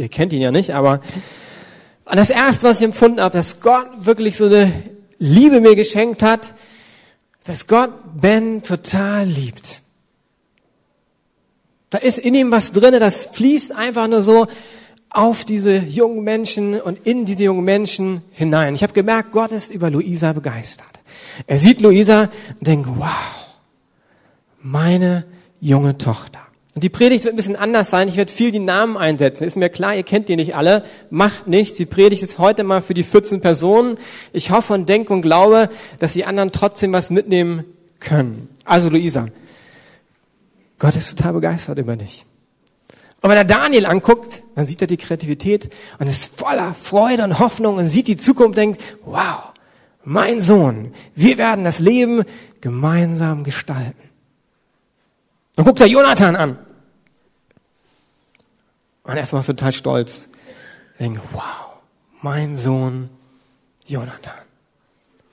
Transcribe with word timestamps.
Ihr 0.00 0.08
kennt 0.08 0.32
ihn 0.32 0.40
ja 0.40 0.50
nicht, 0.50 0.74
aber 0.74 1.00
das 2.06 2.30
erste, 2.30 2.66
was 2.66 2.80
ich 2.80 2.84
empfunden 2.84 3.20
habe, 3.20 3.36
dass 3.36 3.60
Gott 3.60 3.86
wirklich 3.98 4.36
so 4.36 4.46
eine 4.46 4.72
Liebe 5.18 5.60
mir 5.60 5.76
geschenkt 5.76 6.22
hat, 6.22 6.54
dass 7.44 7.66
Gott 7.66 7.90
Ben 8.20 8.62
total 8.62 9.26
liebt. 9.26 9.82
Da 11.90 11.98
ist 11.98 12.18
in 12.18 12.34
ihm 12.34 12.50
was 12.50 12.72
drinne, 12.72 13.00
das 13.00 13.24
fließt 13.26 13.76
einfach 13.76 14.08
nur 14.08 14.22
so 14.22 14.46
auf 15.10 15.44
diese 15.44 15.76
jungen 15.76 16.22
Menschen 16.22 16.80
und 16.80 17.06
in 17.06 17.24
diese 17.24 17.44
jungen 17.44 17.64
Menschen 17.64 18.22
hinein. 18.30 18.74
Ich 18.74 18.82
habe 18.82 18.92
gemerkt, 18.92 19.32
Gott 19.32 19.50
ist 19.50 19.72
über 19.72 19.90
Luisa 19.90 20.32
begeistert. 20.32 21.00
Er 21.46 21.58
sieht 21.58 21.80
Luisa 21.80 22.30
und 22.58 22.66
denkt, 22.66 22.88
wow, 22.96 23.56
meine 24.62 25.24
junge 25.60 25.98
Tochter. 25.98 26.40
Und 26.74 26.84
die 26.84 26.88
Predigt 26.88 27.24
wird 27.24 27.34
ein 27.34 27.36
bisschen 27.36 27.56
anders 27.56 27.90
sein. 27.90 28.08
Ich 28.08 28.16
werde 28.16 28.32
viel 28.32 28.52
die 28.52 28.60
Namen 28.60 28.96
einsetzen. 28.96 29.44
Ist 29.44 29.56
mir 29.56 29.70
klar, 29.70 29.94
ihr 29.94 30.04
kennt 30.04 30.28
die 30.28 30.36
nicht 30.36 30.54
alle. 30.54 30.84
Macht 31.10 31.48
nichts. 31.48 31.76
Die 31.76 31.86
Predigt 31.86 32.22
ist 32.22 32.38
heute 32.38 32.62
mal 32.62 32.80
für 32.80 32.94
die 32.94 33.02
14 33.02 33.40
Personen. 33.40 33.98
Ich 34.32 34.50
hoffe 34.50 34.74
und 34.74 34.88
denke 34.88 35.12
und 35.12 35.22
glaube, 35.22 35.68
dass 35.98 36.12
die 36.12 36.24
anderen 36.24 36.52
trotzdem 36.52 36.92
was 36.92 37.10
mitnehmen 37.10 37.64
können. 37.98 38.48
Also 38.64 38.88
Luisa, 38.88 39.26
Gott 40.78 40.94
ist 40.94 41.16
total 41.16 41.32
begeistert 41.32 41.78
über 41.78 41.96
dich. 41.96 42.24
Und 43.20 43.28
wenn 43.28 43.36
er 43.36 43.44
Daniel 43.44 43.86
anguckt, 43.86 44.42
dann 44.54 44.66
sieht 44.66 44.80
er 44.80 44.86
die 44.86 44.96
Kreativität 44.96 45.70
und 45.98 46.06
ist 46.06 46.38
voller 46.38 46.74
Freude 46.74 47.24
und 47.24 47.38
Hoffnung 47.38 47.76
und 47.76 47.86
sieht 47.88 48.08
die 48.08 48.16
Zukunft 48.16 48.50
und 48.50 48.56
denkt, 48.56 48.80
wow, 49.04 49.52
mein 50.04 50.40
Sohn, 50.40 50.92
wir 51.14 51.36
werden 51.36 51.64
das 51.64 51.80
Leben 51.80 52.22
gemeinsam 52.60 53.44
gestalten. 53.44 54.09
Dann 55.56 55.64
guckt 55.64 55.80
er 55.80 55.86
Jonathan 55.86 56.36
an. 56.36 56.58
Und 59.02 59.16
erstmal 59.16 59.42
total 59.42 59.72
stolz. 59.72 60.28
Denkt, 60.98 61.20
wow, 61.32 61.42
mein 62.22 62.56
Sohn 62.56 63.10
Jonathan. 63.86 64.34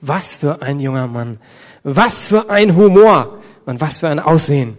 Was 0.00 0.36
für 0.36 0.62
ein 0.62 0.80
junger 0.80 1.06
Mann. 1.06 1.38
Was 1.82 2.26
für 2.26 2.50
ein 2.50 2.74
Humor 2.74 3.38
und 3.66 3.80
was 3.80 4.00
für 4.00 4.08
ein 4.08 4.18
Aussehen. 4.18 4.78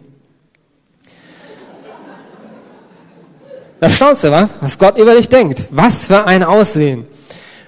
Da 3.79 3.89
staunst 3.89 4.25
du, 4.25 4.31
was? 4.31 4.49
was 4.59 4.77
Gott 4.77 4.97
über 4.97 5.15
dich 5.15 5.29
denkt. 5.29 5.67
Was 5.71 6.07
für 6.07 6.25
ein 6.25 6.43
Aussehen. 6.43 7.07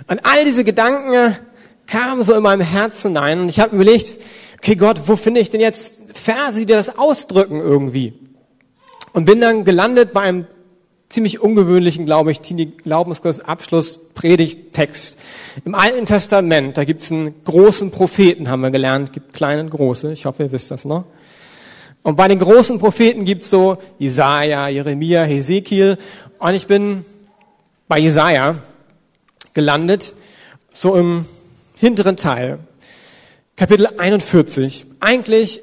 Und 0.08 0.25
all 0.25 0.44
diese 0.44 0.63
Gedanken 0.63 1.38
kamen 1.88 2.23
so 2.23 2.33
in 2.33 2.44
meinem 2.44 2.61
Herzen 2.61 3.16
hinein 3.16 3.39
und 3.39 3.50
ich 3.50 3.59
habe 3.59 3.75
überlegt, 3.75 4.19
okay 4.62 4.76
Gott, 4.76 5.02
wo 5.08 5.16
finde 5.16 5.40
ich 5.40 5.50
denn 5.50 5.59
jetzt 5.59 5.98
Verse, 6.14 6.59
die 6.59 6.67
das 6.67 7.00
ausdrücken 7.00 7.59
irgendwie? 7.59 8.14
Und 9.12 9.26
bin 9.26 9.42
dann 9.42 9.66
gelandet 9.66 10.14
bei 10.14 10.22
einem 10.22 10.45
ziemlich 11.09 11.42
ungewöhnlichen, 11.42 12.06
glaube 12.06 12.31
ich, 12.31 12.42
Glaubenskurs 12.84 13.40
Abschluss 13.40 14.00
Predigttext. 14.14 15.18
Im 15.66 15.73
Alten 15.73 16.06
Testament, 16.06 16.78
da 16.78 16.84
gibt's 16.84 17.12
einen 17.12 17.44
großen 17.44 17.90
Propheten, 17.90 18.50
haben 18.50 18.62
wir 18.62 18.70
gelernt, 18.70 19.12
gibt 19.12 19.34
kleine 19.34 19.62
und 19.62 19.72
große, 19.72 20.14
ich 20.14 20.26
hoffe, 20.26 20.44
ihr 20.44 20.52
wisst 20.52 20.70
das 20.70 20.86
noch. 20.86 21.06
Und 22.03 22.16
bei 22.16 22.28
den 22.28 22.40
großen 22.40 22.78
Propheten 22.80 23.25
gibt's 23.25 23.50
so 23.50 23.78
Jesaja, 23.98 24.68
Jeremia, 24.68 25.23
Hesekiel. 25.23 25.98
Und 26.38 26.53
ich 26.53 26.68
bin 26.68 27.03
bei 27.88 28.00
Jesaja 28.00 28.56
gelandet, 29.53 30.14
so 30.72 30.96
im 30.96 31.25
hinteren 31.78 32.16
Teil. 32.16 32.59
Kapitel 33.62 33.86
41. 33.95 34.88
Eigentlich 35.02 35.62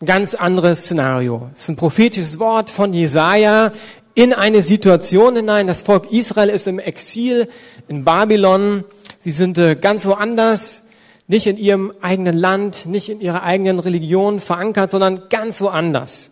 ein 0.00 0.06
ganz 0.06 0.34
anderes 0.34 0.84
Szenario. 0.84 1.50
Es 1.52 1.64
ist 1.64 1.68
ein 1.68 1.76
prophetisches 1.76 2.38
Wort 2.38 2.70
von 2.70 2.94
Jesaja 2.94 3.72
in 4.14 4.32
eine 4.32 4.62
Situation 4.62 5.36
hinein. 5.36 5.66
Das 5.66 5.82
Volk 5.82 6.10
Israel 6.10 6.48
ist 6.48 6.66
im 6.66 6.78
Exil 6.78 7.46
in 7.86 8.02
Babylon. 8.02 8.82
Sie 9.20 9.32
sind 9.32 9.58
äh, 9.58 9.76
ganz 9.76 10.06
woanders, 10.06 10.84
nicht 11.26 11.46
in 11.46 11.58
ihrem 11.58 11.92
eigenen 12.00 12.34
Land, 12.34 12.86
nicht 12.86 13.10
in 13.10 13.20
ihrer 13.20 13.42
eigenen 13.42 13.78
Religion 13.78 14.40
verankert, 14.40 14.90
sondern 14.90 15.28
ganz 15.28 15.60
woanders. 15.60 16.30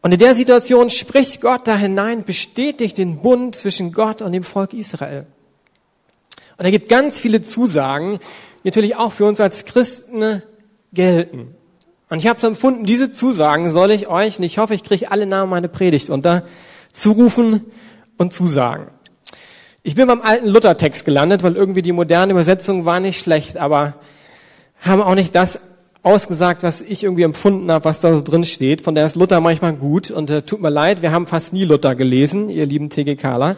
Und 0.00 0.12
in 0.12 0.20
der 0.20 0.36
Situation 0.36 0.90
spricht 0.90 1.40
Gott 1.40 1.66
da 1.66 1.76
hinein, 1.76 2.22
bestätigt 2.22 2.98
den 2.98 3.20
Bund 3.20 3.56
zwischen 3.56 3.92
Gott 3.92 4.22
und 4.22 4.30
dem 4.30 4.44
Volk 4.44 4.72
Israel. 4.72 5.26
Und 6.56 6.66
er 6.66 6.70
gibt 6.70 6.88
ganz 6.88 7.18
viele 7.18 7.42
Zusagen, 7.42 8.20
natürlich 8.64 8.96
auch 8.96 9.12
für 9.12 9.24
uns 9.24 9.40
als 9.40 9.64
Christen 9.64 10.42
gelten. 10.92 11.54
Und 12.08 12.18
ich 12.18 12.26
habe 12.26 12.40
so 12.40 12.46
empfunden, 12.46 12.84
diese 12.84 13.10
Zusagen 13.10 13.72
soll 13.72 13.90
ich 13.90 14.08
euch, 14.08 14.38
und 14.38 14.44
ich 14.44 14.58
hoffe, 14.58 14.74
ich 14.74 14.84
kriege 14.84 15.10
alle 15.10 15.26
Namen 15.26 15.50
meine 15.50 15.68
Predigt 15.68 16.10
unter, 16.10 16.44
zurufen 16.92 17.64
und 18.18 18.32
zusagen. 18.32 18.88
Ich 19.82 19.94
bin 19.94 20.06
beim 20.06 20.20
alten 20.20 20.46
Luthertext 20.46 21.04
gelandet, 21.04 21.42
weil 21.42 21.56
irgendwie 21.56 21.82
die 21.82 21.92
moderne 21.92 22.32
Übersetzung 22.32 22.84
war 22.84 23.00
nicht 23.00 23.18
schlecht, 23.18 23.56
aber 23.56 23.94
haben 24.80 25.00
auch 25.00 25.14
nicht 25.14 25.34
das 25.34 25.60
ausgesagt, 26.02 26.62
was 26.62 26.80
ich 26.80 27.04
irgendwie 27.04 27.22
empfunden 27.22 27.70
habe, 27.70 27.84
was 27.84 28.00
da 28.00 28.12
so 28.12 28.22
drin 28.22 28.44
steht. 28.44 28.80
Von 28.82 28.94
der 28.94 29.06
ist 29.06 29.16
Luther 29.16 29.40
manchmal 29.40 29.72
gut 29.72 30.10
und 30.10 30.30
äh, 30.30 30.42
tut 30.42 30.60
mir 30.60 30.70
leid, 30.70 31.00
wir 31.00 31.12
haben 31.12 31.26
fast 31.26 31.52
nie 31.52 31.64
Luther 31.64 31.94
gelesen, 31.94 32.48
ihr 32.50 32.66
lieben 32.66 32.90
TGKler. 32.90 33.56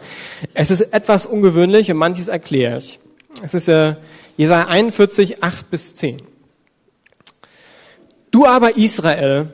Es 0.53 0.71
ist 0.71 0.81
etwas 0.93 1.25
ungewöhnlich 1.25 1.91
und 1.91 1.97
manches 1.97 2.27
erkläre 2.27 2.77
ich. 2.77 2.99
Es 3.43 3.53
ist 3.53 3.67
äh, 3.67 3.95
Jesaja 4.37 4.67
41, 4.67 5.41
8 5.43 5.69
bis 5.69 5.95
10. 5.95 6.17
Du 8.31 8.45
aber 8.45 8.75
Israel, 8.75 9.47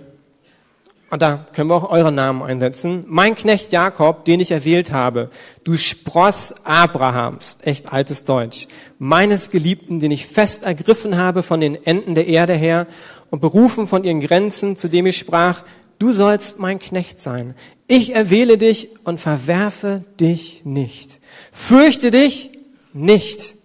und 1.11 1.21
da 1.21 1.45
können 1.53 1.69
wir 1.69 1.75
auch 1.75 1.91
eure 1.91 2.11
Namen 2.11 2.41
einsetzen, 2.41 3.05
mein 3.07 3.35
Knecht 3.35 3.71
Jakob, 3.71 4.25
den 4.25 4.39
ich 4.39 4.49
erwählt 4.49 4.91
habe, 4.91 5.29
du 5.63 5.77
Spross 5.77 6.55
Abrahams, 6.63 7.57
echt 7.61 7.93
altes 7.93 8.23
Deutsch, 8.23 8.67
meines 8.97 9.51
Geliebten, 9.51 9.99
den 9.99 10.09
ich 10.09 10.25
fest 10.25 10.63
ergriffen 10.63 11.15
habe 11.15 11.43
von 11.43 11.59
den 11.59 11.75
Enden 11.85 12.15
der 12.15 12.25
Erde 12.25 12.53
her 12.53 12.87
und 13.29 13.39
berufen 13.39 13.85
von 13.85 14.03
ihren 14.03 14.19
Grenzen, 14.19 14.77
zu 14.77 14.87
dem 14.87 15.05
ich 15.05 15.17
sprach, 15.17 15.61
du 15.99 16.11
sollst 16.11 16.57
mein 16.57 16.79
Knecht 16.79 17.21
sein. 17.21 17.53
Ich 17.85 18.15
erwähle 18.15 18.57
dich 18.57 18.89
und 19.03 19.19
verwerfe 19.19 20.03
dich 20.19 20.61
nicht. 20.65 21.19
Fürchte 21.51 22.09
dich 22.09 22.49
nicht. 22.93 23.60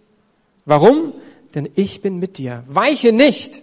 Warum? 0.66 1.15
Denn 1.54 1.69
ich 1.75 2.03
bin 2.03 2.19
mit 2.19 2.37
dir. 2.37 2.62
Weiche 2.66 3.12
nicht 3.12 3.62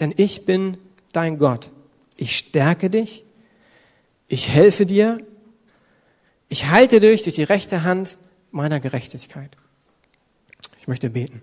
denn 0.00 0.12
ich 0.16 0.44
bin 0.44 0.78
dein 1.12 1.38
Gott. 1.38 1.70
Ich 2.16 2.36
stärke 2.36 2.90
dich, 2.90 3.24
ich 4.28 4.48
helfe 4.48 4.86
dir, 4.86 5.18
ich 6.48 6.66
halte 6.66 7.00
dich 7.00 7.22
durch 7.22 7.34
die 7.34 7.42
rechte 7.42 7.82
Hand 7.82 8.18
meiner 8.50 8.80
Gerechtigkeit. 8.80 9.50
Ich 10.80 10.88
möchte 10.88 11.10
beten. 11.10 11.42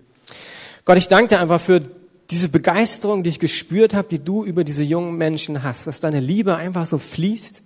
Gott, 0.84 0.96
ich 0.96 1.08
danke 1.08 1.34
dir 1.34 1.40
einfach 1.40 1.60
für 1.60 1.82
diese 2.30 2.48
Begeisterung, 2.48 3.22
die 3.22 3.30
ich 3.30 3.38
gespürt 3.38 3.94
habe, 3.94 4.08
die 4.08 4.18
du 4.18 4.44
über 4.44 4.64
diese 4.64 4.82
jungen 4.82 5.16
Menschen 5.16 5.62
hast, 5.62 5.86
dass 5.86 6.00
deine 6.00 6.20
Liebe 6.20 6.56
einfach 6.56 6.86
so 6.86 6.98
fließt. 6.98 7.62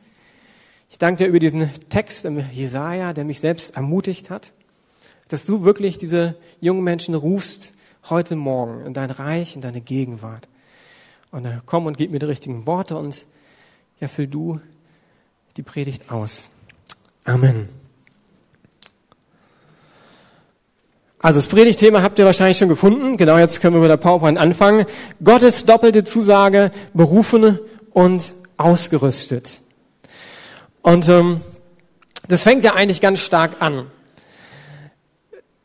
Ich 0.90 0.98
danke 0.98 1.24
dir 1.24 1.28
über 1.28 1.38
diesen 1.38 1.70
Text 1.88 2.24
im 2.24 2.44
Jesaja, 2.50 3.12
der 3.12 3.24
mich 3.24 3.40
selbst 3.40 3.76
ermutigt 3.76 4.30
hat, 4.30 4.52
dass 5.28 5.46
du 5.46 5.62
wirklich 5.62 5.98
diese 5.98 6.34
jungen 6.60 6.82
Menschen 6.82 7.14
rufst 7.14 7.72
heute 8.08 8.36
Morgen 8.36 8.86
in 8.86 8.94
dein 8.94 9.10
Reich, 9.10 9.54
in 9.54 9.60
deine 9.60 9.80
Gegenwart. 9.80 10.48
Und 11.30 11.44
äh, 11.44 11.58
komm 11.66 11.86
und 11.86 11.98
gib 11.98 12.10
mir 12.10 12.18
die 12.18 12.26
richtigen 12.26 12.66
Worte 12.66 12.96
und 12.96 13.26
ja, 14.00 14.08
füll 14.08 14.26
du 14.26 14.60
die 15.56 15.62
Predigt 15.62 16.10
aus. 16.10 16.50
Amen. 17.24 17.68
Also 21.20 21.40
das 21.40 21.48
Predigtthema 21.48 22.00
habt 22.00 22.18
ihr 22.18 22.24
wahrscheinlich 22.24 22.58
schon 22.58 22.68
gefunden. 22.68 23.16
Genau 23.16 23.36
jetzt 23.38 23.60
können 23.60 23.74
wir 23.74 23.80
mit 23.80 23.90
der 23.90 23.96
PowerPoint 23.96 24.38
anfangen. 24.38 24.86
Gottes 25.22 25.66
doppelte 25.66 26.04
Zusage, 26.04 26.70
berufen 26.94 27.58
und 27.92 28.34
ausgerüstet. 28.56 29.62
Und 30.82 31.08
ähm, 31.08 31.40
das 32.28 32.44
fängt 32.44 32.62
ja 32.62 32.74
eigentlich 32.74 33.00
ganz 33.00 33.19
stark 33.19 33.60
an. 33.60 33.90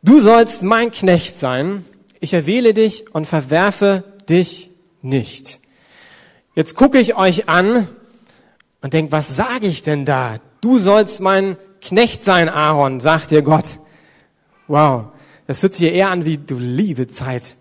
Du 0.05 0.19
sollst 0.19 0.63
mein 0.63 0.91
Knecht 0.91 1.39
sein. 1.39 1.85
Ich 2.19 2.33
erwähle 2.33 2.73
dich 2.73 3.15
und 3.15 3.25
verwerfe 3.25 4.03
dich 4.29 4.69
nicht. 5.01 5.61
Jetzt 6.55 6.75
gucke 6.75 6.99
ich 6.99 7.15
euch 7.15 7.47
an 7.47 7.87
und 8.81 8.93
denke, 8.93 9.13
was 9.13 9.33
sage 9.33 9.65
ich 9.65 9.81
denn 9.81 10.03
da? 10.03 10.39
Du 10.59 10.77
sollst 10.77 11.21
mein 11.21 11.55
Knecht 11.79 12.25
sein, 12.25 12.49
Aaron, 12.49 12.99
sagt 12.99 13.31
dir 13.31 13.43
Gott. 13.43 13.79
Wow, 14.67 15.05
das 15.47 15.63
hört 15.63 15.73
sich 15.73 15.93
eher 15.93 16.09
an 16.09 16.25
wie 16.25 16.37
du 16.37 16.57
liebe 16.59 17.07
Zeit. 17.07 17.55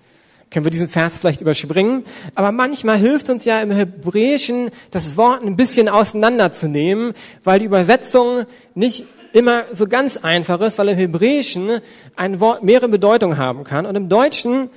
Können 0.50 0.67
wir 0.67 0.71
diesen 0.71 0.89
Vers 0.89 1.19
vielleicht 1.19 1.43
überspringen? 1.43 2.05
Aber 2.35 2.50
manchmal 2.50 2.99
hilft 2.99 3.31
uns 3.31 3.44
ja 3.44 3.62
im 3.62 3.71
Hebräischen 3.71 4.71
das 4.91 5.17
Wort 5.17 5.44
ein 5.44 5.55
bisschen 5.55 5.89
auseinanderzunehmen, 5.89 7.15
weil 7.44 7.61
die 7.61 7.67
Übersetzung 7.67 8.47
nicht 8.75 9.05
immer 9.32 9.64
so 9.73 9.87
ganz 9.87 10.17
einfach 10.19 10.61
ist, 10.61 10.79
weil 10.79 10.88
im 10.88 10.96
Hebräischen 10.96 11.81
ein 12.17 12.40
Wort 12.40 12.62
mehrere 12.62 12.88
Bedeutungen 12.88 13.38
haben 13.38 13.64
kann. 13.64 13.87
Und 13.87 13.96
im 13.96 14.08
Deutschen 14.08 14.70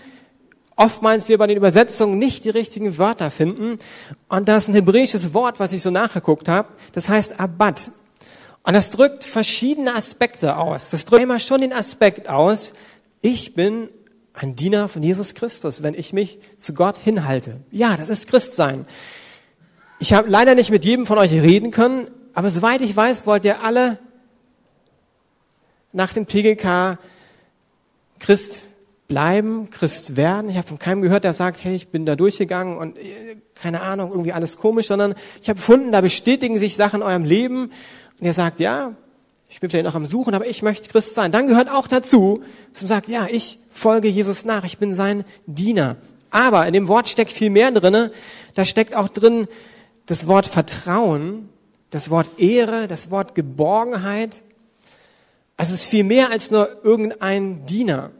oftmals 0.76 1.28
wir 1.30 1.38
bei 1.38 1.48
den 1.48 1.58
Übersetzungen 1.58 2.18
nicht 2.20 2.46
die 2.46 2.50
richtigen 2.50 2.98
Wörter 2.98 3.32
finden. 3.32 3.78
Und 4.28 4.48
da 4.48 4.58
ist 4.58 4.68
ein 4.68 4.76
hebräisches 4.76 5.34
Wort, 5.34 5.60
was 5.60 5.74
ich 5.74 5.82
so 5.82 5.90
nachgeguckt 5.90 6.48
habe, 6.48 6.70
das 6.94 7.10
heißt 7.10 7.40
Abad. 7.40 7.92
Und 8.64 8.74
das 8.74 8.92
drückt 8.92 9.24
verschiedene 9.24 9.96
Aspekte 9.96 10.58
aus. 10.58 10.90
Das 10.90 11.06
drückt 11.06 11.24
immer 11.24 11.40
schon 11.40 11.62
den 11.62 11.74
Aspekt 11.74 12.30
aus, 12.30 12.74
ich 13.22 13.56
bin 13.56 13.90
ein 14.34 14.56
Diener 14.56 14.88
von 14.88 15.02
Jesus 15.02 15.34
Christus, 15.34 15.82
wenn 15.82 15.94
ich 15.94 16.14
mich 16.14 16.40
zu 16.58 16.74
Gott 16.74 16.98
hinhalte. 16.98 17.62
Ja, 17.72 17.96
das 17.96 18.10
ist 18.10 18.28
Christsein. 18.28 18.86
Ich 20.00 20.14
habe 20.14 20.30
leider 20.30 20.56
nicht 20.56 20.72
mit 20.72 20.84
jedem 20.84 21.06
von 21.06 21.18
euch 21.18 21.32
reden 21.32 21.72
können, 21.72 22.08
aber 22.34 22.52
soweit 22.52 22.82
ich 22.82 22.96
weiß, 22.96 23.26
wollt 23.28 23.46
ihr 23.46 23.64
alle 23.64 23.98
nach 25.96 26.14
dem 26.14 26.26
PGK 26.26 27.00
Christ 28.20 28.64
bleiben, 29.08 29.70
Christ 29.70 30.18
werden. 30.18 30.50
Ich 30.50 30.58
habe 30.58 30.68
von 30.68 30.80
keinem 30.80 31.02
gehört, 31.02 31.24
der 31.24 31.34
sagt, 31.34 31.64
hey, 31.64 31.76
ich 31.76 31.88
bin 31.88 32.06
da 32.06 32.16
durchgegangen 32.16 32.78
und 32.78 32.98
äh, 32.98 33.38
keine 33.54 33.82
Ahnung, 33.82 34.12
irgendwie 34.12 34.34
alles 34.34 34.58
komisch, 34.58 34.88
sondern 34.88 35.16
ich 35.42 35.48
habe 35.48 35.58
gefunden, 35.58 35.92
da 35.92 36.02
bestätigen 36.02 36.58
sich 36.58 36.76
Sachen 36.76 37.02
in 37.02 37.08
eurem 37.08 37.24
Leben 37.24 37.72
und 38.20 38.26
ihr 38.26 38.34
sagt, 38.34 38.60
ja, 38.60 38.94
ich 39.48 39.60
bin 39.60 39.70
vielleicht 39.70 39.86
noch 39.86 39.96
am 39.96 40.06
Suchen, 40.06 40.34
aber 40.34 40.48
ich 40.48 40.64
möchte 40.64 40.90
Christ 40.90 41.16
sein. 41.16 41.32
Dann 41.32 41.48
gehört 41.48 41.70
auch 41.72 41.88
dazu, 41.88 42.44
dass 42.74 42.82
man 42.82 42.90
sagt, 42.90 43.08
ja, 43.08 43.28
ich 43.30 43.60
folge 43.72 44.08
Jesus 44.08 44.44
nach, 44.44 44.66
ich 44.66 44.78
bin 44.80 44.94
sein 44.94 45.24
Diener. 45.46 45.98
Aber 46.30 46.68
in 46.68 46.74
dem 46.74 46.88
Wort 46.88 47.08
steckt 47.08 47.32
viel 47.32 47.50
mehr 47.50 47.72
drinne. 47.72 48.12
Da 48.56 48.66
steckt 48.66 48.96
auch 48.96 49.08
drin 49.08 49.48
das 50.08 50.28
Wort 50.28 50.46
Vertrauen, 50.48 51.48
das 51.92 52.10
Wort 52.10 52.28
Ehre, 52.38 52.88
das 52.88 53.12
Wort 53.12 53.36
Geborgenheit. 53.36 54.44
Also 55.58 55.74
es 55.74 55.84
ist 55.84 55.90
viel 55.90 56.04
mehr 56.04 56.32
als 56.32 56.52
nur 56.52 56.84
irgendein 56.84 57.66
Diener. 57.66 58.12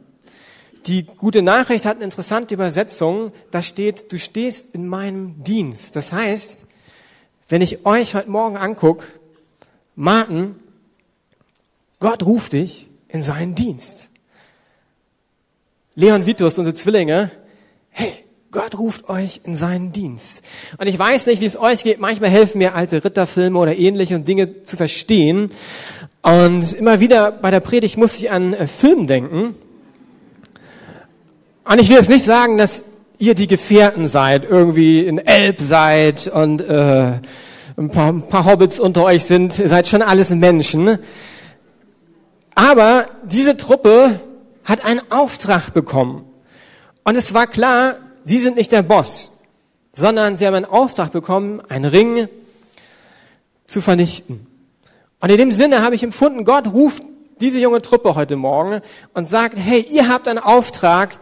Die 0.86 1.04
gute 1.04 1.42
Nachricht 1.42 1.84
hat 1.84 1.96
eine 1.96 2.04
interessante 2.04 2.54
Übersetzung. 2.54 3.32
Da 3.50 3.62
steht, 3.62 4.12
du 4.12 4.18
stehst 4.18 4.74
in 4.74 4.86
meinem 4.86 5.42
Dienst. 5.42 5.96
Das 5.96 6.12
heißt, 6.12 6.66
wenn 7.48 7.60
ich 7.60 7.84
euch 7.84 8.14
heute 8.14 8.30
Morgen 8.30 8.56
angucke, 8.56 9.06
Martin, 9.96 10.56
Gott 12.00 12.24
ruft 12.24 12.52
dich 12.52 12.88
in 13.08 13.22
seinen 13.22 13.54
Dienst. 13.54 14.10
Leon 15.94 16.26
Vitus, 16.26 16.58
unsere 16.58 16.74
Zwillinge, 16.74 17.30
hey, 17.90 18.26
Gott 18.50 18.78
ruft 18.78 19.08
euch 19.08 19.40
in 19.44 19.54
seinen 19.54 19.92
Dienst. 19.92 20.42
Und 20.78 20.86
ich 20.86 20.98
weiß 20.98 21.26
nicht, 21.26 21.40
wie 21.40 21.46
es 21.46 21.58
euch 21.58 21.82
geht. 21.82 22.00
Manchmal 22.00 22.30
helfen 22.30 22.58
mir 22.58 22.74
alte 22.74 23.04
Ritterfilme 23.04 23.58
oder 23.58 23.76
ähnliche 23.76 24.14
und 24.14 24.28
Dinge 24.28 24.62
zu 24.62 24.76
verstehen. 24.76 25.50
Und 26.26 26.72
immer 26.72 26.98
wieder 26.98 27.30
bei 27.30 27.52
der 27.52 27.60
Predigt 27.60 27.98
muss 27.98 28.16
ich 28.16 28.32
an 28.32 28.52
äh, 28.52 28.66
Film 28.66 29.06
denken. 29.06 29.54
Und 31.64 31.80
ich 31.80 31.88
will 31.88 31.98
jetzt 31.98 32.10
nicht 32.10 32.24
sagen, 32.24 32.58
dass 32.58 32.82
ihr 33.16 33.36
die 33.36 33.46
Gefährten 33.46 34.08
seid, 34.08 34.44
irgendwie 34.44 35.06
in 35.06 35.18
Elb 35.18 35.60
seid 35.60 36.26
und 36.26 36.62
äh, 36.62 37.20
ein 37.76 37.90
paar, 37.92 38.08
ein 38.08 38.22
paar 38.26 38.44
Hobbits 38.44 38.80
unter 38.80 39.04
euch 39.04 39.24
sind. 39.24 39.56
Ihr 39.60 39.68
seid 39.68 39.86
schon 39.86 40.02
alles 40.02 40.30
Menschen. 40.30 40.98
Aber 42.56 43.06
diese 43.22 43.56
Truppe 43.56 44.18
hat 44.64 44.84
einen 44.84 45.02
Auftrag 45.10 45.74
bekommen. 45.74 46.24
Und 47.04 47.14
es 47.14 47.34
war 47.34 47.46
klar, 47.46 47.98
sie 48.24 48.40
sind 48.40 48.56
nicht 48.56 48.72
der 48.72 48.82
Boss, 48.82 49.30
sondern 49.92 50.36
sie 50.36 50.46
haben 50.48 50.54
einen 50.54 50.64
Auftrag 50.64 51.12
bekommen, 51.12 51.62
einen 51.68 51.84
Ring 51.84 52.26
zu 53.68 53.80
vernichten. 53.80 54.45
Und 55.26 55.32
in 55.32 55.38
dem 55.38 55.50
Sinne 55.50 55.82
habe 55.82 55.96
ich 55.96 56.04
empfunden, 56.04 56.44
Gott 56.44 56.68
ruft 56.68 57.02
diese 57.40 57.58
junge 57.58 57.82
Truppe 57.82 58.14
heute 58.14 58.36
Morgen 58.36 58.80
und 59.12 59.28
sagt, 59.28 59.56
hey, 59.58 59.84
ihr 59.90 60.08
habt 60.08 60.28
einen 60.28 60.38
Auftrag 60.38 61.18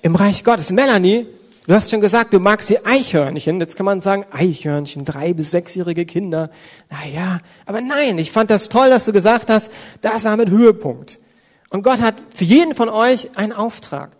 im 0.00 0.14
Reich 0.16 0.44
Gottes. 0.44 0.70
Melanie, 0.70 1.26
Du 1.66 1.74
hast 1.74 1.90
schon 1.90 2.00
gesagt, 2.00 2.32
du 2.32 2.40
magst 2.40 2.70
die 2.70 2.86
Eichhörnchen. 2.86 3.60
Jetzt 3.60 3.76
kann 3.76 3.84
man 3.84 4.00
sagen, 4.00 4.24
Eichhörnchen, 4.30 5.04
drei 5.04 5.34
bis 5.34 5.50
sechsjährige 5.50 6.06
Kinder. 6.06 6.50
Naja, 6.88 7.40
aber 7.66 7.82
nein, 7.82 8.16
ich 8.16 8.32
fand 8.32 8.50
das 8.50 8.70
toll, 8.70 8.88
dass 8.88 9.04
du 9.04 9.12
gesagt 9.12 9.50
hast, 9.50 9.70
das 10.00 10.24
war 10.24 10.38
mit 10.38 10.48
Höhepunkt. 10.48 11.20
Und 11.68 11.82
Gott 11.82 12.00
hat 12.00 12.14
für 12.34 12.44
jeden 12.44 12.74
von 12.74 12.88
euch 12.88 13.36
einen 13.36 13.52
Auftrag. 13.52 14.16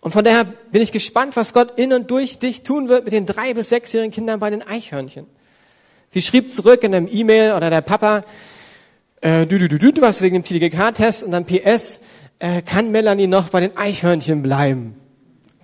Und 0.00 0.12
von 0.12 0.24
daher 0.24 0.44
bin 0.70 0.80
ich 0.80 0.92
gespannt, 0.92 1.34
was 1.34 1.52
Gott 1.52 1.76
in 1.76 1.92
und 1.92 2.08
durch 2.08 2.38
dich 2.38 2.62
tun 2.62 2.88
wird 2.88 3.04
mit 3.04 3.12
den 3.12 3.26
drei 3.26 3.52
bis 3.52 3.70
sechsjährigen 3.70 4.12
Kindern 4.12 4.38
bei 4.38 4.50
den 4.50 4.64
Eichhörnchen. 4.64 5.26
Sie 6.10 6.22
schrieb 6.22 6.50
zurück 6.50 6.82
in 6.84 6.94
einem 6.94 7.08
E-Mail 7.10 7.52
oder 7.52 7.68
der 7.68 7.82
Papa, 7.82 8.24
äh, 9.20 9.46
du, 9.46 9.58
du, 9.58 9.68
du, 9.68 9.92
du, 9.92 10.00
warst 10.00 10.22
wegen 10.22 10.42
dem 10.42 10.44
TDGK-Test 10.44 11.22
und 11.22 11.32
dann 11.32 11.44
PS, 11.44 12.00
äh, 12.38 12.62
kann 12.62 12.90
Melanie 12.90 13.26
noch 13.26 13.50
bei 13.50 13.60
den 13.60 13.76
Eichhörnchen 13.76 14.42
bleiben? 14.42 14.94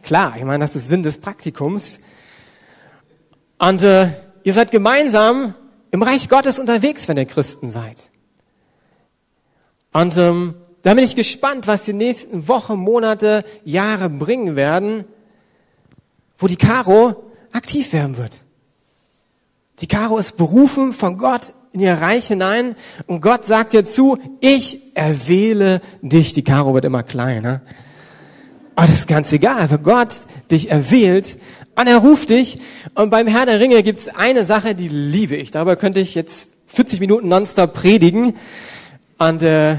Klar, 0.03 0.35
ich 0.37 0.45
meine, 0.45 0.63
das 0.63 0.77
ist 0.77 0.89
Sinn 0.89 1.03
des 1.03 1.19
Praktikums. 1.19 2.01
Und 3.59 3.83
äh, 3.83 4.09
ihr 4.43 4.53
seid 4.53 4.71
gemeinsam 4.71 5.55
im 5.91 6.03
Reich 6.03 6.29
Gottes 6.29 6.59
unterwegs, 6.59 7.09
wenn 7.09 7.17
ihr 7.17 7.25
Christen 7.25 7.71
seid. 7.71 8.11
Und 9.93 10.17
ähm, 10.19 10.57
da 10.83 10.93
bin 10.93 11.05
ich 11.05 11.17
gespannt, 11.17 11.67
was 11.67 11.85
die 11.85 11.95
nächsten 11.95 12.49
Wochen, 12.49 12.77
Monate, 12.77 13.45
Jahre 13.65 14.11
bringen 14.11 14.57
werden, 14.57 15.05
wo 16.37 16.49
die 16.49 16.57
Caro 16.57 17.31
aktiv 17.53 17.95
werden 17.95 18.19
wird. 18.19 18.44
Die 19.81 19.89
Caro 19.89 20.19
ist 20.19 20.37
berufen 20.37 20.93
von 20.93 21.19
Gott 21.19 21.53
in 21.73 21.81
ihr 21.81 21.95
Reich 21.95 22.29
hinein 22.29 22.77
und 23.07 23.21
Gott 23.21 23.45
sagt 23.45 23.75
ihr 23.75 23.85
zu, 23.85 24.19
ich 24.41 24.97
erwähle 24.97 25.81
dich. 26.03 26.33
Die 26.33 26.45
Caro 26.45 26.75
wird 26.75 26.85
immer 26.85 27.03
kleiner. 27.03 27.61
Aber 28.77 28.87
das 28.87 29.01
ist 29.01 29.09
ganz 29.09 29.33
egal, 29.33 29.71
weil 29.71 29.79
Gott 29.79 30.15
dich 30.51 30.71
erwählt 30.71 31.37
und 31.75 31.89
er 31.89 31.99
ruft 31.99 32.29
dich. 32.29 32.61
Und 32.95 33.11
beim 33.11 33.27
Herr 33.27 33.47
der 33.47 33.59
Ringe 33.59 33.83
gibt 33.83 33.99
es 33.99 34.09
eine 34.09 34.47
Sache, 34.47 34.77
die 34.77 34.89
liebe 34.89 35.35
ich. 35.35 35.51
Darüber 35.51 35.75
könnte 35.75 35.99
ich 35.99 36.15
jetzt 36.15 36.51
40 36.69 37.01
Minuten 37.01 37.29
nonstop 37.29 37.75
predigen. 37.75 38.37
Und 39.19 39.43
äh, 39.43 39.77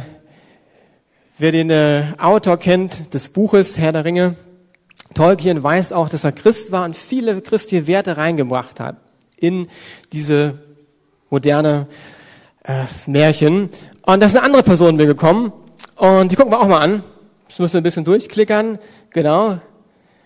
wer 1.38 1.51
den 1.53 1.69
äh, 1.69 2.03
Autor 2.18 2.57
kennt 2.57 3.13
des 3.13 3.30
Buches 3.30 3.77
Herr 3.77 3.94
der 3.94 4.03
Ringe, 4.03 4.36
Tolkien 5.13 5.63
weiß 5.63 5.94
auch, 5.94 6.09
dass 6.09 6.25
er 6.25 6.33
Christ 6.33 6.74
war 6.74 6.83
und 6.83 6.97
viele 6.97 7.39
christliche 7.39 7.88
Werte 7.88 8.18
reingebracht 8.18 8.81
hat 8.81 8.97
in 9.45 9.68
diese 10.12 10.59
moderne 11.30 11.88
äh, 12.63 12.83
Märchen. 13.07 13.69
Und 14.01 14.19
da 14.19 14.25
ist 14.25 14.36
eine 14.36 14.45
andere 14.45 14.63
Person 14.63 14.95
mir 14.95 15.06
gekommen 15.06 15.51
und 15.95 16.31
die 16.31 16.36
gucken 16.36 16.51
wir 16.51 16.59
auch 16.59 16.68
mal 16.68 16.81
an. 16.81 17.03
Das 17.47 17.59
müssen 17.59 17.74
wir 17.74 17.81
ein 17.81 17.83
bisschen 17.83 18.06
durchklickern. 18.06 18.80
Genau. 19.12 19.59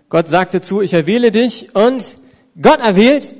Gott 0.09 0.27
sagte 0.27 0.61
zu, 0.61 0.81
ich 0.81 0.93
erwähle 0.93 1.31
dich 1.31 1.75
und 1.75 2.17
Gott 2.61 2.79
erwählt 2.79 3.35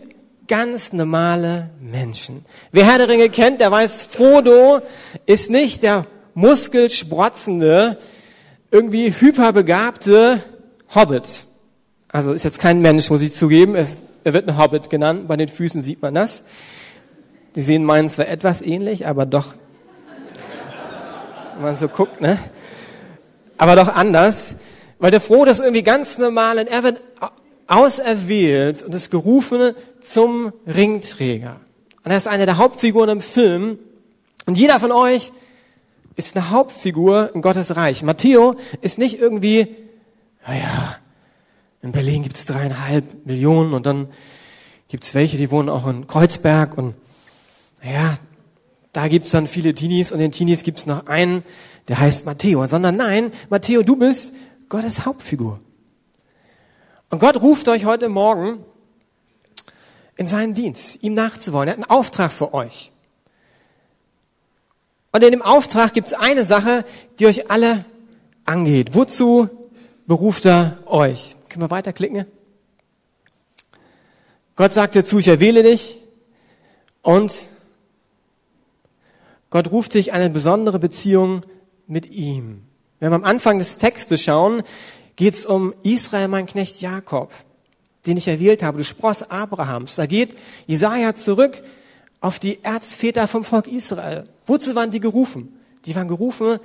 ganz 0.48 0.94
normale 0.94 1.70
Menschen. 1.80 2.46
Wer 2.72 2.86
Herr 2.86 2.98
der 2.98 3.10
Ringe 3.10 3.30
kennt, 3.30 3.62
der 3.62 3.72
weiß, 3.72 4.04
Frodo 4.04 4.82
ist 5.26 5.50
nicht 5.50 5.84
der 5.84 6.06
muskelsprotzende, 6.34 7.98
irgendwie 8.72 9.14
hyperbegabte 9.18 10.42
Hobbit. 10.94 11.46
Also 12.08 12.34
ist 12.34 12.44
jetzt 12.44 12.60
kein 12.60 12.82
Mensch, 12.82 13.10
muss 13.10 13.22
ich 13.22 13.34
zugeben. 13.34 13.76
Es, 13.76 14.02
er 14.24 14.34
wird 14.34 14.48
ein 14.48 14.58
Hobbit 14.58 14.90
genannt. 14.90 15.28
Bei 15.28 15.38
den 15.38 15.48
Füßen 15.48 15.82
sieht 15.82 16.02
man 16.02 16.14
das. 16.14 16.44
Die 17.56 17.62
sehen 17.62 17.84
meinen 17.84 18.10
zwar 18.10 18.28
etwas 18.28 18.62
ähnlich, 18.62 19.08
aber 19.08 19.26
doch, 19.26 19.56
wenn 21.56 21.64
man 21.64 21.78
so 21.78 21.88
guckt, 21.88 22.22
ne? 22.22 22.38
aber 23.60 23.76
doch 23.76 23.90
anders, 23.90 24.56
weil 25.00 25.12
der 25.12 25.22
Froh 25.22 25.46
das 25.46 25.60
irgendwie 25.60 25.84
ganz 25.84 26.18
normal 26.18 26.58
und 26.58 26.70
er 26.70 26.84
wird 26.84 27.02
auserwählt 27.68 28.82
und 28.82 28.96
ist 28.96 29.12
gerufen 29.12 29.74
zum 30.00 30.54
Ringträger. 30.66 31.58
Und 32.04 32.12
er 32.12 32.18
ist 32.18 32.28
eine 32.28 32.46
der 32.46 32.58
Hauptfiguren 32.58 33.10
im 33.10 33.22
Film. 33.22 33.78
Und 34.46 34.58
jeder 34.58 34.80
von 34.80 34.92
euch 34.92 35.32
ist 36.16 36.36
eine 36.36 36.50
Hauptfigur 36.50 37.32
in 37.36 37.42
Gottes 37.42 37.76
Reich. 37.76 38.02
Matteo 38.02 38.56
ist 38.82 38.98
nicht 38.98 39.20
irgendwie, 39.20 39.68
naja, 40.48 40.96
in 41.82 41.92
Berlin 41.92 42.24
gibt 42.24 42.36
es 42.36 42.46
dreieinhalb 42.46 43.26
Millionen 43.26 43.74
und 43.74 43.86
dann 43.86 44.10
gibt 44.88 45.06
es 45.06 45.16
welche, 45.16 45.38
die 45.38 45.52
wohnen 45.52 45.70
auch 45.70 45.88
in 45.88 46.08
Kreuzberg 46.08 46.78
und 46.78 46.96
naja, 47.82 48.18
da 48.92 49.08
gibt 49.08 49.28
es 49.28 49.32
dann 49.32 49.48
viele 49.48 49.74
Teenies 49.74 50.12
und 50.12 50.18
in 50.18 50.26
den 50.26 50.32
Teenies 50.32 50.64
gibt 50.64 50.80
es 50.80 50.86
noch 50.86 51.08
einen, 51.08 51.44
der 51.88 52.00
heißt 52.00 52.26
Matteo, 52.26 52.68
sondern 52.68 52.98
nein, 52.98 53.32
Matteo, 53.50 53.84
du 53.84 53.96
bist 53.96 54.34
Gottes 54.68 55.06
Hauptfigur. 55.06 55.60
Und 57.10 57.20
Gott 57.20 57.42
ruft 57.42 57.68
euch 57.70 57.86
heute 57.86 58.10
Morgen 58.10 58.64
in 60.16 60.28
seinen 60.28 60.54
Dienst, 60.54 61.02
ihm 61.02 61.14
nachzuwollen. 61.14 61.70
Er 61.70 61.72
hat 61.72 61.78
einen 61.78 61.90
Auftrag 61.90 62.32
für 62.32 62.54
euch. 62.54 62.92
Und 65.12 65.24
in 65.24 65.32
dem 65.32 65.42
Auftrag 65.42 65.94
gibt 65.94 66.08
es 66.08 66.14
eine 66.14 66.44
Sache, 66.44 66.86
die 67.18 67.26
euch 67.26 67.50
alle 67.50 67.86
angeht. 68.46 68.94
Wozu 68.94 69.50
beruft 70.06 70.46
er 70.46 70.78
euch? 70.86 71.36
Können 71.50 71.64
wir 71.64 71.72
weiterklicken? 71.72 72.26
Gott 74.56 74.74
sagt 74.74 74.96
dazu, 74.96 75.20
ich 75.20 75.28
erwähle 75.28 75.64
dich 75.64 76.00
und 77.02 77.48
Gott 79.50 79.72
ruft 79.72 79.96
dich 79.96 80.14
eine 80.14 80.30
besondere 80.30 80.78
Beziehung 80.78 81.42
mit 81.88 82.12
ihm. 82.12 82.62
Wenn 83.00 83.12
wir 83.12 83.16
am 83.16 83.24
Anfang 83.24 83.58
des 83.58 83.78
Textes 83.80 84.22
schauen, 84.22 84.62
geht 85.16 85.34
es 85.34 85.46
um 85.46 85.74
Israel, 85.84 86.28
mein 86.28 86.46
Knecht 86.46 86.82
Jakob, 86.82 87.34
den 88.06 88.18
ich 88.18 88.28
erwählt 88.28 88.62
habe, 88.62 88.78
du 88.78 88.84
Spross 88.84 89.24
Abrahams. 89.32 89.96
Da 89.96 90.06
geht 90.06 90.38
Jesaja 90.68 91.16
zurück 91.16 91.64
auf 92.22 92.38
die 92.38 92.64
Erzväter 92.64 93.28
vom 93.28 93.44
Volk 93.44 93.68
Israel. 93.68 94.26
Wozu 94.46 94.76
waren 94.76 94.92
die 94.92 95.00
gerufen? 95.00 95.58
Die 95.86 95.96
waren 95.96 96.08
gerufen, 96.08 96.60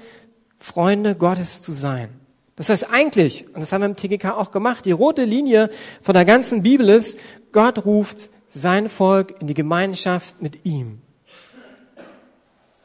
Freunde 0.58 1.14
Gottes 1.14 1.62
zu 1.62 1.72
sein. 1.72 2.10
Das 2.56 2.68
heißt 2.68 2.90
eigentlich, 2.90 3.46
und 3.48 3.60
das 3.60 3.72
haben 3.72 3.80
wir 3.80 3.86
im 3.86 3.96
TGK 3.96 4.26
auch 4.36 4.50
gemacht, 4.50 4.84
die 4.84 4.92
rote 4.92 5.24
Linie 5.24 5.70
von 6.02 6.14
der 6.14 6.24
ganzen 6.24 6.62
Bibel 6.62 6.88
ist, 6.88 7.18
Gott 7.52 7.84
ruft 7.84 8.30
sein 8.54 8.88
Volk 8.88 9.40
in 9.40 9.48
die 9.48 9.54
Gemeinschaft 9.54 10.40
mit 10.40 10.64
ihm. 10.64 11.00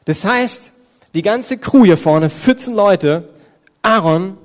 Das 0.04 0.24
heißt, 0.24 0.72
die 1.14 1.22
ganze 1.22 1.58
Crew 1.58 1.84
hier 1.84 1.96
vorne, 1.96 2.30
14 2.30 2.74
Leute, 2.74 3.28
Aaron, 3.82 4.36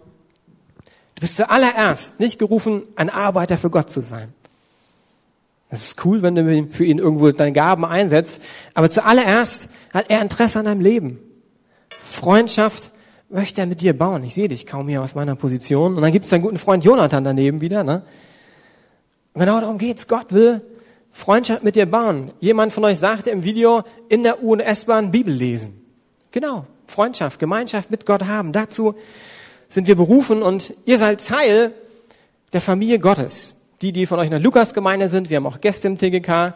du 1.15 1.22
bist 1.22 1.38
zuallererst 1.38 2.20
nicht 2.20 2.38
gerufen, 2.38 2.84
ein 2.96 3.10
Arbeiter 3.10 3.58
für 3.58 3.70
Gott 3.70 3.89
zu 3.89 4.01
sein. 4.01 4.34
Das 5.70 5.84
ist 5.84 6.05
cool, 6.05 6.22
wenn 6.22 6.36
du 6.36 6.67
für 6.72 6.86
ihn 6.86 7.00
irgendwo 7.00 7.29
deine 7.32 7.51
Gaben 7.51 7.86
einsetzt. 7.86 8.41
Aber 8.75 8.89
zuallererst 8.89 9.67
hat 9.91 10.10
er 10.10 10.22
Interesse 10.22 10.60
an 10.60 10.65
deinem 10.65 10.82
Leben. 10.82 11.20
Freundschaft 12.01 12.91
möchte 13.36 13.62
er 13.62 13.68
mit 13.68 13.82
dir 13.82 13.98
bauen. 13.98 14.24
Ich 14.24 14.34
sehe 14.34 14.48
dich 14.48 14.65
kaum 14.65 14.88
hier 14.88 15.04
aus 15.04 15.13
meiner 15.13 15.36
Position. 15.36 15.96
Und 15.96 16.01
dann 16.01 16.12
gibt 16.12 16.24
es 16.25 16.32
deinen 16.32 16.42
guten 16.42 16.58
Freund 16.58 16.84
Jonathan 16.84 17.24
daneben 17.24 17.60
wieder. 17.62 17.84
Ne? 17.84 18.01
Und 19.34 19.42
genau 19.42 19.60
darum 19.60 19.77
geht's. 19.77 20.08
Gott 20.08 20.32
will 20.32 20.62
Freundschaft 21.12 21.63
mit 21.63 21.75
dir 21.75 21.86
bauen. 21.86 22.32
Jemand 22.39 22.72
von 22.72 22.86
euch 22.86 22.98
sagte 22.98 23.30
im 23.32 23.44
Video, 23.44 23.84
in 24.08 24.24
der 24.24 24.42
U- 24.42 24.54
und 24.54 24.62
S-Bahn 24.62 25.12
Bibel 25.12 25.34
lesen. 25.34 25.82
Genau, 26.32 26.65
Freundschaft, 26.88 27.39
Gemeinschaft 27.39 27.92
mit 27.92 28.06
Gott 28.06 28.25
haben. 28.25 28.54
Dazu 28.54 28.96
sind 29.68 29.88
wir 29.88 29.96
berufen 29.96 30.42
und 30.42 30.74
ihr 30.86 30.98
seid 30.98 31.25
Teil 31.25 31.72
der 32.54 32.62
Familie 32.62 33.00
Gottes. 33.00 33.56
Die, 33.82 33.92
die 33.92 34.06
von 34.06 34.20
euch 34.20 34.25
in 34.25 34.32
der 34.32 34.39
Lukas-Gemeinde 34.39 35.10
sind, 35.10 35.30
wir 35.30 35.38
haben 35.38 35.48
auch 35.48 35.60
Gäste 35.60 35.88
im 35.88 35.98
TGK, 35.98 36.54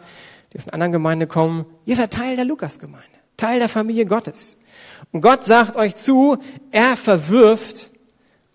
die 0.52 0.58
aus 0.58 0.66
einer 0.66 0.74
anderen 0.74 0.92
Gemeinde 0.92 1.26
kommen. 1.26 1.66
Ihr 1.84 1.96
seid 1.96 2.12
Teil 2.12 2.36
der 2.36 2.46
Lukas-Gemeinde, 2.46 3.06
Teil 3.36 3.58
der 3.58 3.68
Familie 3.68 4.06
Gottes. 4.06 4.56
Und 5.12 5.20
Gott 5.20 5.44
sagt 5.44 5.76
euch 5.76 5.96
zu, 5.96 6.38
er 6.70 6.96
verwirft 6.96 7.92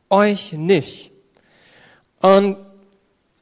euch 0.10 0.54
nicht. 0.54 1.12
Und 2.22 2.58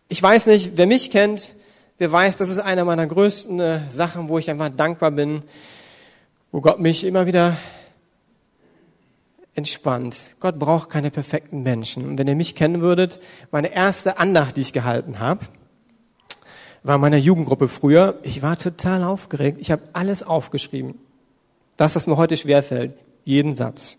ich 0.10 0.22
weiß 0.22 0.48
nicht, 0.48 0.72
wer 0.76 0.88
mich 0.88 1.12
kennt, 1.12 1.56
der 2.00 2.12
weiß, 2.12 2.38
das 2.38 2.50
ist 2.50 2.60
eine 2.60 2.86
meiner 2.86 3.08
größten 3.08 3.60
äh, 3.60 3.90
Sachen, 3.90 4.28
wo 4.28 4.38
ich 4.38 4.50
einfach 4.50 4.70
dankbar 4.70 5.12
bin, 5.12 5.44
wo 6.52 6.62
Gott 6.62 6.80
mich 6.80 7.04
immer 7.04 7.26
wieder 7.26 7.56
entspannt. 9.56 10.32
Gott 10.40 10.58
braucht 10.58 10.90
keine 10.90 11.12
perfekten 11.12 11.64
Menschen. 11.64 12.06
Und 12.06 12.18
wenn 12.18 12.28
ihr 12.28 12.36
mich 12.36 12.56
kennen 12.56 12.82
würdet, 12.82 13.20
meine 13.52 13.74
erste 13.74 14.18
Andacht, 14.18 14.58
die 14.58 14.62
ich 14.62 14.74
gehalten 14.74 15.20
habe, 15.20 15.46
war 16.84 16.96
in 16.96 17.02
meiner 17.02 17.18
Jugendgruppe 17.18 17.68
früher. 17.68 18.20
Ich 18.24 18.42
war 18.42 18.58
total 18.58 19.04
aufgeregt. 19.04 19.60
Ich 19.62 19.72
habe 19.72 19.84
alles 19.94 20.24
aufgeschrieben. 20.24 20.96
Das, 21.78 21.96
was 21.96 22.08
mir 22.08 22.18
heute 22.18 22.38
schwerfällt. 22.38 22.94
Jeden 23.26 23.56
Satz. 23.56 23.98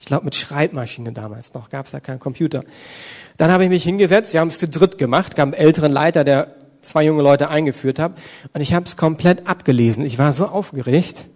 Ich 0.00 0.06
glaube, 0.06 0.24
mit 0.24 0.34
Schreibmaschine 0.34 1.12
damals 1.12 1.52
noch, 1.52 1.68
gab 1.68 1.86
es 1.86 1.92
da 1.92 2.00
keinen 2.00 2.20
Computer. 2.20 2.64
Dann 3.36 3.50
habe 3.50 3.64
ich 3.64 3.70
mich 3.70 3.84
hingesetzt, 3.84 4.32
wir 4.32 4.40
haben 4.40 4.48
es 4.48 4.58
zu 4.58 4.68
dritt 4.68 4.96
gemacht, 4.98 5.36
gab 5.36 5.44
einen 5.44 5.52
älteren 5.52 5.92
Leiter, 5.92 6.24
der 6.24 6.54
zwei 6.82 7.04
junge 7.04 7.22
Leute 7.22 7.48
eingeführt 7.48 7.98
hat. 7.98 8.16
Und 8.54 8.60
ich 8.60 8.72
habe 8.72 8.86
es 8.86 8.96
komplett 8.96 9.46
abgelesen. 9.46 10.04
Ich 10.04 10.18
war 10.18 10.32
so 10.32 10.46
aufgeregt. 10.46 11.26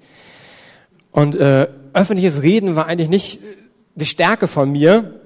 Und 1.11 1.37
äh, 1.37 1.69
öffentliches 1.93 2.43
Reden 2.43 2.75
war 2.77 2.87
eigentlich 2.87 3.11
nicht 3.11 3.41
die 3.95 4.07
Stärke 4.07 4.49
von 4.49 4.73
mir. 4.73 5.21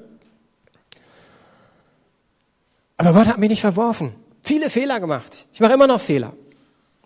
Aber 2.97 3.13
Gott 3.13 3.29
hat 3.29 3.39
mich 3.39 3.49
nicht 3.49 3.61
verworfen. 3.61 4.15
Viele 4.43 4.71
Fehler 4.71 4.99
gemacht. 4.99 5.47
Ich 5.53 5.61
mache 5.61 5.75
immer 5.75 5.87
noch 5.87 6.01
Fehler. 6.01 6.33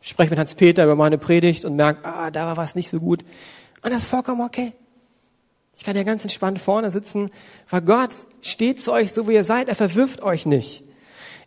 Ich 0.03 0.09
spreche 0.09 0.31
mit 0.31 0.39
Hans-Peter 0.41 0.83
über 0.83 0.97
meine 0.97 1.17
Predigt 1.17 1.65
und 1.65 1.77
merke, 1.77 2.05
ah, 2.05 2.33
da 2.33 2.47
war 2.47 2.57
was 2.57 2.75
nicht 2.75 2.91
so 2.91 2.99
gut. 2.99 3.23
Und 3.83 3.93
das 3.93 4.03
ist 4.03 4.09
vollkommen 4.09 4.41
okay. 4.41 4.73
Ich 5.77 5.85
kann 5.85 5.97
ja 5.97 6.03
ganz 6.03 6.25
entspannt 6.25 6.61
vorne 6.61 6.91
sitzen, 6.91 7.31
weil 7.71 7.83
Gott 7.83 8.11
steht 8.41 8.83
zu 8.83 8.93
euch 8.93 9.13
so, 9.13 9.29
wie 9.29 9.35
ihr 9.35 9.45
seid. 9.45 9.69
Er 9.69 9.77
verwirft 9.77 10.25
euch 10.25 10.45
nicht. 10.45 10.83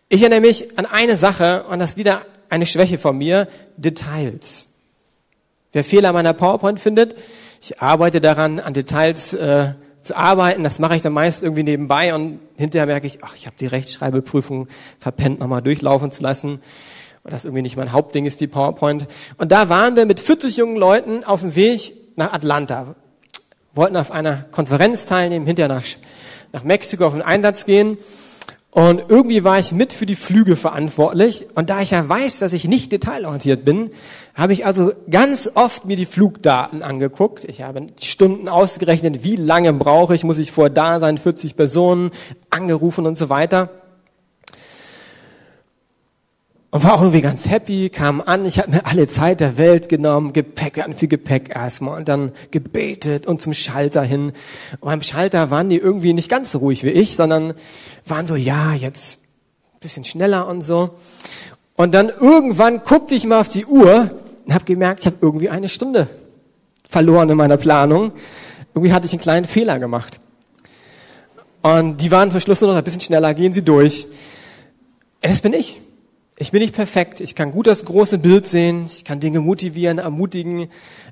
Ich 0.08 0.22
erinnere 0.22 0.40
mich 0.40 0.80
an 0.80 0.86
eine 0.86 1.18
Sache 1.18 1.66
und 1.70 1.80
das 1.80 1.92
ist 1.92 1.98
wieder 1.98 2.26
eine 2.48 2.66
Schwäche 2.66 2.98
von 2.98 3.18
mir, 3.18 3.50
Details. 3.76 4.70
Wer 5.74 5.84
Fehler 5.84 6.14
meiner 6.14 6.34
PowerPoint 6.34 6.80
findet, 6.80 7.16
ich 7.62 7.82
arbeite 7.82 8.22
daran, 8.22 8.62
an 8.62 8.74
Details 8.74 9.34
äh, 9.34 9.74
zu 10.02 10.16
arbeiten. 10.16 10.64
Das 10.64 10.80
mache 10.80 10.96
ich 10.96 11.02
dann 11.02 11.14
meist 11.14 11.44
irgendwie 11.44 11.64
nebenbei 11.64 12.16
und 12.16 12.40
hinterher 12.56 12.86
merke 12.86 13.08
ich, 13.08 13.22
ach, 13.22 13.36
ich 13.36 13.48
habe 13.48 13.58
die 13.60 13.68
Rechtschreibeprüfung 13.68 14.70
verpennt, 15.00 15.40
nochmal 15.40 15.62
durchlaufen 15.62 16.12
zu 16.12 16.24
lassen, 16.24 16.62
weil 17.26 17.32
das 17.32 17.44
irgendwie 17.44 17.64
nicht 17.64 17.76
mein 17.76 17.92
Hauptding 17.92 18.28
ist, 18.28 18.40
die 18.40 18.46
PowerPoint. 18.46 19.08
Und 19.40 19.52
da 19.52 19.68
waren 19.68 19.96
wir 19.96 20.06
mit 20.06 20.20
40 20.20 20.58
jungen 20.58 20.78
Leuten 20.78 21.24
auf 21.24 21.40
dem 21.40 21.56
Weg 21.56 21.94
nach 22.16 22.34
Atlanta, 22.34 22.94
wollten 23.74 23.98
auf 23.98 24.12
einer 24.12 24.46
Konferenz 24.52 25.08
teilnehmen, 25.08 25.48
hinterher 25.48 25.74
nach, 25.76 25.84
nach 26.54 26.64
Mexiko 26.64 27.08
auf 27.08 27.14
den 27.14 27.24
Einsatz 27.24 27.66
gehen. 27.66 27.98
Und 28.70 29.06
irgendwie 29.08 29.44
war 29.44 29.58
ich 29.58 29.72
mit 29.72 29.92
für 29.92 30.06
die 30.06 30.16
Flüge 30.16 30.56
verantwortlich. 30.56 31.48
Und 31.56 31.72
da 31.72 31.82
ich 31.82 31.92
ja 31.92 32.08
weiß, 32.08 32.38
dass 32.40 32.54
ich 32.54 32.66
nicht 32.66 32.92
detailorientiert 32.92 33.66
bin, 33.66 33.90
habe 34.36 34.54
ich 34.54 34.68
also 34.68 34.92
ganz 35.10 35.50
oft 35.56 35.86
mir 35.86 35.98
die 35.98 36.06
Flugdaten 36.06 36.84
angeguckt. 36.84 37.44
Ich 37.46 37.64
habe 37.64 37.88
Stunden 38.00 38.48
ausgerechnet, 38.48 39.24
wie 39.24 39.36
lange 39.36 39.74
brauche 39.74 40.14
ich, 40.14 40.24
muss 40.24 40.38
ich 40.38 40.52
vor 40.52 40.70
da 40.70 41.00
sein, 41.00 41.18
40 41.18 41.56
Personen, 41.56 42.12
angerufen 42.52 43.08
und 43.08 43.18
so 43.18 43.30
weiter. 43.30 43.70
Und 46.76 46.84
war 46.84 46.96
auch 46.96 47.00
irgendwie 47.04 47.22
ganz 47.22 47.48
happy, 47.48 47.90
kam 47.90 48.20
an, 48.20 48.46
ich 48.46 48.60
habe 48.60 48.72
mir 48.72 48.86
alle 48.86 49.08
Zeit 49.08 49.40
der 49.40 49.58
Welt 49.58 49.88
genommen, 49.88 50.34
Gepäck, 50.34 50.76
wir 50.76 50.84
hatten 50.84 50.94
viel 50.94 51.08
Gepäck 51.08 51.56
erstmal 51.56 51.98
und 51.98 52.10
dann 52.10 52.34
gebetet 52.52 53.28
und 53.28 53.42
zum 53.42 53.54
Schalter 53.54 54.04
hin. 54.04 54.34
Und 54.82 54.90
beim 54.90 55.02
Schalter 55.02 55.50
waren 55.52 55.70
die 55.70 55.78
irgendwie 55.78 56.12
nicht 56.12 56.28
ganz 56.28 56.52
so 56.52 56.58
ruhig 56.58 56.84
wie 56.84 56.90
ich, 56.90 57.16
sondern 57.16 57.54
waren 58.06 58.28
so, 58.28 58.36
ja, 58.36 58.74
jetzt 58.74 59.20
bisschen 59.80 60.04
schneller 60.04 60.50
und 60.50 60.64
so. 60.64 60.96
Und 61.78 61.94
dann 61.94 62.10
irgendwann 62.10 62.84
guckte 62.84 63.16
ich 63.16 63.26
mal 63.26 63.40
auf 63.40 63.48
die 63.48 63.66
Uhr 63.66 64.12
und 64.46 64.54
habe 64.54 64.66
gemerkt, 64.66 65.00
ich 65.00 65.06
habe 65.06 65.16
irgendwie 65.22 65.50
eine 65.50 65.70
Stunde 65.70 66.10
verloren 66.84 67.30
in 67.30 67.38
meiner 67.38 67.56
Planung. 67.56 68.12
Irgendwie 68.74 68.92
hatte 68.92 69.06
ich 69.06 69.14
einen 69.14 69.22
kleinen 69.22 69.46
Fehler 69.46 69.80
gemacht. 69.80 70.20
Und 71.62 72.02
die 72.02 72.12
waren 72.12 72.32
zum 72.32 72.42
Schluss 72.42 72.60
nur 72.60 72.72
noch 72.72 72.78
ein 72.78 72.84
bisschen 72.84 73.00
schneller, 73.00 73.34
gehen 73.34 73.54
sie 73.54 73.64
durch. 73.64 74.08
Das 75.22 75.40
bin 75.40 75.54
ich. 75.54 75.80
Ich 76.38 76.52
bin 76.52 76.62
nicht 76.62 76.76
perfekt. 76.76 77.22
Ich 77.22 77.34
kann 77.34 77.52
gut 77.52 77.66
das 77.66 77.86
große 77.86 78.18
Bild 78.18 78.46
sehen. 78.46 78.86
Ich 78.88 79.06
kann 79.06 79.22
Dinge 79.22 79.40
motivieren, 79.40 80.00
ermutigen. 80.00 80.68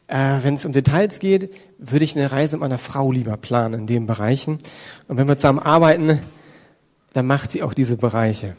Äh, 0.07 0.39
wenn 0.41 0.55
es 0.55 0.65
um 0.65 0.73
Details 0.73 1.19
geht, 1.19 1.53
würde 1.77 2.03
ich 2.03 2.17
eine 2.17 2.31
Reise 2.31 2.57
mit 2.57 2.61
meiner 2.61 2.77
Frau 2.77 3.11
lieber 3.11 3.37
planen 3.37 3.81
in 3.81 3.87
den 3.87 4.05
Bereichen. 4.05 4.59
Und 5.07 5.17
wenn 5.17 5.27
wir 5.29 5.37
zusammen 5.37 5.59
arbeiten, 5.59 6.19
dann 7.13 7.25
macht 7.25 7.51
sie 7.51 7.63
auch 7.63 7.73
diese 7.73 7.95
Bereiche. 7.95 8.57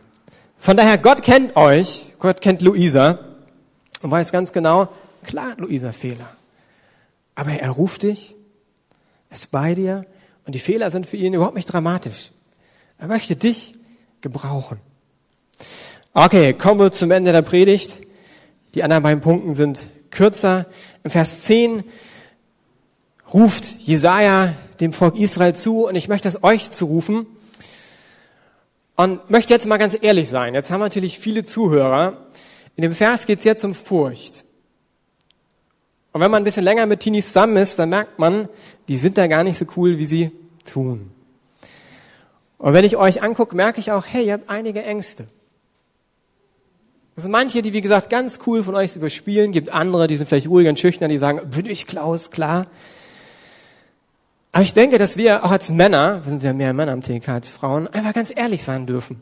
Von 0.56 0.78
daher, 0.78 0.96
Gott 0.96 1.22
kennt 1.22 1.54
euch. 1.56 2.12
Gott 2.18 2.40
kennt 2.40 2.62
Luisa 2.62 3.18
und 4.00 4.10
weiß 4.10 4.32
ganz 4.32 4.52
genau, 4.52 4.88
klar 5.22 5.50
hat 5.50 5.60
Luisa 5.60 5.92
Fehler. 5.92 6.28
Aber 7.34 7.50
er 7.50 7.70
ruft 7.70 8.04
dich, 8.04 8.36
ist 9.30 9.50
bei 9.50 9.74
dir 9.74 10.06
und 10.46 10.54
die 10.54 10.60
Fehler 10.60 10.90
sind 10.90 11.06
für 11.06 11.16
ihn 11.16 11.34
überhaupt 11.34 11.56
nicht 11.56 11.66
dramatisch. 11.66 12.32
Er 12.96 13.08
möchte 13.08 13.36
dich 13.36 13.74
gebrauchen. 14.20 14.78
Okay, 16.16 16.52
kommen 16.52 16.78
wir 16.78 16.92
zum 16.92 17.10
Ende 17.10 17.32
der 17.32 17.42
Predigt. 17.42 17.98
Die 18.76 18.84
anderen 18.84 19.02
beiden 19.02 19.20
Punkten 19.20 19.52
sind 19.52 19.88
kürzer. 20.12 20.66
Im 21.02 21.10
Vers 21.10 21.42
10 21.42 21.82
ruft 23.32 23.64
Jesaja 23.80 24.54
dem 24.78 24.92
Volk 24.92 25.18
Israel 25.18 25.56
zu 25.56 25.88
und 25.88 25.96
ich 25.96 26.06
möchte 26.06 26.28
es 26.28 26.44
euch 26.44 26.70
zurufen 26.70 27.26
und 28.94 29.28
möchte 29.28 29.52
jetzt 29.52 29.66
mal 29.66 29.76
ganz 29.76 29.98
ehrlich 30.00 30.28
sein. 30.28 30.54
Jetzt 30.54 30.70
haben 30.70 30.78
wir 30.82 30.84
natürlich 30.84 31.18
viele 31.18 31.42
Zuhörer. 31.42 32.28
In 32.76 32.82
dem 32.82 32.94
Vers 32.94 33.26
geht 33.26 33.40
es 33.40 33.44
jetzt 33.44 33.64
um 33.64 33.74
Furcht. 33.74 34.44
Und 36.12 36.20
wenn 36.20 36.30
man 36.30 36.42
ein 36.42 36.44
bisschen 36.44 36.62
länger 36.62 36.86
mit 36.86 37.00
Teenies 37.00 37.26
zusammen 37.26 37.56
ist, 37.56 37.76
dann 37.80 37.88
merkt 37.88 38.20
man, 38.20 38.48
die 38.86 38.98
sind 38.98 39.18
da 39.18 39.26
gar 39.26 39.42
nicht 39.42 39.58
so 39.58 39.64
cool, 39.76 39.98
wie 39.98 40.06
sie 40.06 40.30
tun. 40.64 41.10
Und 42.58 42.72
wenn 42.72 42.84
ich 42.84 42.96
euch 42.96 43.20
angucke, 43.20 43.56
merke 43.56 43.80
ich 43.80 43.90
auch, 43.90 44.04
hey, 44.06 44.26
ihr 44.26 44.34
habt 44.34 44.48
einige 44.48 44.84
Ängste. 44.84 45.26
Sind 47.16 47.30
manche, 47.30 47.62
die, 47.62 47.72
wie 47.72 47.80
gesagt, 47.80 48.10
ganz 48.10 48.40
cool 48.46 48.64
von 48.64 48.74
euch 48.74 48.96
überspielen, 48.96 49.52
gibt 49.52 49.72
andere, 49.72 50.08
die 50.08 50.16
sind 50.16 50.28
vielleicht 50.28 50.48
ruhiger 50.48 50.70
und 50.70 50.78
schüchtern, 50.78 51.10
die 51.10 51.18
sagen, 51.18 51.48
bin 51.50 51.66
ich 51.66 51.86
Klaus, 51.86 52.30
klar. 52.32 52.66
Aber 54.50 54.62
ich 54.62 54.74
denke, 54.74 54.98
dass 54.98 55.16
wir 55.16 55.44
auch 55.44 55.50
als 55.50 55.70
Männer, 55.70 56.22
wir 56.24 56.30
sind 56.30 56.42
ja 56.42 56.52
mehr 56.52 56.72
Männer 56.72 56.92
am 56.92 57.02
TK 57.02 57.28
als 57.28 57.50
Frauen, 57.50 57.86
einfach 57.88 58.12
ganz 58.14 58.32
ehrlich 58.36 58.64
sein 58.64 58.86
dürfen. 58.86 59.20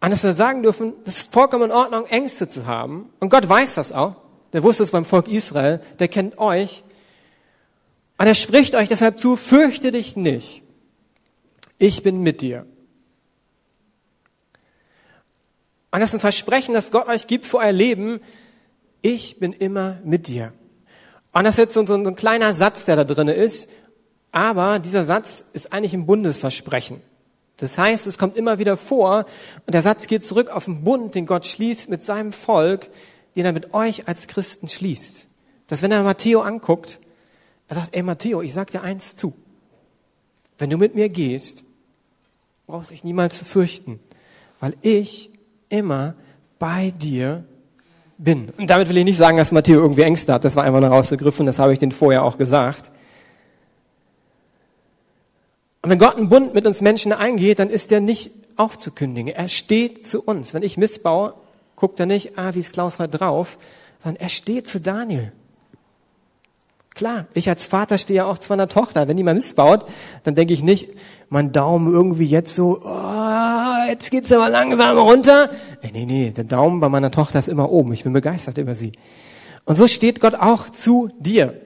Und 0.00 0.10
dass 0.12 0.22
wir 0.22 0.32
sagen 0.32 0.62
dürfen, 0.62 0.94
das 1.04 1.18
ist 1.18 1.32
vollkommen 1.32 1.64
in 1.64 1.72
Ordnung, 1.72 2.06
Ängste 2.06 2.48
zu 2.48 2.66
haben. 2.66 3.10
Und 3.20 3.30
Gott 3.30 3.48
weiß 3.48 3.74
das 3.74 3.92
auch. 3.92 4.16
Der 4.52 4.62
wusste 4.62 4.82
es 4.82 4.90
beim 4.90 5.04
Volk 5.04 5.28
Israel, 5.28 5.80
der 5.98 6.08
kennt 6.08 6.38
euch. 6.38 6.84
Und 8.18 8.26
er 8.26 8.34
spricht 8.34 8.74
euch 8.74 8.88
deshalb 8.88 9.18
zu, 9.18 9.36
fürchte 9.36 9.90
dich 9.90 10.16
nicht. 10.16 10.62
Ich 11.78 12.02
bin 12.02 12.22
mit 12.22 12.40
dir. 12.40 12.66
Und 15.96 16.00
das 16.00 16.10
ist 16.10 16.16
ein 16.16 16.20
Versprechen, 16.20 16.74
das 16.74 16.90
Gott 16.90 17.08
euch 17.08 17.26
gibt 17.26 17.46
für 17.46 17.56
euer 17.56 17.72
Leben 17.72 18.20
ich 19.00 19.38
bin 19.38 19.54
immer 19.54 19.96
mit 20.04 20.26
dir. 20.26 20.52
Und 21.32 21.44
das 21.44 21.54
ist 21.54 21.58
jetzt 21.58 21.72
so, 21.72 21.86
so 21.86 21.94
ein 21.94 22.16
kleiner 22.16 22.52
Satz, 22.52 22.84
der 22.84 22.96
da 22.96 23.04
drin 23.04 23.28
ist. 23.28 23.70
Aber 24.30 24.78
dieser 24.78 25.06
Satz 25.06 25.42
ist 25.54 25.72
eigentlich 25.72 25.94
ein 25.94 26.04
Bundesversprechen. 26.04 27.00
Das 27.56 27.78
heißt, 27.78 28.06
es 28.06 28.18
kommt 28.18 28.36
immer 28.36 28.58
wieder 28.58 28.76
vor 28.76 29.24
und 29.64 29.72
der 29.72 29.80
Satz 29.80 30.06
geht 30.06 30.22
zurück 30.22 30.50
auf 30.50 30.66
den 30.66 30.84
Bund, 30.84 31.14
den 31.14 31.24
Gott 31.24 31.46
schließt 31.46 31.88
mit 31.88 32.02
seinem 32.02 32.34
Volk, 32.34 32.90
den 33.34 33.46
er 33.46 33.52
mit 33.52 33.72
euch 33.72 34.06
als 34.06 34.26
Christen 34.26 34.68
schließt. 34.68 35.28
Dass 35.66 35.80
wenn 35.80 35.92
er 35.92 36.02
Matteo 36.02 36.42
anguckt, 36.42 37.00
er 37.68 37.76
sagt, 37.76 37.96
ey 37.96 38.02
Matteo, 38.02 38.42
ich 38.42 38.52
sag 38.52 38.70
dir 38.70 38.82
eins 38.82 39.16
zu. 39.16 39.32
Wenn 40.58 40.68
du 40.68 40.76
mit 40.76 40.94
mir 40.94 41.08
gehst, 41.08 41.64
brauchst 42.66 42.90
du 42.90 42.94
dich 42.94 43.04
niemals 43.04 43.38
zu 43.38 43.46
fürchten, 43.46 44.00
weil 44.60 44.74
ich 44.82 45.30
immer 45.68 46.14
bei 46.58 46.90
dir 46.90 47.44
bin. 48.18 48.50
Und 48.56 48.70
damit 48.70 48.88
will 48.88 48.96
ich 48.96 49.04
nicht 49.04 49.18
sagen, 49.18 49.36
dass 49.36 49.52
Matteo 49.52 49.80
irgendwie 49.80 50.02
Ängste 50.02 50.32
hat. 50.32 50.44
Das 50.44 50.56
war 50.56 50.64
einfach 50.64 50.80
nur 50.80 50.88
rausgegriffen, 50.88 51.46
das 51.46 51.58
habe 51.58 51.72
ich 51.72 51.78
den 51.78 51.92
vorher 51.92 52.24
auch 52.24 52.38
gesagt. 52.38 52.92
Und 55.82 55.90
wenn 55.90 55.98
Gott 55.98 56.16
einen 56.16 56.28
Bund 56.28 56.54
mit 56.54 56.66
uns 56.66 56.80
Menschen 56.80 57.12
eingeht, 57.12 57.58
dann 57.58 57.70
ist 57.70 57.92
er 57.92 58.00
nicht 58.00 58.32
aufzukündigen. 58.56 59.32
Er 59.32 59.48
steht 59.48 60.06
zu 60.06 60.22
uns. 60.22 60.54
Wenn 60.54 60.62
ich 60.62 60.76
missbaue, 60.76 61.34
guckt 61.76 62.00
er 62.00 62.06
nicht, 62.06 62.38
ah, 62.38 62.54
wie 62.54 62.60
ist 62.60 62.72
Klaus 62.72 62.98
heute 62.98 63.18
drauf, 63.18 63.58
sondern 64.02 64.20
er 64.20 64.28
steht 64.28 64.66
zu 64.66 64.80
Daniel. 64.80 65.32
Klar, 66.94 67.26
ich 67.34 67.48
als 67.50 67.66
Vater 67.66 67.98
stehe 67.98 68.16
ja 68.16 68.24
auch 68.24 68.38
zu 68.38 68.50
meiner 68.50 68.68
Tochter. 68.68 69.06
Wenn 69.06 69.18
die 69.18 69.22
mal 69.22 69.34
missbaut, 69.34 69.84
dann 70.22 70.34
denke 70.34 70.54
ich 70.54 70.62
nicht, 70.62 70.88
mein 71.28 71.52
Daumen 71.52 71.92
irgendwie 71.92 72.24
jetzt 72.24 72.54
so, 72.54 72.80
oh, 72.82 73.55
jetzt 73.88 74.10
geht's 74.10 74.32
aber 74.32 74.48
langsam 74.48 74.98
runter. 74.98 75.50
Nee, 75.82 75.90
nee, 75.92 76.04
nee, 76.06 76.30
der 76.30 76.44
Daumen 76.44 76.80
bei 76.80 76.88
meiner 76.88 77.10
Tochter 77.10 77.38
ist 77.38 77.48
immer 77.48 77.70
oben. 77.70 77.92
Ich 77.92 78.04
bin 78.04 78.12
begeistert 78.12 78.58
über 78.58 78.74
sie. 78.74 78.92
Und 79.64 79.76
so 79.76 79.88
steht 79.88 80.20
Gott 80.20 80.34
auch 80.34 80.70
zu 80.70 81.10
dir. 81.18 81.60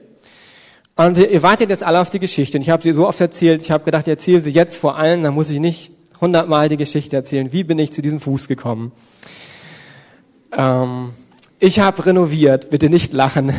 Und 0.95 1.17
ihr 1.17 1.43
wartet 1.43 1.69
jetzt 1.69 1.83
alle 1.83 1.99
auf 2.01 2.09
die 2.09 2.19
Geschichte. 2.19 2.57
Und 2.57 2.63
ich 2.63 2.69
habe 2.69 2.83
sie 2.83 2.93
so 2.93 3.07
oft 3.07 3.19
erzählt. 3.21 3.61
Ich 3.61 3.71
habe 3.71 3.83
gedacht, 3.83 4.07
ich 4.07 4.11
erzähle 4.11 4.41
sie 4.41 4.49
jetzt 4.49 4.75
vor 4.75 4.97
allen. 4.97 5.23
Dann 5.23 5.33
muss 5.33 5.49
ich 5.49 5.59
nicht 5.59 5.91
hundertmal 6.19 6.69
die 6.69 6.77
Geschichte 6.77 7.15
erzählen. 7.15 7.51
Wie 7.51 7.63
bin 7.63 7.79
ich 7.79 7.93
zu 7.93 8.01
diesem 8.01 8.19
Fuß 8.19 8.47
gekommen? 8.47 8.91
Ähm, 10.55 11.11
ich 11.59 11.79
habe 11.79 12.05
renoviert. 12.05 12.69
Bitte 12.69 12.89
nicht 12.89 13.13
lachen. 13.13 13.53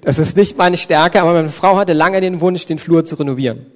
Das 0.00 0.18
ist 0.18 0.36
nicht 0.36 0.58
meine 0.58 0.76
Stärke. 0.76 1.20
Aber 1.20 1.34
meine 1.34 1.50
Frau 1.50 1.76
hatte 1.76 1.92
lange 1.92 2.20
den 2.20 2.40
Wunsch, 2.40 2.66
den 2.66 2.78
Flur 2.78 3.04
zu 3.04 3.16
renovieren. 3.16 3.66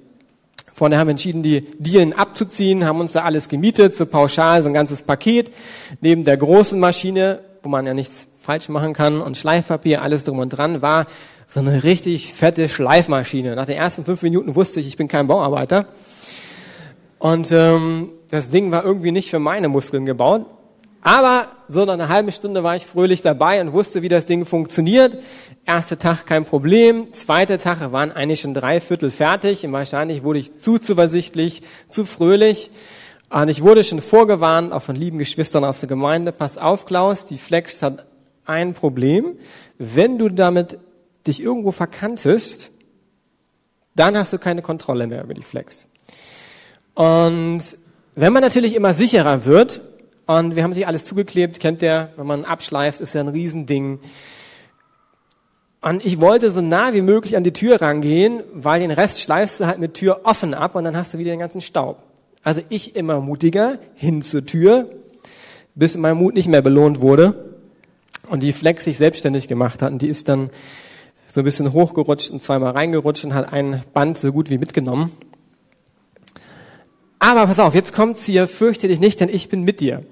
Vorne 0.79 0.97
haben 0.97 1.07
wir 1.07 1.11
entschieden, 1.11 1.43
die 1.43 1.67
Dielen 1.77 2.13
abzuziehen, 2.13 2.85
haben 2.85 3.01
uns 3.01 3.11
da 3.11 3.25
alles 3.25 3.49
gemietet, 3.49 3.97
so 3.97 4.05
pauschal, 4.05 4.63
so 4.63 4.69
ein 4.69 4.73
ganzes 4.73 5.03
Paket. 5.03 5.51
Neben 5.99 6.23
der 6.23 6.37
großen 6.37 6.79
Maschine, 6.79 7.41
wo 7.63 7.67
man 7.67 7.85
ja 7.85 7.93
nichts 7.93 8.29
falsch 8.39 8.69
machen 8.69 8.93
kann, 8.93 9.19
und 9.19 9.35
Schleifpapier, 9.35 10.01
alles 10.01 10.23
drum 10.23 10.39
und 10.39 10.51
dran, 10.51 10.81
war 10.81 11.07
so 11.47 11.59
eine 11.59 11.83
richtig 11.83 12.33
fette 12.33 12.69
Schleifmaschine. 12.69 13.57
Nach 13.57 13.65
den 13.65 13.75
ersten 13.75 14.05
fünf 14.05 14.21
Minuten 14.21 14.55
wusste 14.55 14.79
ich, 14.79 14.87
ich 14.87 14.95
bin 14.95 15.09
kein 15.09 15.27
Bauarbeiter. 15.27 15.85
Und 17.17 17.51
ähm, 17.51 18.11
das 18.29 18.47
Ding 18.47 18.71
war 18.71 18.85
irgendwie 18.85 19.11
nicht 19.11 19.29
für 19.29 19.39
meine 19.39 19.67
Muskeln 19.67 20.05
gebaut. 20.05 20.45
Aber 21.01 21.47
so 21.67 21.83
nach 21.83 21.93
einer 21.93 22.07
halben 22.07 22.31
Stunde 22.31 22.63
war 22.63 22.77
ich 22.77 22.85
fröhlich 22.85 23.21
dabei 23.21 23.59
und 23.59 23.73
wusste, 23.73 24.01
wie 24.01 24.09
das 24.09 24.25
Ding 24.25 24.45
funktioniert. 24.45 25.17
Erster 25.69 25.99
Tag 25.99 26.25
kein 26.25 26.45
Problem. 26.45 27.13
Zweiter 27.13 27.59
Tag 27.59 27.91
waren 27.91 28.11
eigentlich 28.11 28.39
schon 28.39 28.55
drei 28.55 28.81
Viertel 28.81 29.11
fertig. 29.11 29.63
Und 29.63 29.71
wahrscheinlich 29.71 30.23
wurde 30.23 30.39
ich 30.39 30.55
zu 30.55 30.79
zuversichtlich, 30.79 31.61
zu 31.87 32.07
fröhlich. 32.07 32.71
Und 33.29 33.49
ich 33.49 33.61
wurde 33.61 33.83
schon 33.83 34.01
vorgewarnt, 34.01 34.73
auch 34.73 34.81
von 34.81 34.95
lieben 34.95 35.19
Geschwistern 35.19 35.63
aus 35.63 35.79
der 35.79 35.87
Gemeinde. 35.87 36.31
Pass 36.31 36.57
auf, 36.57 36.87
Klaus, 36.87 37.25
die 37.25 37.37
Flex 37.37 37.83
hat 37.83 38.07
ein 38.45 38.73
Problem. 38.73 39.35
Wenn 39.77 40.17
du 40.17 40.29
damit 40.29 40.79
dich 41.27 41.39
irgendwo 41.39 41.71
verkantest, 41.71 42.71
dann 43.93 44.17
hast 44.17 44.33
du 44.33 44.39
keine 44.39 44.63
Kontrolle 44.63 45.05
mehr 45.05 45.23
über 45.23 45.35
die 45.35 45.43
Flex. 45.43 45.85
Und 46.95 47.61
wenn 48.15 48.33
man 48.33 48.41
natürlich 48.41 48.73
immer 48.73 48.95
sicherer 48.95 49.45
wird, 49.45 49.81
und 50.25 50.55
wir 50.55 50.63
haben 50.63 50.73
sich 50.73 50.87
alles 50.87 51.05
zugeklebt, 51.05 51.59
kennt 51.59 51.83
der, 51.83 52.11
wenn 52.17 52.25
man 52.25 52.43
abschleift, 52.43 53.01
ist 53.01 53.13
ja 53.13 53.21
ein 53.21 53.27
Riesending. 53.27 53.99
Und 55.81 56.05
ich 56.05 56.19
wollte 56.19 56.51
so 56.51 56.61
nah 56.61 56.93
wie 56.93 57.01
möglich 57.01 57.37
an 57.37 57.43
die 57.43 57.53
Tür 57.53 57.81
rangehen, 57.81 58.43
weil 58.53 58.81
den 58.81 58.91
Rest 58.91 59.21
schleifst 59.21 59.59
du 59.59 59.67
halt 59.67 59.79
mit 59.79 59.93
Tür 59.93 60.21
offen 60.23 60.53
ab 60.53 60.75
und 60.75 60.83
dann 60.83 60.97
hast 60.97 61.13
du 61.13 61.19
wieder 61.19 61.31
den 61.31 61.39
ganzen 61.39 61.61
Staub. 61.61 62.03
Also 62.43 62.61
ich 62.69 62.95
immer 62.95 63.21
mutiger 63.21 63.79
hin 63.95 64.21
zur 64.21 64.45
Tür, 64.45 64.89
bis 65.75 65.95
mein 65.95 66.17
Mut 66.17 66.33
nicht 66.33 66.47
mehr 66.47 66.61
belohnt 66.61 66.99
wurde 66.99 67.55
und 68.29 68.43
die 68.43 68.51
Flex 68.51 68.83
sich 68.85 68.97
selbstständig 68.97 69.47
gemacht 69.47 69.81
hat. 69.81 69.91
Und 69.91 70.01
die 70.01 70.09
ist 70.09 70.27
dann 70.27 70.49
so 71.33 71.41
ein 71.41 71.45
bisschen 71.45 71.71
hochgerutscht 71.71 72.31
und 72.31 72.43
zweimal 72.43 72.71
reingerutscht 72.73 73.23
und 73.23 73.33
hat 73.33 73.53
ein 73.53 73.83
Band 73.93 74.17
so 74.17 74.31
gut 74.33 74.49
wie 74.49 74.57
mitgenommen. 74.57 75.11
Aber 77.19 77.47
pass 77.47 77.59
auf, 77.59 77.75
jetzt 77.75 77.93
kommt's 77.93 78.25
hier, 78.25 78.47
fürchte 78.47 78.87
dich 78.87 78.99
nicht, 78.99 79.19
denn 79.19 79.29
ich 79.29 79.49
bin 79.49 79.63
mit 79.63 79.79
dir. 79.81 80.03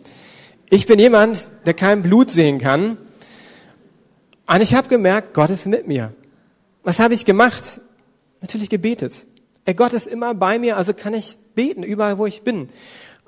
Ich 0.70 0.86
bin 0.86 1.00
jemand, 1.00 1.50
der 1.66 1.74
kein 1.74 2.04
Blut 2.04 2.32
sehen 2.32 2.60
kann. 2.60 2.98
Und 4.48 4.62
ich 4.62 4.74
habe 4.74 4.88
gemerkt, 4.88 5.34
Gott 5.34 5.50
ist 5.50 5.66
mit 5.66 5.88
mir. 5.88 6.14
Was 6.84 7.00
habe 7.00 7.14
ich 7.14 7.26
gemacht? 7.26 7.82
Natürlich 8.42 8.70
gebetet. 8.70 9.28
Ey, 9.66 9.74
Gott 9.74 9.92
ist 9.92 10.08
immer 10.08 10.34
bei 10.34 10.58
mir, 10.58 10.78
also 10.78 10.94
kann 10.94 11.14
ich 11.14 11.38
beten, 11.54 11.84
überall 11.84 12.18
wo 12.18 12.26
ich 12.26 12.44
bin. 12.44 12.70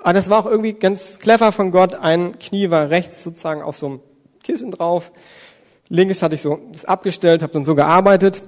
Und 0.01 0.13
das 0.13 0.29
war 0.29 0.39
auch 0.39 0.45
irgendwie 0.45 0.73
ganz 0.73 1.19
clever 1.19 1.51
von 1.51 1.71
Gott. 1.71 1.93
Ein 1.93 2.39
Knie 2.39 2.69
war 2.69 2.89
rechts 2.89 3.21
sozusagen 3.21 3.61
auf 3.61 3.77
so 3.77 3.87
einem 3.87 3.99
Kissen 4.43 4.71
drauf. 4.71 5.11
Links 5.89 6.21
hatte 6.21 6.35
ich 6.35 6.41
so 6.41 6.61
das 6.71 6.85
abgestellt, 6.85 7.43
habe 7.43 7.51
dann 7.51 7.65
so 7.65 7.75
gearbeitet. 7.75 8.41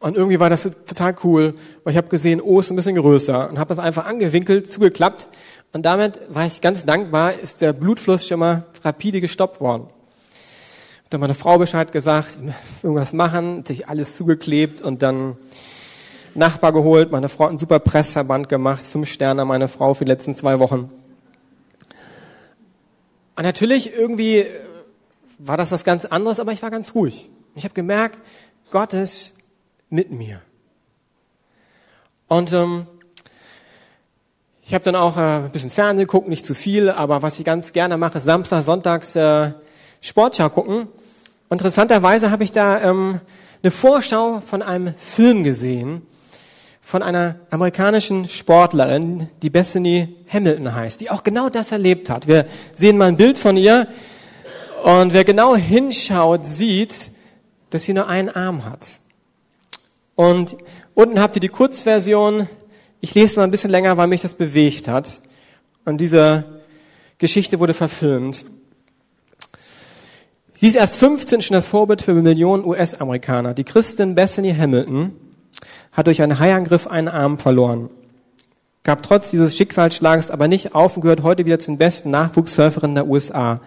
Und 0.00 0.16
irgendwie 0.16 0.40
war 0.40 0.50
das 0.50 0.62
total 0.62 1.14
cool, 1.22 1.54
weil 1.84 1.92
ich 1.92 1.98
habe 1.98 2.08
gesehen, 2.08 2.40
oh, 2.40 2.58
ist 2.58 2.70
ein 2.70 2.76
bisschen 2.76 2.96
größer 2.96 3.50
und 3.50 3.58
habe 3.58 3.68
das 3.68 3.78
einfach 3.78 4.06
angewinkelt, 4.06 4.66
zugeklappt. 4.66 5.28
Und 5.72 5.84
damit 5.84 6.34
war 6.34 6.46
ich 6.46 6.60
ganz 6.62 6.84
dankbar, 6.84 7.38
ist 7.38 7.60
der 7.60 7.74
Blutfluss 7.74 8.26
schon 8.26 8.40
mal 8.40 8.66
rapide 8.82 9.20
gestoppt 9.20 9.60
worden. 9.60 9.88
Dann 11.10 11.20
meine 11.20 11.34
Frau 11.34 11.58
Bescheid 11.58 11.90
gesagt, 11.90 12.38
irgendwas 12.82 13.12
machen, 13.12 13.66
sich 13.66 13.88
alles 13.88 14.16
zugeklebt 14.16 14.80
und 14.80 15.02
dann 15.02 15.36
Nachbar 16.34 16.72
geholt. 16.72 17.10
Meine 17.10 17.28
Frau 17.28 17.44
hat 17.44 17.50
einen 17.50 17.58
super 17.58 17.80
Pressverband 17.80 18.48
gemacht, 18.48 18.84
fünf 18.84 19.08
Sterne 19.08 19.44
meine 19.44 19.66
Frau 19.66 19.94
für 19.94 20.04
die 20.04 20.10
letzten 20.10 20.36
zwei 20.36 20.60
Wochen. 20.60 20.92
Und 23.36 23.42
natürlich 23.42 23.92
irgendwie 23.92 24.46
war 25.38 25.56
das 25.56 25.72
was 25.72 25.82
ganz 25.82 26.04
anderes, 26.04 26.38
aber 26.38 26.52
ich 26.52 26.62
war 26.62 26.70
ganz 26.70 26.94
ruhig. 26.94 27.30
Ich 27.56 27.64
habe 27.64 27.74
gemerkt, 27.74 28.18
Gott 28.70 28.92
ist 28.92 29.34
mit 29.88 30.12
mir. 30.12 30.40
Und 32.28 32.52
ähm, 32.52 32.86
ich 34.62 34.72
habe 34.72 34.84
dann 34.84 34.94
auch 34.94 35.16
äh, 35.16 35.20
ein 35.20 35.50
bisschen 35.50 35.70
Fernsehen 35.70 36.06
geguckt, 36.06 36.28
nicht 36.28 36.46
zu 36.46 36.54
viel, 36.54 36.90
aber 36.90 37.22
was 37.22 37.40
ich 37.40 37.44
ganz 37.44 37.72
gerne 37.72 37.96
mache, 37.96 38.20
Samstag, 38.20 38.64
Sonntags 38.64 39.16
äh, 39.16 39.50
Sportschau 40.00 40.48
gucken. 40.48 40.86
Interessanterweise 41.52 42.30
habe 42.30 42.44
ich 42.44 42.52
da 42.52 42.80
ähm, 42.80 43.20
eine 43.60 43.72
Vorschau 43.72 44.40
von 44.40 44.62
einem 44.62 44.94
Film 44.94 45.42
gesehen, 45.42 46.02
von 46.80 47.02
einer 47.02 47.40
amerikanischen 47.50 48.28
Sportlerin, 48.28 49.28
die 49.42 49.50
Bethany 49.50 50.14
Hamilton 50.32 50.72
heißt, 50.72 51.00
die 51.00 51.10
auch 51.10 51.24
genau 51.24 51.48
das 51.48 51.72
erlebt 51.72 52.08
hat. 52.08 52.28
Wir 52.28 52.46
sehen 52.76 52.96
mal 52.96 53.08
ein 53.08 53.16
Bild 53.16 53.36
von 53.36 53.56
ihr. 53.56 53.88
Und 54.84 55.12
wer 55.12 55.24
genau 55.24 55.56
hinschaut, 55.56 56.46
sieht, 56.46 57.10
dass 57.70 57.82
sie 57.82 57.94
nur 57.94 58.06
einen 58.06 58.28
Arm 58.28 58.64
hat. 58.64 59.00
Und 60.14 60.56
unten 60.94 61.20
habt 61.20 61.36
ihr 61.36 61.40
die 61.40 61.48
Kurzversion. 61.48 62.48
Ich 63.00 63.12
lese 63.16 63.36
mal 63.36 63.44
ein 63.44 63.50
bisschen 63.50 63.70
länger, 63.70 63.96
weil 63.96 64.06
mich 64.06 64.22
das 64.22 64.34
bewegt 64.34 64.86
hat. 64.86 65.20
Und 65.84 66.00
diese 66.00 66.44
Geschichte 67.18 67.58
wurde 67.58 67.74
verfilmt. 67.74 68.44
Sie 70.60 70.66
ist 70.66 70.74
erst 70.74 70.96
15 70.96 71.40
schon 71.40 71.54
das 71.54 71.68
Vorbild 71.68 72.02
für 72.02 72.12
Millionen 72.12 72.66
US-Amerikaner. 72.66 73.54
Die 73.54 73.64
Christin 73.64 74.14
Bethany 74.14 74.54
Hamilton 74.54 75.12
hat 75.90 76.06
durch 76.06 76.20
einen 76.20 76.38
Haiangriff 76.38 76.86
einen 76.86 77.08
Arm 77.08 77.38
verloren. 77.38 77.88
Gab 78.82 79.02
trotz 79.02 79.30
dieses 79.30 79.56
Schicksalsschlags 79.56 80.30
aber 80.30 80.48
nicht 80.48 80.74
auf 80.74 80.96
und 80.96 81.00
gehört 81.00 81.22
heute 81.22 81.46
wieder 81.46 81.58
zu 81.58 81.70
den 81.70 81.78
besten 81.78 82.10
Nachwuchssurferinnen 82.10 82.94
der 82.94 83.06
USA. 83.06 83.62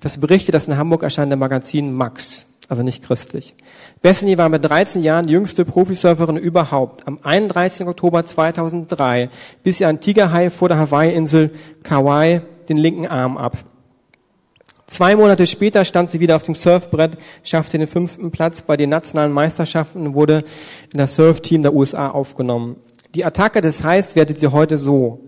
Das 0.00 0.20
berichtet 0.20 0.54
das 0.54 0.68
in 0.68 0.76
Hamburg 0.76 1.02
erscheinende 1.02 1.36
Magazin 1.36 1.94
Max, 1.94 2.44
also 2.68 2.82
nicht 2.82 3.02
christlich. 3.02 3.54
Bethany 4.02 4.36
war 4.36 4.50
mit 4.50 4.62
13 4.66 5.02
Jahren 5.02 5.24
die 5.24 5.32
jüngste 5.32 5.64
Profisurferin 5.64 6.36
überhaupt. 6.36 7.08
Am 7.08 7.20
31. 7.22 7.86
Oktober 7.86 8.26
2003 8.26 9.30
biss 9.62 9.78
sie 9.78 9.86
ein 9.86 10.00
Tigerhai 10.00 10.50
vor 10.50 10.68
der 10.68 10.76
Hawaii-Insel 10.76 11.52
Kauai 11.82 12.42
den 12.68 12.76
linken 12.76 13.06
Arm 13.06 13.38
ab. 13.38 13.64
Zwei 14.94 15.16
Monate 15.16 15.48
später 15.48 15.84
stand 15.84 16.08
sie 16.08 16.20
wieder 16.20 16.36
auf 16.36 16.44
dem 16.44 16.54
Surfbrett, 16.54 17.18
schaffte 17.42 17.78
den 17.78 17.88
fünften 17.88 18.30
Platz 18.30 18.62
bei 18.62 18.76
den 18.76 18.90
nationalen 18.90 19.32
Meisterschaften 19.32 20.06
und 20.06 20.14
wurde 20.14 20.44
in 20.92 20.98
das 20.98 21.16
Surfteam 21.16 21.62
der 21.62 21.74
USA 21.74 22.10
aufgenommen. 22.10 22.76
Die 23.16 23.24
Attacke 23.24 23.60
des 23.60 23.82
Hais 23.82 24.14
wertet 24.14 24.38
sie 24.38 24.52
heute 24.52 24.78
so. 24.78 25.26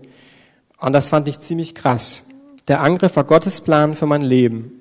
Und 0.79 0.93
das 0.93 1.09
fand 1.09 1.27
ich 1.27 1.41
ziemlich 1.41 1.75
krass. 1.75 2.23
Der 2.69 2.79
Angriff 2.79 3.17
war 3.17 3.25
Gottes 3.25 3.59
Plan 3.59 3.93
für 3.93 4.05
mein 4.05 4.21
Leben. 4.21 4.71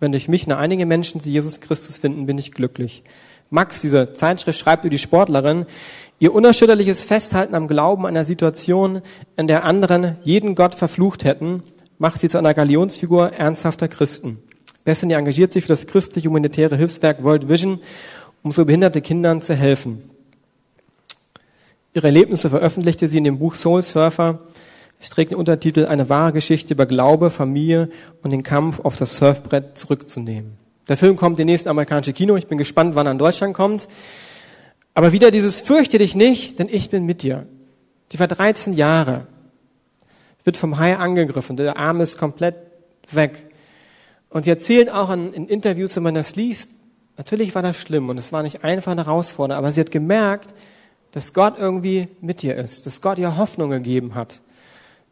Wenn 0.00 0.10
durch 0.10 0.26
mich 0.26 0.48
nur 0.48 0.58
einige 0.58 0.84
Menschen 0.84 1.20
zu 1.20 1.28
Jesus 1.28 1.60
Christus 1.60 1.98
finden, 1.98 2.26
bin 2.26 2.36
ich 2.36 2.50
glücklich. 2.50 3.04
Max, 3.50 3.82
diese 3.82 4.14
Zeitschrift, 4.14 4.58
schreibt 4.58 4.82
über 4.82 4.90
die 4.90 4.98
Sportlerin, 4.98 5.64
ihr 6.18 6.34
unerschütterliches 6.34 7.04
Festhalten 7.04 7.54
am 7.54 7.68
Glauben 7.68 8.04
einer 8.04 8.24
Situation, 8.24 9.00
in 9.36 9.46
der 9.46 9.62
anderen 9.62 10.16
jeden 10.22 10.56
Gott 10.56 10.74
verflucht 10.74 11.22
hätten, 11.22 11.62
macht 11.98 12.20
sie 12.20 12.28
zu 12.28 12.38
einer 12.38 12.54
Galionsfigur 12.54 13.32
ernsthafter 13.32 13.88
Christen. 13.88 14.38
Bethany 14.84 15.14
engagiert 15.14 15.52
sich 15.52 15.64
für 15.64 15.72
das 15.72 15.86
christliche 15.86 16.28
humanitäre 16.28 16.76
Hilfswerk 16.76 17.22
World 17.22 17.48
Vision, 17.48 17.80
um 18.42 18.52
so 18.52 18.64
behinderte 18.64 19.00
Kindern 19.00 19.40
zu 19.40 19.54
helfen. 19.54 20.02
Ihre 21.94 22.08
Erlebnisse 22.08 22.50
veröffentlichte 22.50 23.08
sie 23.08 23.18
in 23.18 23.24
dem 23.24 23.38
Buch 23.38 23.54
Soul 23.54 23.82
Surfer. 23.82 24.40
Es 25.00 25.10
trägt 25.10 25.30
den 25.30 25.38
Untertitel 25.38 25.86
Eine 25.86 26.08
wahre 26.08 26.32
Geschichte 26.32 26.74
über 26.74 26.86
Glaube, 26.86 27.30
Familie 27.30 27.88
und 28.22 28.32
den 28.32 28.42
Kampf 28.42 28.80
auf 28.80 28.96
das 28.96 29.16
Surfbrett 29.16 29.78
zurückzunehmen. 29.78 30.58
Der 30.88 30.96
Film 30.96 31.16
kommt 31.16 31.38
in 31.38 31.46
nächsten 31.46 31.68
amerikanische 31.68 32.12
Kino. 32.12 32.36
Ich 32.36 32.46
bin 32.46 32.58
gespannt, 32.58 32.94
wann 32.94 33.06
er 33.06 33.12
in 33.12 33.18
Deutschland 33.18 33.54
kommt. 33.54 33.88
Aber 34.92 35.12
wieder 35.12 35.30
dieses 35.30 35.60
Fürchte 35.60 35.98
dich 35.98 36.14
nicht, 36.14 36.58
denn 36.58 36.68
ich 36.70 36.90
bin 36.90 37.06
mit 37.06 37.22
dir. 37.22 37.46
Die 38.12 38.18
war 38.18 38.28
13 38.28 38.74
Jahre, 38.74 39.26
wird 40.44 40.56
vom 40.56 40.78
Hai 40.78 40.96
angegriffen, 40.96 41.56
der 41.56 41.76
Arm 41.76 42.00
ist 42.00 42.18
komplett 42.18 42.54
weg. 43.10 43.46
Und 44.28 44.44
sie 44.44 44.50
erzählt 44.50 44.92
auch 44.92 45.10
in, 45.10 45.32
in 45.32 45.48
Interviews, 45.48 45.96
wenn 45.96 46.02
man 46.02 46.14
das 46.14 46.36
liest, 46.36 46.70
natürlich 47.16 47.54
war 47.54 47.62
das 47.62 47.76
schlimm 47.76 48.08
und 48.08 48.18
es 48.18 48.32
war 48.32 48.42
nicht 48.42 48.64
einfach 48.64 48.92
eine 48.92 49.06
Herausforderung, 49.06 49.58
aber 49.58 49.72
sie 49.72 49.80
hat 49.80 49.90
gemerkt, 49.90 50.54
dass 51.12 51.32
Gott 51.32 51.58
irgendwie 51.58 52.08
mit 52.20 52.42
ihr 52.42 52.56
ist, 52.56 52.86
dass 52.86 53.00
Gott 53.00 53.18
ihr 53.18 53.36
Hoffnung 53.36 53.70
gegeben 53.70 54.14
hat. 54.14 54.40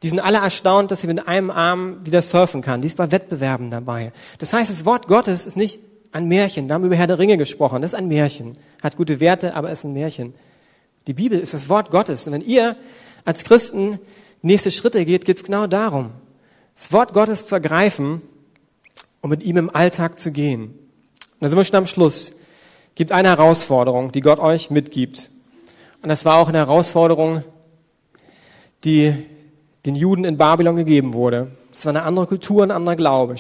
Die 0.02 0.08
sind 0.08 0.18
alle 0.18 0.38
erstaunt, 0.38 0.90
dass 0.90 1.00
sie 1.00 1.06
mit 1.06 1.28
einem 1.28 1.50
Arm 1.50 2.04
wieder 2.04 2.22
surfen 2.22 2.60
kann. 2.60 2.82
Die 2.82 2.88
ist 2.88 2.96
bei 2.96 3.12
Wettbewerben 3.12 3.70
dabei. 3.70 4.12
Das 4.38 4.52
heißt, 4.52 4.68
das 4.68 4.84
Wort 4.84 5.06
Gottes 5.06 5.46
ist 5.46 5.56
nicht 5.56 5.78
ein 6.10 6.26
Märchen. 6.26 6.68
Wir 6.68 6.74
haben 6.74 6.84
über 6.84 6.96
Herr 6.96 7.06
der 7.06 7.20
Ringe 7.20 7.36
gesprochen. 7.36 7.82
Das 7.82 7.92
ist 7.92 7.98
ein 7.98 8.08
Märchen. 8.08 8.58
Hat 8.82 8.96
gute 8.96 9.20
Werte, 9.20 9.54
aber 9.54 9.70
ist 9.70 9.84
ein 9.84 9.92
Märchen. 9.92 10.34
Die 11.06 11.14
Bibel 11.14 11.38
ist 11.38 11.54
das 11.54 11.68
Wort 11.68 11.92
Gottes. 11.92 12.26
Und 12.26 12.32
wenn 12.32 12.40
ihr 12.40 12.76
als 13.24 13.44
Christen 13.44 14.00
nächste 14.42 14.70
Schritte 14.70 15.04
geht, 15.04 15.24
geht 15.24 15.36
es 15.36 15.44
genau 15.44 15.66
darum, 15.66 16.10
das 16.76 16.92
Wort 16.92 17.12
Gottes 17.12 17.46
zu 17.46 17.54
ergreifen 17.54 18.22
und 19.20 19.30
mit 19.30 19.42
ihm 19.42 19.56
im 19.56 19.74
Alltag 19.74 20.18
zu 20.18 20.32
gehen. 20.32 20.64
Und 20.64 21.40
da 21.40 21.48
sind 21.48 21.58
wir 21.58 21.64
schon 21.64 21.76
am 21.76 21.86
Schluss. 21.86 22.32
Gibt 22.94 23.12
eine 23.12 23.28
Herausforderung, 23.28 24.12
die 24.12 24.20
Gott 24.20 24.38
euch 24.38 24.70
mitgibt. 24.70 25.30
Und 26.02 26.08
das 26.08 26.24
war 26.24 26.36
auch 26.36 26.48
eine 26.48 26.58
Herausforderung, 26.58 27.42
die 28.84 29.14
den 29.86 29.94
Juden 29.94 30.24
in 30.24 30.36
Babylon 30.36 30.76
gegeben 30.76 31.14
wurde. 31.14 31.52
Das 31.70 31.86
war 31.86 31.90
eine 31.90 32.02
andere 32.02 32.26
Kultur, 32.26 32.62
ein 32.62 32.70
anderer 32.70 32.96
Glaube. 32.96 33.36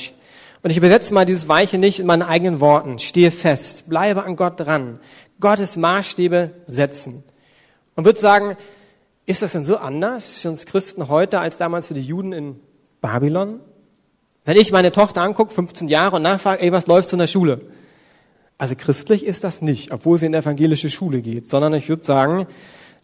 Und 0.62 0.70
ich 0.70 0.76
übersetze 0.76 1.12
mal 1.12 1.26
dieses 1.26 1.48
Weiche 1.48 1.78
nicht 1.78 2.00
in 2.00 2.06
meinen 2.06 2.22
eigenen 2.22 2.60
Worten. 2.60 2.98
Stehe 2.98 3.30
fest, 3.30 3.88
bleibe 3.88 4.24
an 4.24 4.36
Gott 4.36 4.60
dran. 4.60 5.00
Gottes 5.40 5.76
Maßstäbe 5.76 6.50
setzen. 6.66 7.24
Und 7.96 8.04
würde 8.04 8.20
sagen, 8.20 8.56
ist 9.26 9.42
das 9.42 9.52
denn 9.52 9.64
so 9.64 9.76
anders 9.76 10.38
für 10.38 10.48
uns 10.48 10.66
Christen 10.66 11.08
heute 11.08 11.40
als 11.40 11.58
damals 11.58 11.86
für 11.86 11.94
die 11.94 12.02
Juden 12.02 12.32
in 12.32 12.60
Babylon? 13.00 13.60
Wenn 14.44 14.56
ich 14.56 14.72
meine 14.72 14.90
Tochter 14.90 15.22
angucke, 15.22 15.54
15 15.54 15.88
Jahre, 15.88 16.16
und 16.16 16.22
nachfrage, 16.22 16.62
ey, 16.62 16.72
was 16.72 16.86
läuft 16.86 17.08
so 17.08 17.14
in 17.14 17.20
der 17.20 17.28
Schule? 17.28 17.60
Also 18.58 18.74
christlich 18.76 19.24
ist 19.24 19.44
das 19.44 19.62
nicht, 19.62 19.92
obwohl 19.92 20.18
sie 20.18 20.26
in 20.26 20.34
evangelische 20.34 20.90
Schule 20.90 21.20
geht, 21.20 21.46
sondern 21.46 21.74
ich 21.74 21.88
würde 21.88 22.04
sagen, 22.04 22.46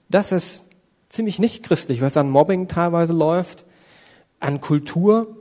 das 0.09 0.33
ist 0.33 0.65
ziemlich 1.09 1.39
nicht 1.39 1.65
christlich, 1.65 2.01
was 2.01 2.17
an 2.17 2.31
Mobbing 2.31 2.69
teilweise 2.69 3.13
läuft, 3.13 3.65
an 4.41 4.61
Kultur. 4.61 5.37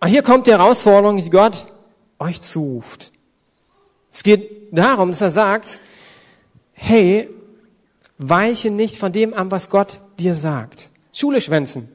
Und 0.00 0.08
hier 0.08 0.22
kommt 0.22 0.46
die 0.46 0.52
Herausforderung, 0.52 1.16
die 1.16 1.30
Gott 1.30 1.66
euch 2.18 2.40
zuruft. 2.40 3.12
Es 4.12 4.22
geht 4.22 4.76
darum, 4.76 5.10
dass 5.10 5.20
er 5.20 5.30
sagt, 5.30 5.80
hey, 6.72 7.28
weiche 8.20 8.70
nicht 8.70 8.96
von 8.96 9.12
dem 9.12 9.34
an, 9.34 9.50
was 9.50 9.70
Gott 9.70 10.00
dir 10.18 10.34
sagt. 10.34 10.90
Schule 11.12 11.40
schwänzen. 11.40 11.88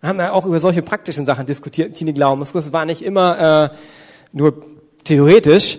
Wir 0.00 0.08
haben 0.08 0.18
ja 0.18 0.32
auch 0.32 0.46
über 0.46 0.60
solche 0.60 0.82
praktischen 0.82 1.26
Sachen 1.26 1.46
diskutiert, 1.46 1.94
Tine 1.94 2.12
Glauben. 2.12 2.40
Das 2.40 2.72
war 2.72 2.84
nicht 2.84 3.02
immer 3.02 3.70
äh, 3.72 3.76
nur 4.32 4.64
theoretisch. 5.04 5.78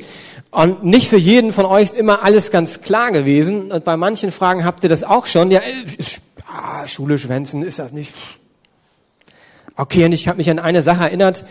Und 0.52 0.84
nicht 0.84 1.10
für 1.10 1.18
jeden 1.18 1.54
von 1.54 1.66
euch 1.66 1.84
ist 1.84 1.96
immer 1.96 2.24
alles 2.24 2.52
ganz 2.52 2.82
klar 2.82 3.12
gewesen. 3.12 3.72
Und 3.72 3.84
bei 3.84 3.98
manchen 3.98 4.32
Fragen 4.32 4.64
habt 4.64 4.84
ihr 4.84 4.90
das 4.90 5.04
auch 5.04 5.26
schon. 5.26 5.52
Ja, 5.52 5.60
ist, 5.98 6.22
ah, 6.48 6.88
Schule 6.88 7.20
schwänzen, 7.20 7.64
ist 7.64 7.80
das 7.80 7.92
nicht? 7.92 8.14
Okay, 9.76 10.06
und 10.06 10.14
ich 10.14 10.28
habe 10.28 10.38
mich 10.38 10.50
an 10.50 10.60
eine 10.60 10.82
Sache 10.82 11.04
erinnert. 11.04 11.46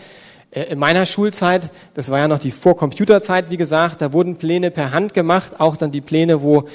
Äh, 0.51 0.63
in 0.63 0.79
meiner 0.79 1.05
Schulzeit, 1.05 1.69
das 1.93 2.09
war 2.09 2.19
ja 2.19 2.27
noch 2.27 2.39
die 2.39 2.51
Vorcomputerzeit, 2.51 3.51
wie 3.51 3.57
gesagt, 3.57 4.01
da 4.01 4.13
wurden 4.13 4.37
Pläne 4.37 4.71
per 4.71 4.91
Hand 4.91 5.13
gemacht, 5.13 5.59
auch 5.59 5.77
dann 5.77 5.91
die 5.91 6.01
Pläne, 6.01 6.41
wo 6.41 6.67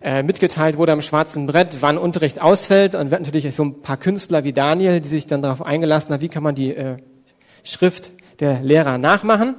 äh, 0.00 0.22
mitgeteilt 0.22 0.76
wurde 0.76 0.92
am 0.92 1.00
schwarzen 1.00 1.46
Brett, 1.46 1.78
wann 1.80 1.98
Unterricht 1.98 2.40
ausfällt. 2.40 2.94
Und 2.94 3.10
wir 3.10 3.16
hatten 3.16 3.24
natürlich 3.24 3.54
so 3.54 3.64
ein 3.64 3.82
paar 3.82 3.96
Künstler 3.96 4.44
wie 4.44 4.52
Daniel, 4.52 5.00
die 5.00 5.08
sich 5.08 5.26
dann 5.26 5.42
darauf 5.42 5.62
eingelassen 5.62 6.12
haben, 6.12 6.22
wie 6.22 6.28
kann 6.28 6.42
man 6.42 6.54
die 6.54 6.74
äh, 6.74 6.96
Schrift 7.64 8.12
der 8.40 8.60
Lehrer 8.60 8.98
nachmachen. 8.98 9.54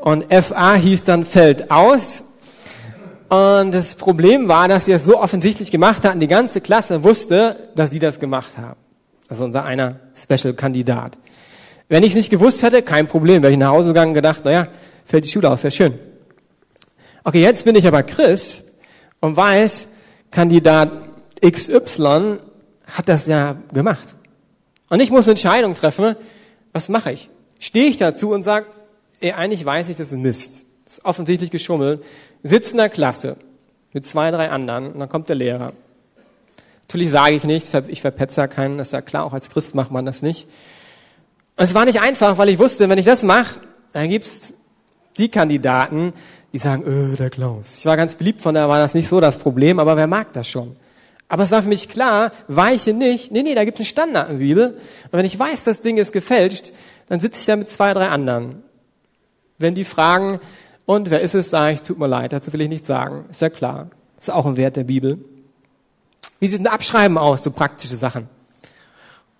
Und 0.00 0.26
FA 0.32 0.74
hieß 0.74 1.04
dann 1.04 1.24
fällt 1.24 1.70
aus. 1.70 2.24
Und 3.30 3.72
das 3.72 3.94
Problem 3.94 4.48
war, 4.48 4.68
dass 4.68 4.84
sie 4.84 4.92
es 4.92 5.04
so 5.04 5.18
offensichtlich 5.18 5.70
gemacht 5.70 6.04
hatten, 6.04 6.20
die 6.20 6.28
ganze 6.28 6.60
Klasse 6.60 7.02
wusste, 7.02 7.70
dass 7.74 7.90
sie 7.90 7.98
das 7.98 8.20
gemacht 8.20 8.58
haben. 8.58 8.78
Also 9.28 9.44
unser 9.44 9.64
einer 9.64 10.00
Special-Kandidat. 10.14 11.18
Wenn 11.88 12.02
ich 12.02 12.10
es 12.10 12.16
nicht 12.16 12.30
gewusst 12.30 12.62
hätte, 12.62 12.82
kein 12.82 13.08
Problem. 13.08 13.42
Wäre 13.42 13.52
ich 13.52 13.58
nach 13.58 13.70
Hause 13.70 13.88
gegangen 13.88 14.10
und 14.10 14.14
gedacht, 14.14 14.44
naja, 14.44 14.68
fällt 15.06 15.24
die 15.24 15.30
Schule 15.30 15.50
aus, 15.50 15.62
sehr 15.62 15.70
schön. 15.70 15.94
Okay, 17.24 17.40
jetzt 17.40 17.64
bin 17.64 17.74
ich 17.74 17.86
aber 17.86 18.02
Christ 18.02 18.63
und 19.24 19.38
weiß, 19.38 19.88
Kandidat 20.30 20.92
XY 21.42 22.40
hat 22.86 23.08
das 23.08 23.26
ja 23.26 23.56
gemacht. 23.72 24.16
Und 24.90 25.00
ich 25.00 25.10
muss 25.10 25.24
eine 25.24 25.30
Entscheidung 25.30 25.72
treffen, 25.72 26.14
was 26.74 26.90
mache 26.90 27.12
ich? 27.12 27.30
Stehe 27.58 27.86
ich 27.86 27.96
dazu 27.96 28.32
und 28.32 28.42
sage, 28.42 28.66
ey, 29.20 29.32
eigentlich 29.32 29.64
weiß 29.64 29.88
ich, 29.88 29.96
das 29.96 30.12
ist 30.12 30.18
Mist. 30.18 30.66
Das 30.84 30.98
ist 30.98 31.04
offensichtlich 31.06 31.50
geschummelt. 31.50 32.04
Sitzt 32.42 32.72
in 32.72 32.76
der 32.76 32.90
Klasse 32.90 33.38
mit 33.94 34.04
zwei, 34.04 34.30
drei 34.30 34.50
anderen 34.50 34.92
und 34.92 35.00
dann 35.00 35.08
kommt 35.08 35.30
der 35.30 35.36
Lehrer. 35.36 35.72
Natürlich 36.82 37.08
sage 37.08 37.36
ich 37.36 37.44
nichts, 37.44 37.72
ich 37.88 38.02
verpetze 38.02 38.42
ja 38.42 38.46
keinen, 38.46 38.76
das 38.76 38.88
ist 38.88 38.92
ja 38.92 39.00
klar, 39.00 39.24
auch 39.24 39.32
als 39.32 39.48
Christ 39.48 39.74
macht 39.74 39.90
man 39.90 40.04
das 40.04 40.20
nicht. 40.20 40.46
Und 41.56 41.64
es 41.64 41.72
war 41.72 41.86
nicht 41.86 42.02
einfach, 42.02 42.36
weil 42.36 42.50
ich 42.50 42.58
wusste, 42.58 42.90
wenn 42.90 42.98
ich 42.98 43.06
das 43.06 43.22
mache, 43.22 43.58
dann 43.94 44.10
gibt's 44.10 44.52
die 45.16 45.30
Kandidaten, 45.30 46.12
die 46.54 46.58
sagen, 46.58 46.84
öh, 46.86 47.16
der 47.16 47.30
Klaus. 47.30 47.78
Ich 47.78 47.84
war 47.84 47.96
ganz 47.96 48.14
beliebt, 48.14 48.40
von 48.40 48.54
daher 48.54 48.68
war 48.68 48.78
das 48.78 48.94
nicht 48.94 49.08
so 49.08 49.20
das 49.20 49.38
Problem, 49.38 49.80
aber 49.80 49.96
wer 49.96 50.06
mag 50.06 50.32
das 50.34 50.48
schon? 50.48 50.76
Aber 51.28 51.42
es 51.42 51.50
war 51.50 51.64
für 51.64 51.68
mich 51.68 51.88
klar, 51.88 52.30
weiche 52.46 52.94
nicht. 52.94 53.32
Nee, 53.32 53.42
nee, 53.42 53.56
da 53.56 53.64
gibt 53.64 53.80
es 53.80 53.80
einen 53.80 53.88
Standard 53.88 54.30
in 54.30 54.38
der 54.38 54.44
Bibel. 54.44 54.66
Und 54.68 55.12
wenn 55.12 55.24
ich 55.24 55.36
weiß, 55.36 55.64
das 55.64 55.80
Ding 55.80 55.96
ist 55.96 56.12
gefälscht, 56.12 56.72
dann 57.08 57.18
sitze 57.18 57.40
ich 57.40 57.46
da 57.46 57.56
mit 57.56 57.70
zwei, 57.70 57.92
drei 57.92 58.06
anderen. 58.06 58.62
Wenn 59.58 59.74
die 59.74 59.84
fragen, 59.84 60.38
und 60.86 61.10
wer 61.10 61.22
ist 61.22 61.34
es, 61.34 61.50
sage 61.50 61.74
ich, 61.74 61.82
tut 61.82 61.98
mir 61.98 62.06
leid, 62.06 62.32
dazu 62.32 62.52
will 62.52 62.60
ich 62.60 62.68
nichts 62.68 62.86
sagen. 62.86 63.24
Ist 63.32 63.42
ja 63.42 63.50
klar. 63.50 63.90
Ist 64.20 64.30
auch 64.30 64.46
ein 64.46 64.56
Wert 64.56 64.76
der 64.76 64.84
Bibel. 64.84 65.18
Wie 66.38 66.46
sieht 66.46 66.60
ein 66.60 66.68
Abschreiben 66.68 67.18
aus, 67.18 67.42
so 67.42 67.50
praktische 67.50 67.96
Sachen? 67.96 68.28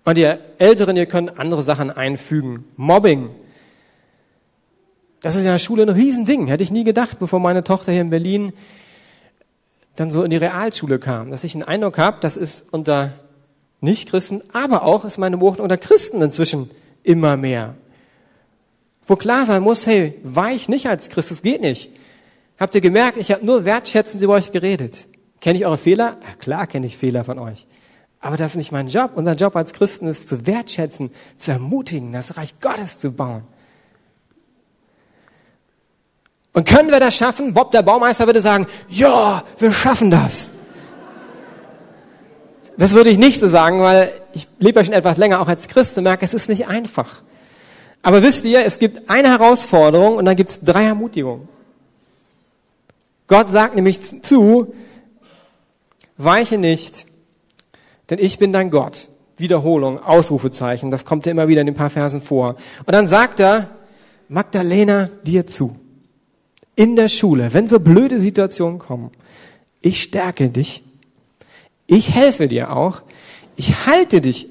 Und 0.03 0.17
ihr 0.17 0.39
Älteren, 0.57 0.97
ihr 0.97 1.05
könnt 1.05 1.39
andere 1.39 1.63
Sachen 1.63 1.91
einfügen. 1.91 2.65
Mobbing. 2.75 3.29
Das 5.25 5.35
ist 5.35 5.41
ja 5.41 5.49
in 5.49 5.55
der 5.55 5.59
Schule 5.59 5.81
ein 5.81 5.89
Riesending. 5.89 6.45
Hätte 6.45 6.61
ich 6.61 6.69
nie 6.69 6.83
gedacht, 6.83 7.17
bevor 7.17 7.39
meine 7.39 7.63
Tochter 7.63 7.91
hier 7.91 8.01
in 8.01 8.11
Berlin 8.11 8.53
dann 9.95 10.11
so 10.11 10.21
in 10.21 10.29
die 10.29 10.37
Realschule 10.37 10.99
kam. 10.99 11.31
Dass 11.31 11.43
ich 11.43 11.55
einen 11.55 11.63
Eindruck 11.63 11.97
habe, 11.97 12.17
das 12.21 12.37
ist 12.37 12.65
unter 12.69 13.13
Nichtchristen, 13.81 14.43
aber 14.53 14.83
auch 14.83 15.03
ist 15.03 15.17
meine 15.17 15.37
Beobachtung 15.37 15.63
unter 15.63 15.79
Christen 15.79 16.21
inzwischen 16.21 16.69
immer 17.01 17.37
mehr. 17.37 17.73
Wo 19.07 19.15
klar 19.15 19.47
sein 19.47 19.63
muss, 19.63 19.87
hey, 19.87 20.13
war 20.21 20.51
ich 20.51 20.69
nicht 20.69 20.87
als 20.89 21.09
Christus, 21.09 21.41
geht 21.41 21.61
nicht. 21.61 21.89
Habt 22.59 22.75
ihr 22.75 22.81
gemerkt, 22.81 23.17
ich 23.17 23.31
habe 23.31 23.43
nur 23.43 23.65
wertschätzend 23.65 24.21
über 24.21 24.33
euch 24.33 24.51
geredet. 24.51 25.07
Kenne 25.41 25.57
ich 25.57 25.65
eure 25.65 25.79
Fehler? 25.79 26.17
Ja, 26.21 26.35
klar 26.37 26.67
kenne 26.67 26.85
ich 26.85 26.97
Fehler 26.97 27.23
von 27.23 27.39
euch. 27.39 27.65
Aber 28.19 28.37
das 28.37 28.51
ist 28.51 28.57
nicht 28.57 28.71
mein 28.71 28.89
Job. 28.89 29.13
Unser 29.15 29.33
Job 29.33 29.55
als 29.55 29.73
Christen 29.73 30.05
ist 30.05 30.29
zu 30.29 30.45
wertschätzen, 30.45 31.09
zu 31.39 31.49
ermutigen, 31.49 32.13
das 32.13 32.37
Reich 32.37 32.59
Gottes 32.59 32.99
zu 32.99 33.11
bauen. 33.11 33.54
Und 36.55 36.65
können 36.65 36.89
wir 36.89 37.01
das 37.01 37.17
schaffen? 37.17 37.53
Bob, 37.53 37.71
der 37.71 37.81
Baumeister, 37.81 38.27
würde 38.27 38.41
sagen, 38.41 38.65
ja, 38.87 39.43
wir 39.57 39.73
schaffen 39.73 40.09
das. 40.09 40.51
Das 42.77 42.93
würde 42.93 43.09
ich 43.09 43.17
nicht 43.17 43.39
so 43.39 43.49
sagen, 43.49 43.81
weil 43.81 44.09
ich 44.33 44.47
lebe 44.57 44.79
ja 44.79 44.85
schon 44.85 44.93
etwas 44.93 45.17
länger 45.17 45.41
auch 45.41 45.49
als 45.49 45.67
Christ 45.67 45.97
und 45.97 46.05
merke, 46.05 46.23
es 46.23 46.33
ist 46.33 46.47
nicht 46.47 46.69
einfach. 46.69 47.21
Aber 48.01 48.23
wisst 48.23 48.45
ihr, 48.45 48.63
es 48.63 48.79
gibt 48.79 49.09
eine 49.09 49.29
Herausforderung 49.31 50.15
und 50.15 50.23
dann 50.23 50.37
gibt 50.37 50.49
es 50.49 50.61
drei 50.61 50.85
Ermutigungen. 50.85 51.49
Gott 53.27 53.49
sagt 53.49 53.75
nämlich 53.75 54.23
zu, 54.23 54.73
weiche 56.15 56.57
nicht, 56.57 57.05
denn 58.09 58.19
ich 58.19 58.39
bin 58.39 58.53
dein 58.53 58.69
Gott. 58.69 59.09
Wiederholung, 59.35 60.01
Ausrufezeichen, 60.01 60.89
das 60.89 61.03
kommt 61.03 61.25
ja 61.25 61.33
immer 61.33 61.49
wieder 61.49 61.59
in 61.59 61.67
den 61.67 61.75
paar 61.75 61.89
Versen 61.89 62.21
vor. 62.21 62.55
Und 62.85 62.93
dann 62.93 63.09
sagt 63.09 63.41
er, 63.41 63.67
Magdalena 64.29 65.09
dir 65.23 65.45
zu. 65.45 65.75
In 66.75 66.95
der 66.95 67.07
Schule, 67.07 67.53
wenn 67.53 67.67
so 67.67 67.79
blöde 67.79 68.19
Situationen 68.19 68.79
kommen. 68.79 69.11
Ich 69.81 70.01
stärke 70.01 70.49
dich. 70.49 70.83
Ich 71.87 72.11
helfe 72.13 72.47
dir 72.47 72.75
auch. 72.75 73.03
Ich 73.55 73.85
halte 73.85 74.21
dich. 74.21 74.47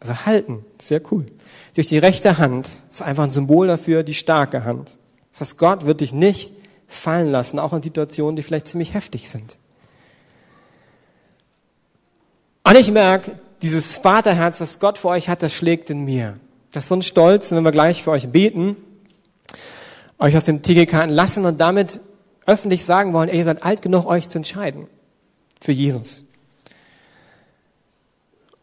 Also 0.00 0.26
halten, 0.26 0.64
sehr 0.80 1.00
cool. 1.12 1.26
Durch 1.74 1.88
die 1.88 1.98
rechte 1.98 2.38
Hand. 2.38 2.68
Ist 2.88 3.02
einfach 3.02 3.24
ein 3.24 3.30
Symbol 3.30 3.66
dafür, 3.66 4.02
die 4.02 4.14
starke 4.14 4.64
Hand. 4.64 4.98
Das 5.32 5.40
heißt, 5.42 5.58
Gott 5.58 5.86
wird 5.86 6.00
dich 6.00 6.12
nicht 6.12 6.52
fallen 6.88 7.30
lassen, 7.30 7.58
auch 7.58 7.72
in 7.72 7.82
Situationen, 7.82 8.36
die 8.36 8.42
vielleicht 8.42 8.66
ziemlich 8.66 8.94
heftig 8.94 9.30
sind. 9.30 9.58
Und 12.64 12.76
ich 12.76 12.90
merke, 12.90 13.36
dieses 13.62 13.94
Vaterherz, 13.94 14.60
was 14.60 14.80
Gott 14.80 14.98
für 14.98 15.08
euch 15.08 15.28
hat, 15.28 15.42
das 15.42 15.52
schlägt 15.52 15.90
in 15.90 16.04
mir. 16.04 16.38
Das 16.72 16.84
ist 16.84 16.88
so 16.88 16.96
ein 16.96 17.02
Stolz, 17.02 17.50
wenn 17.52 17.64
wir 17.64 17.72
gleich 17.72 18.02
für 18.02 18.10
euch 18.10 18.28
beten, 18.28 18.76
euch 20.20 20.36
aus 20.36 20.44
dem 20.44 20.62
TGK 20.62 20.92
entlassen 21.02 21.46
und 21.46 21.60
damit 21.60 22.00
öffentlich 22.46 22.84
sagen 22.84 23.12
wollen, 23.12 23.28
ey, 23.28 23.38
ihr 23.38 23.44
seid 23.44 23.62
alt 23.62 23.82
genug, 23.82 24.06
euch 24.06 24.28
zu 24.28 24.38
entscheiden 24.38 24.86
für 25.60 25.72
Jesus. 25.72 26.24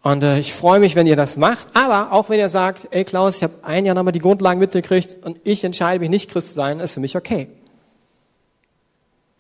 Und 0.04 0.24
äh, 0.24 0.40
ich 0.40 0.54
freue 0.54 0.80
mich, 0.80 0.96
wenn 0.96 1.08
ihr 1.08 1.16
das 1.16 1.36
macht, 1.36 1.68
aber 1.74 2.14
auch 2.14 2.30
wenn 2.30 2.40
ihr 2.40 2.50
sagt, 2.50 2.88
ey 2.92 3.04
Klaus, 3.04 3.38
ich 3.38 3.44
habe 3.44 3.56
ein 3.64 3.86
Jahr 3.86 3.96
nochmal 3.96 4.14
die 4.14 4.20
Grundlagen 4.20 4.60
mitgekriegt 4.60 5.18
und 5.26 5.40
ich 5.44 5.64
entscheide 5.64 6.00
mich 6.00 6.10
nicht 6.10 6.30
Christ 6.30 6.50
zu 6.50 6.54
sein, 6.54 6.80
ist 6.80 6.94
für 6.94 7.00
mich 7.00 7.18
okay. 7.18 7.50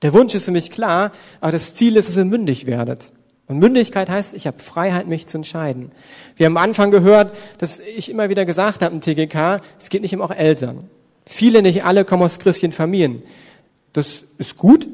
Der 0.01 0.13
Wunsch 0.13 0.35
ist 0.35 0.45
für 0.45 0.51
mich 0.51 0.71
klar, 0.71 1.11
aber 1.39 1.51
das 1.51 1.73
Ziel 1.73 1.95
ist, 1.95 2.09
dass 2.09 2.17
ihr 2.17 2.25
mündig 2.25 2.65
werdet. 2.65 3.13
Und 3.47 3.59
Mündigkeit 3.59 4.09
heißt, 4.09 4.33
ich 4.33 4.45
habe 4.45 4.59
Freiheit, 4.59 5.07
mich 5.07 5.25
zu 5.25 5.37
entscheiden. 5.37 5.91
Wir 6.35 6.47
haben 6.47 6.57
am 6.57 6.63
Anfang 6.63 6.91
gehört, 6.91 7.33
dass 7.59 7.79
ich 7.79 8.11
immer 8.11 8.29
wieder 8.29 8.45
gesagt 8.45 8.83
habe 8.83 8.93
im 8.93 8.99
TGK, 8.99 9.61
es 9.79 9.89
geht 9.89 10.01
nicht 10.01 10.13
um 10.13 10.21
auch 10.21 10.31
Eltern. 10.31 10.89
Viele, 11.27 11.61
nicht 11.61 11.83
alle, 11.83 12.05
kommen 12.05 12.23
aus 12.23 12.39
christlichen 12.39 12.71
Familien. 12.71 13.21
Das 13.91 14.23
ist 14.37 14.57
gut, 14.57 14.87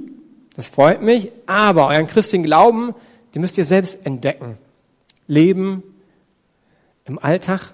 das 0.56 0.67
freut 0.67 1.02
mich, 1.02 1.32
aber 1.46 1.88
euren 1.88 2.08
christlichen 2.08 2.43
Glauben, 2.43 2.96
den 3.34 3.41
müsst 3.41 3.58
ihr 3.58 3.65
selbst 3.65 4.06
entdecken. 4.06 4.58
Leben 5.28 5.84
im 7.06 7.19
Alltag. 7.19 7.74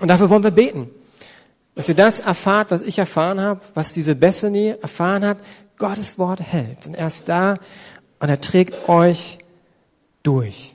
Und 0.00 0.08
dafür 0.08 0.28
wollen 0.28 0.42
wir 0.42 0.50
beten. 0.50 0.90
Dass 1.74 1.88
ihr 1.88 1.94
das 1.94 2.20
erfahrt, 2.20 2.70
was 2.70 2.82
ich 2.82 2.98
erfahren 2.98 3.40
habe, 3.40 3.60
was 3.72 3.92
diese 3.92 4.14
Bethany 4.14 4.74
erfahren 4.80 5.24
hat, 5.24 5.38
Gottes 5.78 6.18
Wort 6.18 6.40
hält. 6.40 6.86
Und 6.86 6.94
er 6.94 7.06
ist 7.06 7.28
da 7.28 7.58
und 8.20 8.28
er 8.28 8.40
trägt 8.40 8.88
euch 8.88 9.38
durch. 10.22 10.74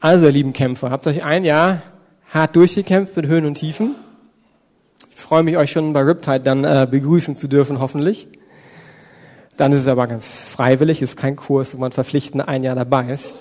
Also, 0.00 0.26
ihr 0.26 0.32
lieben 0.32 0.52
Kämpfer, 0.52 0.90
habt 0.90 1.06
euch 1.06 1.22
ein 1.24 1.44
Jahr 1.44 1.82
hart 2.28 2.56
durchgekämpft 2.56 3.16
mit 3.16 3.26
Höhen 3.26 3.46
und 3.46 3.54
Tiefen. 3.54 3.94
Ich 5.14 5.20
freue 5.20 5.42
mich, 5.42 5.56
euch 5.56 5.70
schon 5.70 5.92
bei 5.92 6.02
Riptide 6.02 6.40
dann 6.40 6.64
äh, 6.64 6.86
begrüßen 6.90 7.36
zu 7.36 7.48
dürfen, 7.48 7.80
hoffentlich. 7.80 8.28
Dann 9.56 9.72
ist 9.72 9.82
es 9.82 9.88
aber 9.88 10.06
ganz 10.06 10.48
freiwillig, 10.48 11.02
ist 11.02 11.16
kein 11.16 11.36
Kurs, 11.36 11.74
wo 11.74 11.78
man 11.78 11.90
verpflichtend 11.90 12.46
ein 12.46 12.62
Jahr 12.62 12.76
dabei 12.76 13.08
ist. 13.08 13.34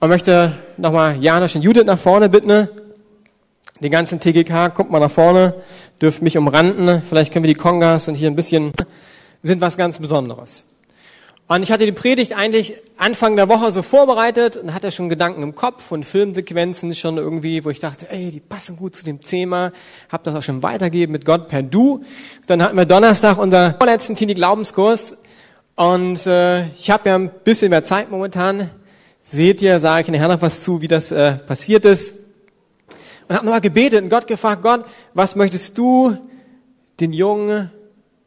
Und 0.00 0.08
möchte 0.08 0.52
nochmal 0.76 1.22
Janusz 1.22 1.54
und 1.54 1.62
Judith 1.62 1.84
nach 1.84 1.98
vorne 1.98 2.28
bitten. 2.28 2.68
Die 3.80 3.90
ganzen 3.90 4.20
TGK, 4.20 4.74
kommt 4.74 4.90
mal 4.90 5.00
nach 5.00 5.10
vorne, 5.10 5.54
dürft 6.00 6.22
mich 6.22 6.38
umranden. 6.38 7.02
Vielleicht 7.02 7.32
können 7.32 7.44
wir 7.44 7.52
die 7.52 7.60
Kongas 7.60 8.08
und 8.08 8.14
hier 8.14 8.30
ein 8.30 8.36
bisschen, 8.36 8.72
sind 9.42 9.60
was 9.60 9.76
ganz 9.76 9.98
Besonderes. 9.98 10.66
Und 11.48 11.62
ich 11.62 11.70
hatte 11.70 11.86
die 11.86 11.92
Predigt 11.92 12.36
eigentlich 12.36 12.74
Anfang 12.96 13.36
der 13.36 13.48
Woche 13.48 13.70
so 13.70 13.82
vorbereitet 13.82 14.56
und 14.56 14.74
hatte 14.74 14.90
schon 14.90 15.08
Gedanken 15.08 15.44
im 15.44 15.54
Kopf 15.54 15.92
und 15.92 16.04
Filmsequenzen 16.04 16.92
schon 16.96 17.18
irgendwie, 17.18 17.64
wo 17.64 17.70
ich 17.70 17.78
dachte, 17.78 18.10
ey, 18.10 18.32
die 18.32 18.40
passen 18.40 18.76
gut 18.76 18.96
zu 18.96 19.04
dem 19.04 19.20
Thema. 19.20 19.70
Hab 20.10 20.24
das 20.24 20.34
auch 20.34 20.42
schon 20.42 20.64
weitergegeben 20.64 21.12
mit 21.12 21.24
Gott 21.24 21.46
per 21.46 21.62
Du. 21.62 22.02
Dann 22.48 22.60
hatten 22.60 22.76
wir 22.76 22.84
Donnerstag 22.84 23.38
unser 23.38 23.74
vorletzten 23.74 24.16
Teenie 24.16 24.34
Glaubenskurs 24.34 25.18
und 25.76 26.26
äh, 26.26 26.66
ich 26.70 26.90
habe 26.90 27.08
ja 27.08 27.14
ein 27.14 27.30
bisschen 27.44 27.70
mehr 27.70 27.84
Zeit 27.84 28.10
momentan. 28.10 28.68
Seht 29.22 29.62
ihr, 29.62 29.78
sage 29.78 30.02
ich 30.02 30.08
nachher 30.08 30.34
noch 30.34 30.42
was 30.42 30.64
zu, 30.64 30.80
wie 30.80 30.88
das 30.88 31.12
äh, 31.12 31.32
passiert 31.34 31.84
ist. 31.84 32.14
Und 33.28 33.36
habe 33.36 33.44
nochmal 33.44 33.60
gebetet 33.60 34.02
und 34.02 34.08
Gott 34.08 34.26
gefragt, 34.26 34.62
Gott, 34.62 34.84
was 35.14 35.36
möchtest 35.36 35.78
du 35.78 36.16
den 36.98 37.12
jungen 37.12 37.70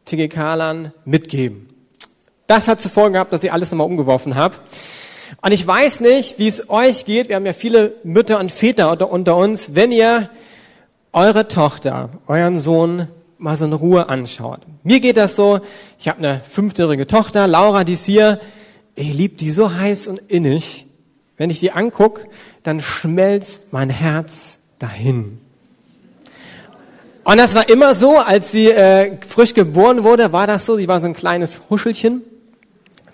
TGK-Lern 0.05 0.93
mitgeben? 1.03 1.68
Das 2.49 2.67
hat 2.67 2.81
Folge 2.81 3.13
gehabt, 3.13 3.31
dass 3.31 3.43
ich 3.43 3.53
alles 3.53 3.69
nochmal 3.69 3.85
umgeworfen 3.85 4.33
habe. 4.33 4.55
Und 5.43 5.51
ich 5.51 5.67
weiß 5.67 5.99
nicht, 5.99 6.39
wie 6.39 6.47
es 6.47 6.67
euch 6.67 7.05
geht. 7.05 7.29
Wir 7.29 7.35
haben 7.35 7.45
ja 7.45 7.53
viele 7.53 7.93
Mütter 8.03 8.39
und 8.39 8.51
Väter 8.51 8.89
unter, 8.89 9.11
unter 9.11 9.37
uns. 9.37 9.75
Wenn 9.75 9.91
ihr 9.91 10.31
eure 11.13 11.47
Tochter, 11.47 12.09
euren 12.25 12.59
Sohn 12.59 13.07
mal 13.37 13.55
so 13.55 13.65
in 13.65 13.73
Ruhe 13.73 14.09
anschaut. 14.09 14.61
Mir 14.81 14.99
geht 14.99 15.17
das 15.17 15.35
so, 15.35 15.59
ich 15.99 16.07
habe 16.07 16.17
eine 16.17 16.41
fünfjährige 16.49 17.05
Tochter, 17.05 17.45
Laura, 17.45 17.83
die 17.83 17.93
ist 17.93 18.05
hier. 18.05 18.39
Ich 18.95 19.13
liebe 19.13 19.35
die 19.35 19.51
so 19.51 19.75
heiß 19.75 20.07
und 20.07 20.17
innig. 20.17 20.87
Wenn 21.37 21.51
ich 21.51 21.59
die 21.59 21.71
anguck, 21.71 22.25
dann 22.63 22.81
schmelzt 22.81 23.73
mein 23.73 23.91
Herz 23.91 24.57
dahin. 24.79 25.39
Und 27.25 27.37
das 27.37 27.53
war 27.53 27.69
immer 27.69 27.93
so, 27.93 28.17
als 28.17 28.51
sie 28.51 28.71
äh, 28.71 29.19
frisch 29.21 29.53
geboren 29.53 30.03
wurde, 30.03 30.33
war 30.33 30.47
das 30.47 30.65
so, 30.65 30.77
sie 30.77 30.87
war 30.87 30.99
so 30.99 31.05
ein 31.05 31.13
kleines 31.13 31.61
Huschelchen 31.69 32.23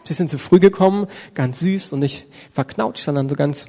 bisschen 0.07 0.29
zu 0.29 0.37
früh 0.37 0.59
gekommen, 0.59 1.07
ganz 1.33 1.59
süß 1.59 1.93
und 1.93 1.99
nicht 1.99 2.27
verknautscht, 2.53 3.03
sondern 3.03 3.27
so 3.27 3.35
ganz 3.35 3.65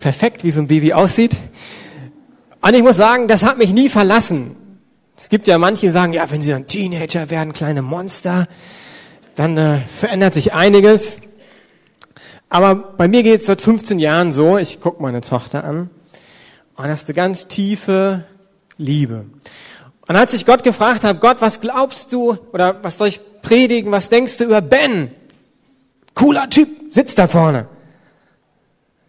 perfekt, 0.00 0.44
wie 0.44 0.50
so 0.50 0.60
ein 0.60 0.66
Baby 0.66 0.92
aussieht. 0.92 1.36
Und 2.60 2.74
ich 2.74 2.82
muss 2.82 2.96
sagen, 2.96 3.28
das 3.28 3.42
hat 3.42 3.58
mich 3.58 3.72
nie 3.72 3.88
verlassen. 3.88 4.56
Es 5.16 5.28
gibt 5.28 5.46
ja 5.46 5.58
manche, 5.58 5.86
die 5.86 5.92
sagen, 5.92 6.12
ja, 6.12 6.30
wenn 6.30 6.42
sie 6.42 6.50
dann 6.50 6.66
Teenager 6.66 7.30
werden, 7.30 7.52
kleine 7.52 7.82
Monster, 7.82 8.48
dann 9.34 9.56
äh, 9.56 9.80
verändert 9.94 10.34
sich 10.34 10.52
einiges. 10.52 11.18
Aber 12.48 12.74
bei 12.74 13.08
mir 13.08 13.22
geht 13.22 13.40
es 13.40 13.46
seit 13.46 13.62
15 13.62 13.98
Jahren 13.98 14.32
so, 14.32 14.58
ich 14.58 14.80
gucke 14.80 15.02
meine 15.02 15.20
Tochter 15.20 15.64
an 15.64 15.90
und 16.74 16.90
ist 16.90 17.08
eine 17.08 17.14
ganz 17.14 17.48
tiefe 17.48 18.24
Liebe. 18.76 19.26
Und 20.08 20.16
als 20.16 20.34
ich 20.34 20.46
Gott 20.46 20.64
gefragt 20.64 21.04
habe, 21.04 21.18
Gott, 21.18 21.36
was 21.40 21.60
glaubst 21.60 22.12
du 22.12 22.36
oder 22.52 22.82
was 22.82 22.98
soll 22.98 23.08
ich 23.08 23.20
predigen, 23.42 23.92
was 23.92 24.08
denkst 24.08 24.36
du 24.38 24.44
über 24.44 24.60
Ben? 24.60 25.10
Cooler 26.14 26.50
Typ, 26.50 26.68
sitzt 26.92 27.18
da 27.18 27.28
vorne. 27.28 27.68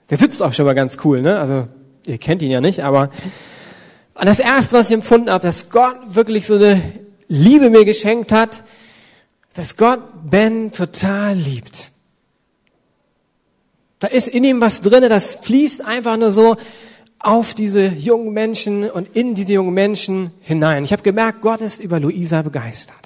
Der 0.09 0.17
sitzt 0.17 0.41
auch 0.41 0.53
schon 0.53 0.65
mal 0.65 0.75
ganz 0.75 0.97
cool, 1.03 1.21
ne? 1.21 1.39
Also 1.39 1.67
ihr 2.05 2.17
kennt 2.17 2.41
ihn 2.41 2.51
ja 2.51 2.61
nicht, 2.61 2.83
aber 2.83 3.09
und 4.15 4.27
das 4.27 4.39
erste, 4.39 4.75
was 4.75 4.89
ich 4.89 4.93
empfunden 4.93 5.31
habe, 5.31 5.45
dass 5.45 5.69
Gott 5.71 5.95
wirklich 6.07 6.45
so 6.45 6.55
eine 6.55 6.81
Liebe 7.27 7.69
mir 7.69 7.83
geschenkt 7.83 8.31
hat, 8.31 8.63
dass 9.55 9.75
Gott 9.77 9.99
Ben 10.29 10.71
total 10.71 11.35
liebt. 11.35 11.91
Da 13.99 14.07
ist 14.07 14.27
in 14.27 14.43
ihm 14.43 14.61
was 14.61 14.81
drinne, 14.81 15.09
das 15.09 15.35
fließt 15.35 15.85
einfach 15.85 16.17
nur 16.17 16.31
so 16.31 16.57
auf 17.23 17.53
diese 17.53 17.87
jungen 17.87 18.33
Menschen 18.33 18.89
und 18.89 19.15
in 19.15 19.33
diese 19.33 19.53
jungen 19.53 19.73
Menschen 19.73 20.31
hinein. 20.41 20.83
Ich 20.83 20.91
habe 20.91 21.01
gemerkt, 21.01 21.41
Gott 21.41 21.61
ist 21.61 21.81
über 21.81 21.99
Luisa 21.99 22.41
begeistert. 22.41 22.97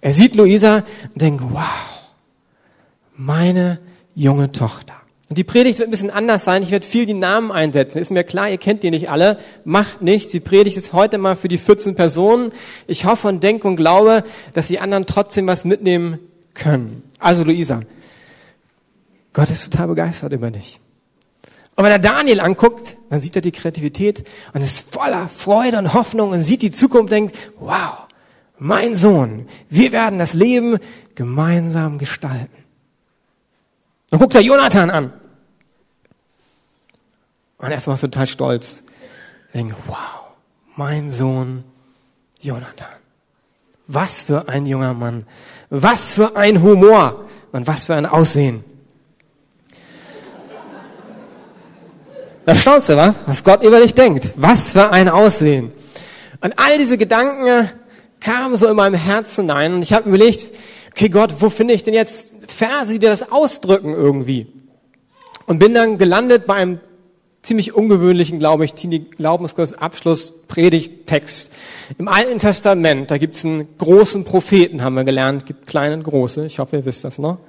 Er 0.00 0.12
sieht 0.12 0.34
Luisa 0.34 0.84
und 1.12 1.20
denkt, 1.20 1.44
wow, 1.50 2.08
meine 3.14 3.78
junge 4.14 4.50
Tochter. 4.52 4.94
Und 5.28 5.36
die 5.36 5.44
Predigt 5.44 5.78
wird 5.78 5.88
ein 5.88 5.90
bisschen 5.90 6.10
anders 6.10 6.44
sein. 6.44 6.62
Ich 6.62 6.70
werde 6.70 6.86
viel 6.86 7.04
die 7.04 7.12
Namen 7.12 7.52
einsetzen. 7.52 7.98
Ist 7.98 8.10
mir 8.10 8.24
klar, 8.24 8.48
ihr 8.48 8.56
kennt 8.56 8.82
die 8.82 8.90
nicht 8.90 9.10
alle. 9.10 9.38
Macht 9.64 10.00
nichts. 10.00 10.32
Die 10.32 10.40
Predigt 10.40 10.78
ist 10.78 10.94
heute 10.94 11.18
mal 11.18 11.36
für 11.36 11.48
die 11.48 11.58
14 11.58 11.94
Personen. 11.94 12.50
Ich 12.86 13.04
hoffe 13.04 13.28
und 13.28 13.42
denke 13.42 13.68
und 13.68 13.76
glaube, 13.76 14.24
dass 14.54 14.68
die 14.68 14.80
anderen 14.80 15.04
trotzdem 15.04 15.46
was 15.46 15.66
mitnehmen 15.66 16.18
können. 16.54 17.02
Also 17.18 17.44
Luisa, 17.44 17.80
Gott 19.34 19.50
ist 19.50 19.70
total 19.70 19.88
begeistert 19.88 20.32
über 20.32 20.50
dich. 20.50 20.80
Und 21.78 21.84
wenn 21.84 21.92
er 21.92 22.00
Daniel 22.00 22.40
anguckt, 22.40 22.96
dann 23.08 23.20
sieht 23.20 23.36
er 23.36 23.40
die 23.40 23.52
Kreativität 23.52 24.26
und 24.52 24.62
ist 24.62 24.92
voller 24.92 25.28
Freude 25.28 25.78
und 25.78 25.94
Hoffnung 25.94 26.30
und 26.30 26.42
sieht 26.42 26.62
die 26.62 26.72
Zukunft 26.72 27.02
und 27.02 27.12
denkt, 27.12 27.36
wow, 27.60 28.08
mein 28.58 28.96
Sohn, 28.96 29.46
wir 29.68 29.92
werden 29.92 30.18
das 30.18 30.34
Leben 30.34 30.80
gemeinsam 31.14 31.98
gestalten. 31.98 32.64
Dann 34.10 34.18
guckt 34.18 34.34
er 34.34 34.40
Jonathan 34.40 34.90
an. 34.90 35.12
Und 37.58 37.70
erstmal 37.70 37.94
ist 37.94 38.00
total 38.00 38.26
stolz. 38.26 38.82
Denkt, 39.54 39.76
wow, 39.86 40.32
mein 40.74 41.10
Sohn 41.10 41.62
Jonathan. 42.40 42.88
Was 43.86 44.24
für 44.24 44.48
ein 44.48 44.66
junger 44.66 44.94
Mann. 44.94 45.28
Was 45.70 46.12
für 46.12 46.34
ein 46.34 46.60
Humor 46.60 47.28
und 47.52 47.68
was 47.68 47.86
für 47.86 47.94
ein 47.94 48.04
Aussehen. 48.04 48.64
Da 52.48 52.56
staunst 52.56 52.88
du, 52.88 52.96
was? 52.96 53.14
was 53.26 53.44
Gott 53.44 53.62
über 53.62 53.78
dich 53.78 53.92
denkt. 53.92 54.30
Was 54.36 54.72
für 54.72 54.90
ein 54.90 55.10
Aussehen. 55.10 55.70
Und 56.40 56.58
all 56.58 56.78
diese 56.78 56.96
Gedanken 56.96 57.68
kamen 58.20 58.56
so 58.56 58.66
in 58.68 58.74
meinem 58.74 58.94
Herzen 58.94 59.42
hinein 59.42 59.74
und 59.74 59.82
ich 59.82 59.92
habe 59.92 60.08
überlegt, 60.08 60.46
okay 60.90 61.10
Gott, 61.10 61.34
wo 61.40 61.50
finde 61.50 61.74
ich 61.74 61.82
denn 61.82 61.92
jetzt 61.92 62.32
Verse, 62.46 62.90
die 62.90 62.98
das 63.00 63.30
ausdrücken 63.30 63.92
irgendwie? 63.92 64.46
Und 65.44 65.58
bin 65.58 65.74
dann 65.74 65.98
gelandet 65.98 66.46
bei 66.46 66.54
einem 66.54 66.80
ziemlich 67.42 67.74
ungewöhnlichen, 67.74 68.38
glaube 68.38 68.64
ich, 68.64 68.72
Glaubenskurs 68.74 69.74
Abschluss 69.74 70.32
Predigttext. 70.48 71.52
Im 71.98 72.08
Alten 72.08 72.38
Testament, 72.38 73.10
da 73.10 73.18
gibt's 73.18 73.44
einen 73.44 73.76
großen 73.76 74.24
Propheten, 74.24 74.82
haben 74.82 74.94
wir 74.94 75.04
gelernt, 75.04 75.44
gibt 75.44 75.66
kleine 75.66 75.96
und 75.96 76.04
große, 76.04 76.46
ich 76.46 76.58
hoffe, 76.58 76.78
ihr 76.78 76.86
wisst 76.86 77.04
das 77.04 77.18
noch. 77.18 77.40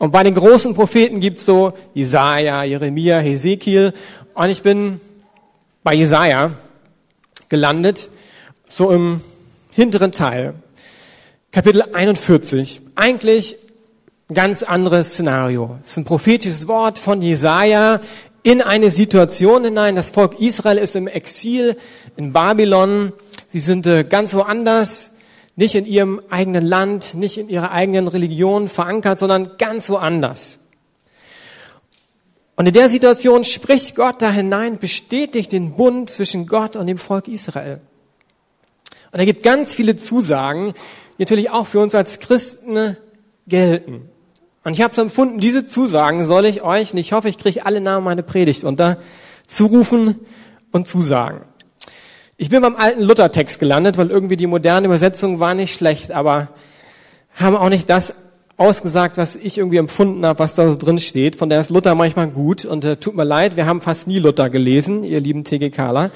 Und 0.00 0.12
bei 0.12 0.22
den 0.22 0.34
großen 0.34 0.74
Propheten 0.74 1.20
gibt's 1.20 1.44
so 1.44 1.74
Jesaja, 1.92 2.62
Jeremia, 2.62 3.18
Hesekiel. 3.18 3.92
Und 4.32 4.48
ich 4.48 4.62
bin 4.62 4.98
bei 5.82 5.92
Jesaja 5.92 6.52
gelandet, 7.50 8.08
so 8.66 8.90
im 8.92 9.20
hinteren 9.72 10.10
Teil. 10.10 10.54
Kapitel 11.52 11.82
41. 11.92 12.80
Eigentlich 12.94 13.58
ein 14.30 14.34
ganz 14.34 14.62
anderes 14.62 15.10
Szenario. 15.10 15.76
Es 15.82 15.90
ist 15.90 15.96
ein 15.98 16.06
prophetisches 16.06 16.66
Wort 16.66 16.98
von 16.98 17.20
Jesaja 17.20 18.00
in 18.42 18.62
eine 18.62 18.90
Situation 18.90 19.64
hinein. 19.64 19.96
Das 19.96 20.08
Volk 20.08 20.40
Israel 20.40 20.78
ist 20.78 20.96
im 20.96 21.08
Exil 21.08 21.76
in 22.16 22.32
Babylon. 22.32 23.12
Sie 23.48 23.60
sind 23.60 23.86
äh, 23.86 24.04
ganz 24.04 24.32
woanders, 24.32 25.10
nicht 25.56 25.74
in 25.74 25.86
ihrem 25.86 26.20
eigenen 26.30 26.64
Land, 26.64 27.14
nicht 27.14 27.38
in 27.38 27.48
ihrer 27.48 27.70
eigenen 27.70 28.08
Religion 28.08 28.68
verankert, 28.68 29.18
sondern 29.18 29.56
ganz 29.58 29.90
woanders. 29.90 30.58
Und 32.56 32.66
in 32.66 32.72
der 32.72 32.88
Situation 32.88 33.44
spricht 33.44 33.96
Gott 33.96 34.20
da 34.20 34.30
hinein, 34.30 34.78
bestätigt 34.78 35.52
den 35.52 35.76
Bund 35.76 36.10
zwischen 36.10 36.46
Gott 36.46 36.76
und 36.76 36.86
dem 36.86 36.98
Volk 36.98 37.26
Israel. 37.26 37.80
Und 39.12 39.18
er 39.18 39.24
gibt 39.26 39.42
ganz 39.42 39.74
viele 39.74 39.96
Zusagen, 39.96 40.74
die 41.18 41.22
natürlich 41.22 41.50
auch 41.50 41.66
für 41.66 41.80
uns 41.80 41.94
als 41.94 42.20
Christen 42.20 42.96
gelten. 43.46 44.08
Und 44.62 44.74
ich 44.74 44.82
habe 44.82 44.94
so 44.94 45.02
empfunden, 45.02 45.40
diese 45.40 45.64
Zusagen 45.64 46.26
soll 46.26 46.44
ich 46.44 46.62
euch, 46.62 46.92
und 46.92 46.98
ich 46.98 47.12
hoffe, 47.12 47.28
ich 47.28 47.38
kriege 47.38 47.64
alle 47.64 47.80
Namen 47.80 48.04
meine 48.04 48.22
Predigt 48.22 48.64
unter, 48.64 48.98
zurufen 49.46 50.20
und 50.70 50.86
zusagen. 50.86 51.42
Ich 52.42 52.48
bin 52.48 52.62
beim 52.62 52.74
alten 52.74 53.02
Luthertext 53.02 53.60
gelandet, 53.60 53.98
weil 53.98 54.08
irgendwie 54.08 54.38
die 54.38 54.46
moderne 54.46 54.86
Übersetzung 54.86 55.40
war 55.40 55.52
nicht 55.52 55.74
schlecht, 55.74 56.10
aber 56.10 56.48
haben 57.34 57.54
auch 57.54 57.68
nicht 57.68 57.90
das 57.90 58.14
ausgesagt, 58.56 59.18
was 59.18 59.36
ich 59.36 59.58
irgendwie 59.58 59.76
empfunden 59.76 60.24
habe, 60.24 60.38
was 60.38 60.54
da 60.54 60.66
so 60.66 60.74
drin 60.74 60.98
steht. 60.98 61.36
Von 61.36 61.50
der 61.50 61.60
ist 61.60 61.68
Luther 61.68 61.94
manchmal 61.94 62.28
gut 62.28 62.64
und 62.64 62.82
äh, 62.82 62.96
tut 62.96 63.14
mir 63.14 63.24
leid, 63.24 63.58
wir 63.58 63.66
haben 63.66 63.82
fast 63.82 64.08
nie 64.08 64.20
Luther 64.20 64.48
gelesen, 64.48 65.04
ihr 65.04 65.20
lieben 65.20 65.44
TGKler. 65.44 66.10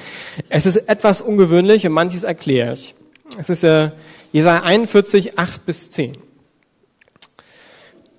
Es 0.48 0.64
ist 0.64 0.88
etwas 0.88 1.20
ungewöhnlich 1.20 1.86
und 1.86 1.92
manches 1.92 2.22
erkläre 2.22 2.72
ich. 2.72 2.94
Es 3.38 3.50
ist 3.50 3.62
äh, 3.62 3.90
Jesaja 4.32 4.62
41, 4.62 5.38
8 5.38 5.66
bis 5.66 5.90
10. 5.90 6.16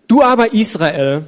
Du 0.07 0.21
aber 0.21 0.53
Israel, 0.53 1.27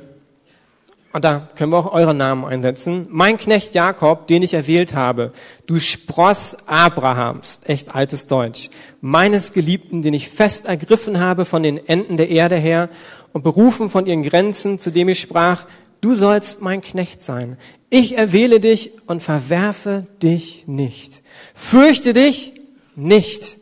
und 1.13 1.24
da 1.24 1.48
können 1.56 1.72
wir 1.72 1.78
auch 1.78 1.93
eure 1.93 2.13
Namen 2.13 2.46
einsetzen, 2.46 3.08
mein 3.10 3.38
Knecht 3.38 3.74
Jakob, 3.74 4.28
den 4.28 4.43
ich 4.43 4.54
erwählt 4.54 4.93
habe, 4.93 5.32
du 5.65 5.80
Spross 5.80 6.58
Abrahams, 6.67 7.62
echt 7.65 7.96
altes 7.96 8.28
Deutsch, 8.28 8.70
meines 9.02 9.54
Geliebten, 9.54 10.02
den 10.02 10.13
ich 10.13 10.30
fest 10.30 10.67
ergriffen 10.67 11.20
habe 11.20 11.46
von 11.46 11.63
den 11.63 11.78
Enden 11.88 12.17
der 12.17 12.30
Erde 12.30 12.56
her 12.56 12.89
und 13.34 13.43
berufen 13.43 13.89
von 13.89 14.06
ihren 14.06 14.24
Grenzen, 14.24 14.80
zu 14.80 14.91
dem 14.91 15.10
ich 15.10 15.20
sprach, 15.20 15.65
du 16.02 16.15
sollst 16.15 16.62
mein 16.62 16.82
Knecht 16.82 17.24
sein. 17.24 17.58
Ich 17.89 18.17
erwähle 18.17 18.60
dich 18.60 18.91
und 19.08 19.24
verwerfe 19.24 20.06
dich 20.22 20.65
nicht. 20.67 21.22
Fürchte 21.56 22.13
dich 22.13 22.54
nicht. 22.96 23.58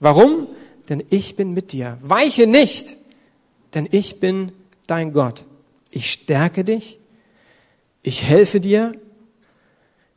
Warum? 0.00 0.48
Denn 0.88 1.02
ich 1.08 1.36
bin 1.36 1.54
mit 1.54 1.72
dir. 1.72 1.98
Weiche 2.02 2.46
nicht 2.46 2.96
denn 3.74 3.88
ich 3.90 4.20
bin 4.20 4.52
dein 4.86 5.12
Gott. 5.12 5.44
Ich 5.94 6.10
stärke 6.10 6.64
dich, 6.64 6.98
ich 8.02 8.24
helfe 8.24 8.60
dir, 8.60 9.00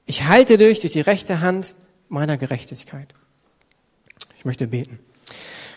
ich 0.07 0.23
halte 0.23 0.57
dich 0.57 0.79
durch 0.79 0.93
die 0.93 1.01
rechte 1.01 1.39
Hand 1.41 1.75
meiner 2.09 2.35
Gerechtigkeit. 2.35 3.13
Ich 4.39 4.43
möchte 4.43 4.67
beten. 4.67 4.97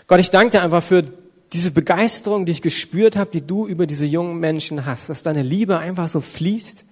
Gott, 0.07 0.19
ich 0.19 0.31
danke 0.31 0.53
dir 0.53 0.63
einfach 0.63 0.83
für 0.83 1.05
diese 1.53 1.71
Begeisterung, 1.71 2.47
die 2.47 2.53
ich 2.53 2.63
gespürt 2.63 3.15
habe, 3.15 3.31
die 3.31 3.47
du 3.47 3.67
über 3.67 3.87
diese 3.87 4.07
jungen 4.07 4.39
Menschen 4.41 4.87
hast, 4.87 5.11
dass 5.11 5.23
deine 5.23 5.43
Liebe 5.43 5.77
einfach 5.77 6.09
so 6.09 6.23
fließt. 6.23 6.87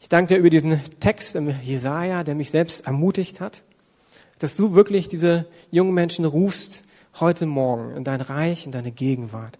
Ich 0.00 0.08
danke 0.08 0.34
dir 0.34 0.38
über 0.38 0.50
diesen 0.50 0.80
Text 1.00 1.34
im 1.34 1.52
Jesaja, 1.64 2.22
der 2.22 2.36
mich 2.36 2.52
selbst 2.52 2.86
ermutigt 2.86 3.40
hat, 3.40 3.64
dass 4.38 4.54
du 4.54 4.74
wirklich 4.74 5.08
diese 5.08 5.46
jungen 5.72 5.92
Menschen 5.92 6.24
rufst 6.24 6.84
heute 7.18 7.46
Morgen 7.46 7.96
in 7.96 8.04
dein 8.04 8.20
Reich, 8.20 8.64
in 8.64 8.70
deine 8.70 8.92
Gegenwart. 8.92 9.58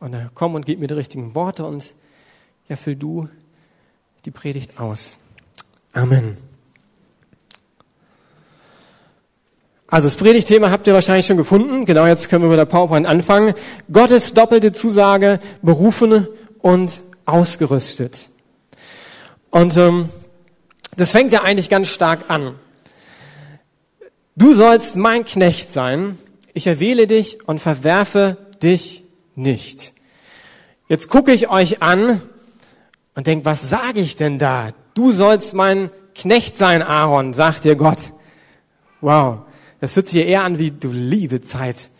Und 0.00 0.14
äh, 0.14 0.26
komm 0.34 0.54
und 0.54 0.66
gib 0.66 0.80
mir 0.80 0.86
die 0.86 0.94
richtigen 0.94 1.34
Worte 1.34 1.64
und 1.64 1.94
ja, 2.68 2.76
füll 2.76 2.96
du 2.96 3.28
die 4.24 4.30
Predigt 4.30 4.80
aus. 4.80 5.18
Amen. 5.92 6.36
Also 9.86 10.06
das 10.06 10.16
Predigtthema 10.16 10.70
habt 10.70 10.86
ihr 10.86 10.94
wahrscheinlich 10.94 11.26
schon 11.26 11.36
gefunden. 11.36 11.84
Genau 11.84 12.06
jetzt 12.06 12.28
können 12.28 12.44
wir 12.44 12.48
mit 12.48 12.58
der 12.58 12.64
PowerPoint 12.64 13.06
anfangen. 13.06 13.54
Gottes 13.92 14.34
doppelte 14.34 14.72
Zusage, 14.72 15.40
berufen 15.62 16.28
und 16.60 17.02
ausgerüstet. 17.26 18.30
Und 19.50 19.76
ähm, 19.76 20.08
das 20.96 21.10
fängt 21.10 21.32
ja 21.32 21.42
eigentlich 21.42 21.68
ganz 21.68 21.88
stark 21.88 22.20
an. 22.28 22.54
Du 24.36 24.54
sollst 24.54 24.96
mein 24.96 25.24
Knecht 25.24 25.72
sein. 25.72 26.16
Ich 26.54 26.68
erwähle 26.68 27.08
dich 27.08 27.48
und 27.48 27.58
verwerfe 27.58 28.36
dich 28.62 29.04
nicht. 29.40 29.94
Jetzt 30.88 31.08
gucke 31.08 31.32
ich 31.32 31.50
euch 31.50 31.82
an 31.82 32.20
und 33.14 33.26
denke, 33.26 33.44
was 33.44 33.68
sage 33.68 34.00
ich 34.00 34.16
denn 34.16 34.38
da? 34.38 34.70
Du 34.94 35.12
sollst 35.12 35.54
mein 35.54 35.90
Knecht 36.14 36.58
sein, 36.58 36.82
Aaron, 36.82 37.32
sagt 37.32 37.64
dir 37.64 37.76
Gott. 37.76 38.12
Wow, 39.00 39.40
das 39.80 39.96
hört 39.96 40.08
sich 40.08 40.26
eher 40.26 40.44
an 40.44 40.58
wie 40.58 40.70
du 40.70 40.90
liebe 40.90 41.40
Zeit. 41.40 41.90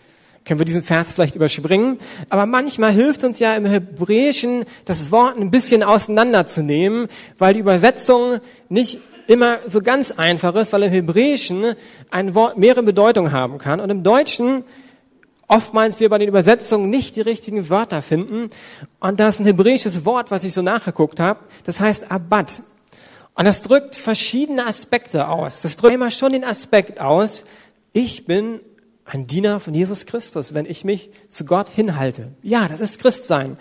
Können 0.45 0.59
wir 0.59 0.65
diesen 0.65 0.83
Vers 0.83 1.13
vielleicht 1.13 1.37
überspringen? 1.37 1.99
Aber 2.29 2.47
manchmal 2.47 2.93
hilft 2.93 3.25
uns 3.25 3.39
ja 3.39 3.55
im 3.55 3.67
Hebräischen 3.67 4.65
das 4.85 5.13
Wort 5.13 5.39
ein 5.39 5.51
bisschen 5.51 5.83
auseinanderzunehmen, 5.83 7.09
weil 7.39 7.55
die 7.55 7.61
Übersetzung 7.61 8.41
nicht 8.69 8.99
immer 9.27 9.59
so 9.69 9.81
ganz 9.81 10.11
einfach 10.13 10.55
ist, 10.57 10.73
weil 10.73 10.83
im 10.83 10.91
Hebräischen 10.91 11.75
ein 12.11 12.35
Wort 12.35 12.59
mehrere 12.59 12.83
Bedeutungen 12.83 13.33
haben 13.33 13.59
kann. 13.59 13.79
Und 13.79 13.91
im 13.91 14.03
Deutschen 14.03 14.65
oftmals 15.51 15.99
wir 15.99 16.09
bei 16.09 16.19
den 16.19 16.29
Übersetzungen 16.29 16.89
nicht 16.89 17.17
die 17.17 17.21
richtigen 17.21 17.69
Wörter 17.69 18.03
finden. 18.03 18.49
Und 19.01 19.21
da 19.21 19.29
ist 19.29 19.41
ein 19.41 19.47
hebräisches 19.47 20.05
Wort, 20.05 20.31
was 20.31 20.45
ich 20.45 20.53
so 20.53 20.63
nachgeguckt 20.63 21.19
habe, 21.19 21.41
das 21.65 21.81
heißt 21.81 22.11
Abad. 22.11 22.63
Und 23.35 23.45
das 23.45 23.63
drückt 23.63 23.97
verschiedene 23.97 24.67
Aspekte 24.67 25.29
aus. 25.29 25.63
Das 25.63 25.77
drückt 25.77 25.95
immer 25.95 26.11
schon 26.11 26.33
den 26.33 26.45
Aspekt 26.45 27.01
aus, 27.01 27.45
ich 27.93 28.27
bin 28.27 28.61
ein 29.05 29.27
Diener 29.27 29.59
von 29.59 29.75
Jesus 29.75 30.07
Christus, 30.07 30.55
wenn 30.55 30.67
ich 30.67 30.85
mich 30.85 31.11
zu 31.29 31.45
Gott 31.45 31.69
hinhalte. 31.69 32.29
Ja, 32.43 32.69
das 32.69 32.81
ist 32.81 33.01
Christsein. 33.01 33.59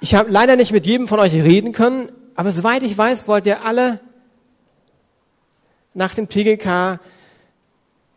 Ich 0.00 0.14
habe 0.14 0.30
leider 0.30 0.56
nicht 0.56 0.72
mit 0.72 0.86
jedem 0.86 1.08
von 1.08 1.20
euch 1.20 1.34
reden 1.34 1.72
können, 1.72 2.10
aber 2.34 2.52
soweit 2.52 2.82
ich 2.82 2.96
weiß, 2.96 3.28
wollt 3.28 3.46
ihr 3.46 3.66
alle 3.66 4.00
nach 5.92 6.14
dem 6.14 6.26
PGK 6.26 7.00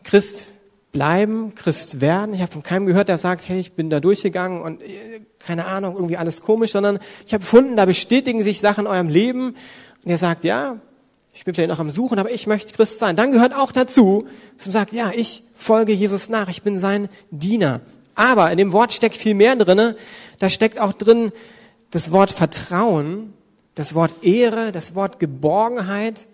Christ 0.06 0.53
bleiben, 0.94 1.54
Christ 1.56 2.00
werden. 2.00 2.34
Ich 2.34 2.42
habe 2.42 2.54
von 2.54 2.64
keinem 2.64 2.86
gehört, 2.86 3.10
der 3.10 3.18
sagt, 3.18 3.50
hey, 3.50 3.60
ich 3.60 3.74
bin 3.74 3.90
da 3.90 4.00
durchgegangen 4.00 4.62
und 4.62 4.82
äh, 4.82 5.22
keine 5.40 5.66
Ahnung, 5.66 5.96
irgendwie 5.96 6.16
alles 6.16 6.42
komisch, 6.42 6.72
sondern 6.72 7.00
ich 7.26 7.34
habe 7.34 7.42
gefunden, 7.42 7.76
da 7.76 7.86
bestätigen 7.86 8.42
sich 8.42 8.62
Sachen 8.62 8.86
in 8.86 8.92
eurem 8.92 9.10
Leben 9.10 9.48
und 10.06 10.10
ihr 10.10 10.18
sagt, 10.18 10.46
ja, 10.46 10.78
ich 11.34 11.46
bin 11.46 11.54
vielleicht 11.54 11.72
noch 11.72 11.80
am 11.80 11.90
Suchen, 11.90 12.20
aber 12.20 12.32
ich 12.32 12.48
möchte 12.48 12.74
Christ 12.74 13.00
sein. 13.00 13.16
Dann 13.16 13.32
gehört 13.32 13.56
auch 13.56 13.72
dazu, 13.72 14.28
dass 14.56 14.68
man 14.68 14.74
sagt, 14.74 14.94
ja, 14.94 15.12
ich 15.14 15.44
folge 15.56 15.92
Jesus 15.92 16.30
nach, 16.30 16.48
ich 16.48 16.62
bin 16.62 16.78
sein 16.78 17.10
Diener. 17.32 17.82
Aber 18.14 18.52
in 18.52 18.60
dem 18.60 18.72
Wort 18.72 18.94
steckt 18.94 19.18
viel 19.18 19.34
mehr 19.34 19.56
drinne. 19.56 19.96
Da 20.40 20.50
steckt 20.50 20.80
auch 20.80 20.94
drin 20.94 21.32
das 21.90 22.12
Wort 22.12 22.32
Vertrauen, 22.32 23.34
das 23.74 23.96
Wort 23.96 24.24
Ehre, 24.24 24.72
das 24.72 24.94
Wort 24.94 25.20
Geborgenheit. 25.20 26.28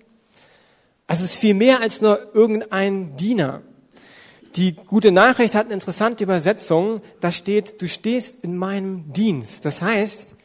Also 1.08 1.24
es 1.24 1.34
ist 1.34 1.40
viel 1.40 1.54
mehr 1.54 1.80
als 1.80 2.02
nur 2.02 2.20
irgendein 2.34 3.16
Diener. 3.16 3.62
Die 4.56 4.74
gute 4.74 5.12
Nachricht 5.12 5.56
hat 5.56 5.66
eine 5.66 5.74
interessante 5.74 6.24
Übersetzung. 6.24 7.02
Da 7.20 7.32
steht, 7.32 7.82
du 7.82 7.88
stehst 7.88 8.44
in 8.44 8.58
meinem 8.58 9.12
Dienst. 9.14 9.66
Das 9.66 9.82
heißt, 9.82 10.36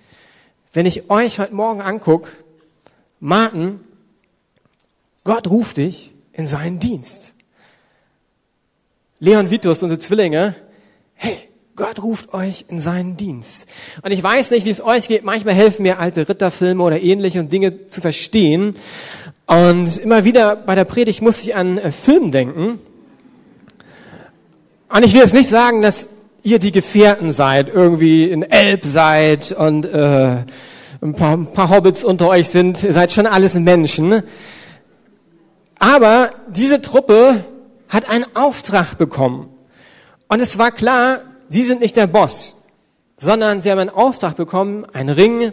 wenn 0.72 0.86
ich 0.86 1.10
euch 1.10 1.38
heute 1.38 1.54
Morgen 1.54 1.80
angucke, 1.80 2.30
Martin, 3.20 3.80
Gott 5.24 5.48
ruft 5.48 5.78
dich 5.78 6.14
in 6.32 6.46
seinen 6.46 6.78
Dienst. 6.78 7.34
Leon 9.20 9.50
Vitus, 9.50 9.82
unsere 9.82 9.98
Zwillinge, 9.98 10.54
hey, 11.14 11.38
Gott 11.76 12.02
ruft 12.02 12.34
euch 12.34 12.66
in 12.68 12.78
seinen 12.78 13.16
Dienst. 13.16 13.66
Und 14.02 14.12
ich 14.12 14.22
weiß 14.22 14.50
nicht, 14.50 14.66
wie 14.66 14.70
es 14.70 14.84
euch 14.84 15.08
geht. 15.08 15.24
Manchmal 15.24 15.54
helfen 15.54 15.82
mir 15.82 15.98
alte 15.98 16.28
Ritterfilme 16.28 16.82
oder 16.82 17.00
ähnliche 17.00 17.40
und 17.40 17.52
Dinge 17.52 17.88
zu 17.88 18.00
verstehen. 18.00 18.74
Und 19.46 19.96
immer 19.98 20.24
wieder 20.24 20.56
bei 20.56 20.74
der 20.74 20.84
Predigt 20.84 21.22
muss 21.22 21.42
ich 21.42 21.56
an 21.56 21.78
äh, 21.78 21.90
Film 21.90 22.30
denken. 22.30 22.78
Und 24.88 25.04
ich 25.04 25.12
will 25.12 25.20
jetzt 25.20 25.34
nicht 25.34 25.48
sagen, 25.48 25.82
dass 25.82 26.08
ihr 26.42 26.58
die 26.58 26.72
Gefährten 26.72 27.32
seid, 27.32 27.68
irgendwie 27.68 28.30
in 28.30 28.42
Elb 28.42 28.84
seid 28.84 29.52
und 29.52 29.86
äh, 29.86 30.44
ein 31.00 31.14
paar, 31.14 31.36
ein 31.36 31.52
paar 31.52 31.70
Hobbits 31.70 32.04
unter 32.04 32.28
euch 32.28 32.48
sind, 32.48 32.82
ihr 32.82 32.92
seid 32.92 33.12
schon 33.12 33.26
alles 33.26 33.54
Menschen. 33.54 34.22
Aber 35.78 36.30
diese 36.48 36.80
Truppe 36.82 37.44
hat 37.88 38.08
einen 38.08 38.26
Auftrag 38.34 38.96
bekommen. 38.98 39.48
Und 40.28 40.40
es 40.40 40.58
war 40.58 40.70
klar, 40.70 41.20
sie 41.48 41.62
sind 41.62 41.80
nicht 41.80 41.96
der 41.96 42.06
Boss, 42.06 42.56
sondern 43.16 43.62
sie 43.62 43.70
haben 43.70 43.78
einen 43.78 43.90
Auftrag 43.90 44.36
bekommen, 44.36 44.86
einen 44.92 45.10
Ring 45.10 45.52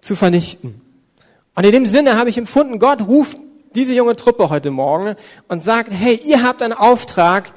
zu 0.00 0.16
vernichten. 0.16 0.80
Und 1.54 1.64
in 1.64 1.72
dem 1.72 1.86
Sinne 1.86 2.16
habe 2.16 2.30
ich 2.30 2.38
empfunden, 2.38 2.78
Gott 2.78 3.02
ruft 3.02 3.38
diese 3.74 3.94
junge 3.94 4.16
Truppe 4.16 4.50
heute 4.50 4.70
Morgen 4.70 5.16
und 5.48 5.62
sagt, 5.62 5.90
hey, 5.92 6.20
ihr 6.24 6.42
habt 6.42 6.62
einen 6.62 6.72
Auftrag 6.72 7.52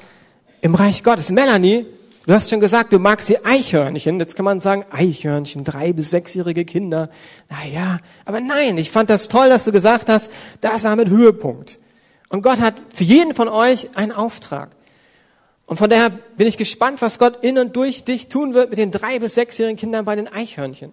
im 0.61 0.75
Reich 0.75 1.03
Gottes. 1.03 1.31
Melanie, 1.31 1.85
du 2.25 2.33
hast 2.33 2.49
schon 2.49 2.59
gesagt, 2.59 2.93
du 2.93 2.99
magst 2.99 3.29
die 3.29 3.43
Eichhörnchen. 3.43 4.19
Jetzt 4.19 4.35
kann 4.35 4.45
man 4.45 4.59
sagen, 4.59 4.85
Eichhörnchen, 4.89 5.63
drei 5.63 5.93
bis 5.93 6.11
sechsjährige 6.11 6.65
Kinder. 6.65 7.09
Naja, 7.49 7.99
aber 8.25 8.39
nein, 8.39 8.77
ich 8.77 8.91
fand 8.91 9.09
das 9.09 9.27
toll, 9.27 9.49
dass 9.49 9.65
du 9.65 9.71
gesagt 9.71 10.09
hast, 10.09 10.31
das 10.61 10.83
war 10.83 10.95
mit 10.95 11.09
Höhepunkt. 11.09 11.79
Und 12.29 12.41
Gott 12.41 12.59
hat 12.59 12.75
für 12.93 13.03
jeden 13.03 13.35
von 13.35 13.47
euch 13.47 13.95
einen 13.95 14.11
Auftrag. 14.11 14.71
Und 15.65 15.77
von 15.77 15.89
daher 15.89 16.11
bin 16.37 16.47
ich 16.47 16.57
gespannt, 16.57 17.01
was 17.01 17.19
Gott 17.19 17.43
in 17.43 17.57
und 17.57 17.75
durch 17.75 18.03
dich 18.03 18.27
tun 18.27 18.53
wird 18.53 18.69
mit 18.69 18.79
den 18.79 18.91
drei 18.91 19.19
bis 19.19 19.35
sechsjährigen 19.35 19.77
Kindern 19.77 20.05
bei 20.05 20.15
den 20.15 20.27
Eichhörnchen. 20.27 20.91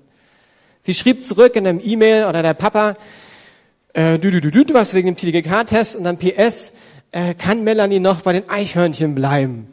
Sie 0.83 0.95
schrieb 0.95 1.25
zurück 1.25 1.57
in 1.57 1.67
einem 1.67 1.81
E-Mail 1.83 2.27
oder 2.27 2.43
der 2.43 2.55
Papa, 2.55 2.97
äh, 3.95 4.19
du, 4.19 4.31
du, 4.31 4.41
du, 4.41 4.51
du, 4.51 4.75
was 4.75 4.93
wegen 4.93 5.07
dem 5.07 5.17
TDGK-Test 5.17 5.97
und 5.97 6.05
dann 6.05 6.19
PS, 6.19 6.73
äh, 7.15 7.35
kann 7.35 7.63
Melanie 7.63 8.01
noch 8.01 8.23
bei 8.23 8.33
den 8.33 8.49
Eichhörnchen 8.49 9.15
bleiben? 9.15 9.69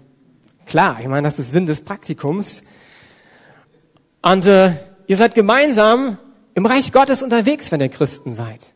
Klar, 0.67 0.99
ich 1.01 1.07
meine, 1.07 1.27
das 1.27 1.39
ist 1.39 1.51
Sinn 1.51 1.65
des 1.65 1.81
Praktikums. 1.81 2.63
Und 4.21 4.45
äh, 4.45 4.73
ihr 5.07 5.17
seid 5.17 5.33
gemeinsam 5.33 6.17
im 6.53 6.67
Reich 6.67 6.91
Gottes 6.91 7.23
unterwegs, 7.23 7.71
wenn 7.71 7.81
ihr 7.81 7.89
Christen 7.89 8.31
seid. 8.31 8.73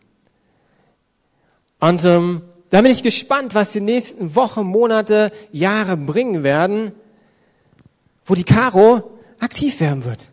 Und 1.79 2.03
ähm, 2.05 2.41
da 2.71 2.81
bin 2.81 2.91
ich 2.91 3.03
gespannt, 3.03 3.53
was 3.53 3.69
die 3.69 3.81
nächsten 3.81 4.35
Wochen, 4.35 4.63
Monate, 4.63 5.31
Jahre 5.51 5.95
bringen 5.95 6.41
werden, 6.41 6.91
wo 8.25 8.33
die 8.33 8.43
Caro 8.43 9.19
aktiv 9.39 9.79
werden 9.79 10.03
wird. 10.05 10.31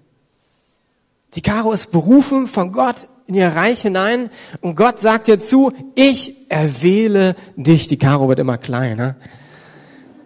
Die 1.34 1.42
Caro 1.42 1.72
ist 1.72 1.92
berufen 1.92 2.48
von 2.48 2.72
Gott 2.72 3.08
in 3.26 3.34
ihr 3.34 3.48
Reich 3.48 3.82
hinein 3.82 4.30
und 4.60 4.74
Gott 4.74 5.00
sagt 5.00 5.28
ihr 5.28 5.38
zu, 5.40 5.72
ich 5.94 6.50
erwähle 6.50 7.36
dich. 7.56 7.86
Die 7.86 7.98
Caro 7.98 8.28
wird 8.28 8.38
immer 8.38 8.58
kleiner. 8.58 9.16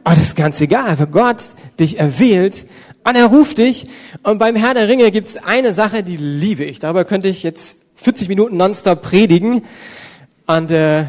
Aber 0.04 0.14
das 0.14 0.24
ist 0.24 0.36
ganz 0.36 0.60
egal, 0.60 0.98
weil 0.98 1.08
Gott 1.08 1.38
dich 1.78 1.98
erwählt 1.98 2.66
und 3.04 3.16
er 3.16 3.26
ruft 3.26 3.58
dich. 3.58 3.86
Und 4.22 4.38
beim 4.38 4.56
Herr 4.56 4.74
der 4.74 4.88
Ringe 4.88 5.10
gibt 5.10 5.28
es 5.28 5.36
eine 5.36 5.74
Sache, 5.74 6.02
die 6.02 6.16
liebe 6.16 6.64
ich. 6.64 6.78
Darüber 6.78 7.04
könnte 7.04 7.28
ich 7.28 7.42
jetzt 7.42 7.80
40 7.96 8.28
Minuten 8.28 8.56
nonstop 8.56 9.02
predigen. 9.02 9.62
Und 10.46 10.70
äh, 10.70 11.04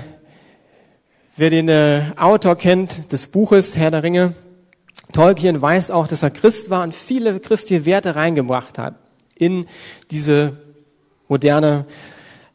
wer 1.35 1.49
den 1.49 1.69
äh, 1.69 2.01
Autor 2.17 2.55
kennt 2.55 3.11
des 3.11 3.27
Buches 3.27 3.77
Herr 3.77 3.91
der 3.91 4.03
Ringe, 4.03 4.33
Tolkien 5.13 5.61
weiß 5.61 5.91
auch, 5.91 6.07
dass 6.07 6.23
er 6.23 6.31
Christ 6.31 6.69
war 6.69 6.83
und 6.83 6.93
viele 6.93 7.39
christliche 7.39 7.85
Werte 7.85 8.15
reingebracht 8.15 8.77
hat 8.77 8.95
in 9.35 9.67
diese 10.11 10.57
moderne 11.27 11.85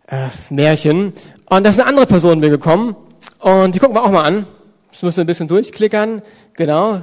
äh, 0.09 0.29
Märchen. 0.51 1.13
Und 1.47 1.65
da 1.65 1.71
ist 1.71 1.81
eine 1.81 1.89
andere 1.89 2.07
Person 2.07 2.41
mir 2.41 2.51
gekommen 2.51 2.97
und 3.39 3.75
die 3.75 3.79
gucken 3.79 3.97
wir 3.97 4.05
auch 4.05 4.11
mal 4.11 4.25
an. 4.25 4.47
Das 4.91 5.03
müssen 5.03 5.17
wir 5.17 5.25
ein 5.25 5.27
bisschen 5.27 5.49
durchklickern. 5.49 6.23
Genau. 6.55 7.03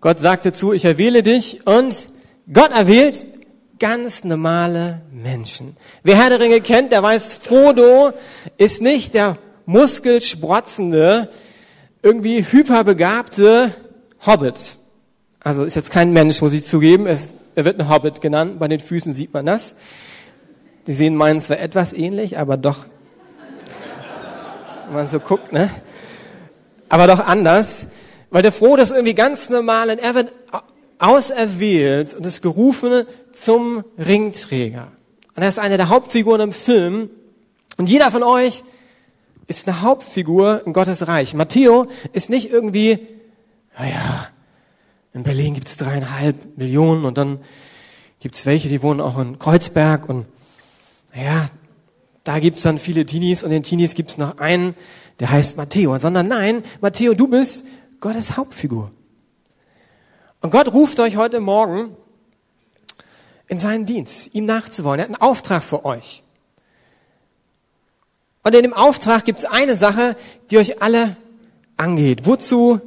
Gott 0.00 0.20
sagte 0.20 0.52
zu, 0.52 0.72
ich 0.72 0.84
erwähle 0.84 1.22
dich 1.22 1.66
und 1.66 2.08
Gott 2.52 2.70
erwählt 2.72 3.26
ganz 3.78 4.24
normale 4.24 5.00
Menschen. 5.12 5.76
Wer 6.02 6.16
Herr 6.16 6.30
der 6.30 6.40
Ringe 6.40 6.60
kennt, 6.60 6.92
der 6.92 7.02
weiß, 7.02 7.34
Frodo 7.34 8.12
ist 8.56 8.82
nicht 8.82 9.14
der 9.14 9.38
muskelsprotzende, 9.66 11.30
irgendwie 12.02 12.44
hyperbegabte 12.44 13.72
Hobbit. 14.26 14.76
Also 15.40 15.64
ist 15.64 15.74
jetzt 15.74 15.90
kein 15.90 16.12
Mensch, 16.12 16.40
muss 16.42 16.52
ich 16.52 16.64
zugeben. 16.64 17.06
Er 17.06 17.64
wird 17.64 17.80
ein 17.80 17.88
Hobbit 17.88 18.20
genannt. 18.20 18.58
Bei 18.58 18.68
den 18.68 18.80
Füßen 18.80 19.12
sieht 19.12 19.32
man 19.32 19.46
das. 19.46 19.74
Die 20.86 20.92
sehen 20.92 21.16
meinen 21.16 21.40
zwar 21.40 21.58
etwas 21.58 21.92
ähnlich, 21.92 22.38
aber 22.38 22.56
doch, 22.56 22.86
wenn 24.86 24.94
man 24.94 25.08
so 25.08 25.18
guckt, 25.18 25.52
ne? 25.52 25.70
Aber 26.88 27.06
doch 27.06 27.20
anders. 27.20 27.86
Weil 28.30 28.42
der 28.42 28.52
Frodo 28.52 28.82
ist 28.82 28.90
irgendwie 28.90 29.14
ganz 29.14 29.48
normal 29.48 29.90
und 29.90 29.98
er 29.98 30.14
wird 30.14 30.32
auserwählt 30.98 32.14
und 32.14 32.26
ist 32.26 32.42
gerufen 32.42 33.04
zum 33.32 33.84
Ringträger. 33.98 34.88
Und 35.36 35.42
er 35.42 35.48
ist 35.48 35.58
eine 35.58 35.76
der 35.76 35.88
Hauptfiguren 35.88 36.40
im 36.40 36.52
Film. 36.52 37.10
Und 37.76 37.88
jeder 37.88 38.10
von 38.10 38.22
euch 38.22 38.62
ist 39.46 39.68
eine 39.68 39.82
Hauptfigur 39.82 40.62
in 40.66 40.72
Gottes 40.72 41.06
Reich. 41.08 41.34
Matteo 41.34 41.86
ist 42.12 42.30
nicht 42.30 42.50
irgendwie, 42.50 42.98
naja, 43.78 44.28
in 45.12 45.22
Berlin 45.22 45.54
gibt 45.54 45.68
es 45.68 45.76
dreieinhalb 45.76 46.56
Millionen 46.56 47.04
und 47.04 47.18
dann 47.18 47.38
gibt 48.20 48.36
es 48.36 48.46
welche, 48.46 48.68
die 48.68 48.82
wohnen 48.82 49.00
auch 49.00 49.18
in 49.18 49.38
Kreuzberg 49.38 50.08
und 50.08 50.26
ja, 51.14 51.48
da 52.24 52.38
gibt's 52.38 52.62
dann 52.62 52.78
viele 52.78 53.06
Teenies 53.06 53.42
und 53.42 53.50
den 53.50 53.62
Teenies 53.62 53.94
gibt's 53.94 54.18
noch 54.18 54.38
einen, 54.38 54.74
der 55.20 55.30
heißt 55.30 55.56
Matteo. 55.56 55.98
Sondern 55.98 56.28
nein, 56.28 56.64
Matteo, 56.80 57.14
du 57.14 57.28
bist 57.28 57.64
Gottes 58.00 58.36
Hauptfigur. 58.36 58.90
Und 60.40 60.50
Gott 60.50 60.72
ruft 60.72 61.00
euch 61.00 61.16
heute 61.16 61.40
Morgen 61.40 61.96
in 63.46 63.58
seinen 63.58 63.86
Dienst, 63.86 64.34
ihm 64.34 64.46
nachzuwollen. 64.46 65.00
Er 65.00 65.02
hat 65.04 65.08
einen 65.10 65.22
Auftrag 65.22 65.62
für 65.62 65.84
euch. 65.84 66.22
Und 68.42 68.54
in 68.54 68.62
dem 68.62 68.74
Auftrag 68.74 69.24
gibt's 69.24 69.44
eine 69.44 69.76
Sache, 69.76 70.16
die 70.50 70.58
euch 70.58 70.82
alle 70.82 71.16
angeht. 71.76 72.26
Wozu 72.26 72.80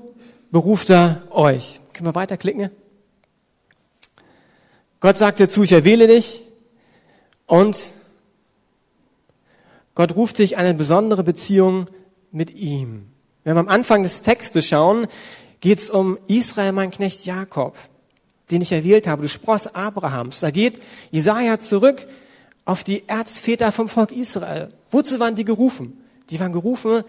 beruft 0.51 0.89
er 0.89 1.23
euch? 1.32 1.80
Können 1.93 2.07
wir 2.07 2.15
weiterklicken? 2.15 2.69
Gott 4.99 5.17
sagt 5.17 5.39
dir 5.39 5.49
zu, 5.49 5.63
ich 5.63 5.71
erwähle 5.71 6.07
dich 6.07 6.43
und 7.45 7.91
Gott 9.98 10.16
ruft 10.16 10.38
dich 10.38 10.58
eine 10.58 10.76
besondere 10.76 11.24
Beziehung 11.24 11.86
mit 12.32 12.54
ihm. 12.54 13.08
Wenn 13.43 13.56
wir 13.56 13.62
am 13.62 13.68
Anfang 13.68 14.04
des 14.04 14.22
Textes 14.22 14.68
schauen, 14.68 15.08
geht 15.60 15.80
es 15.80 15.89
um 15.89 16.20
Israel, 16.28 16.72
mein 16.72 16.91
Knecht 16.91 17.26
Jakob, 17.26 17.76
den 18.52 18.62
ich 18.62 18.72
erwählt 18.72 19.08
habe, 19.08 19.24
du 19.24 19.28
Spross 19.28 19.74
Abrahams. 19.74 20.39
Da 20.39 20.52
geht 20.52 20.80
Jesaja 21.10 21.60
zurück 21.60 22.06
auf 22.64 22.84
die 22.84 23.10
Erzväter 23.10 23.72
vom 23.72 23.89
Volk 23.89 24.12
Israel. 24.12 24.70
Wozu 24.91 25.20
waren 25.20 25.34
die 25.34 25.45
gerufen? 25.45 26.00
Die 26.30 26.39
waren 26.39 26.54
gerufen, 26.54 27.04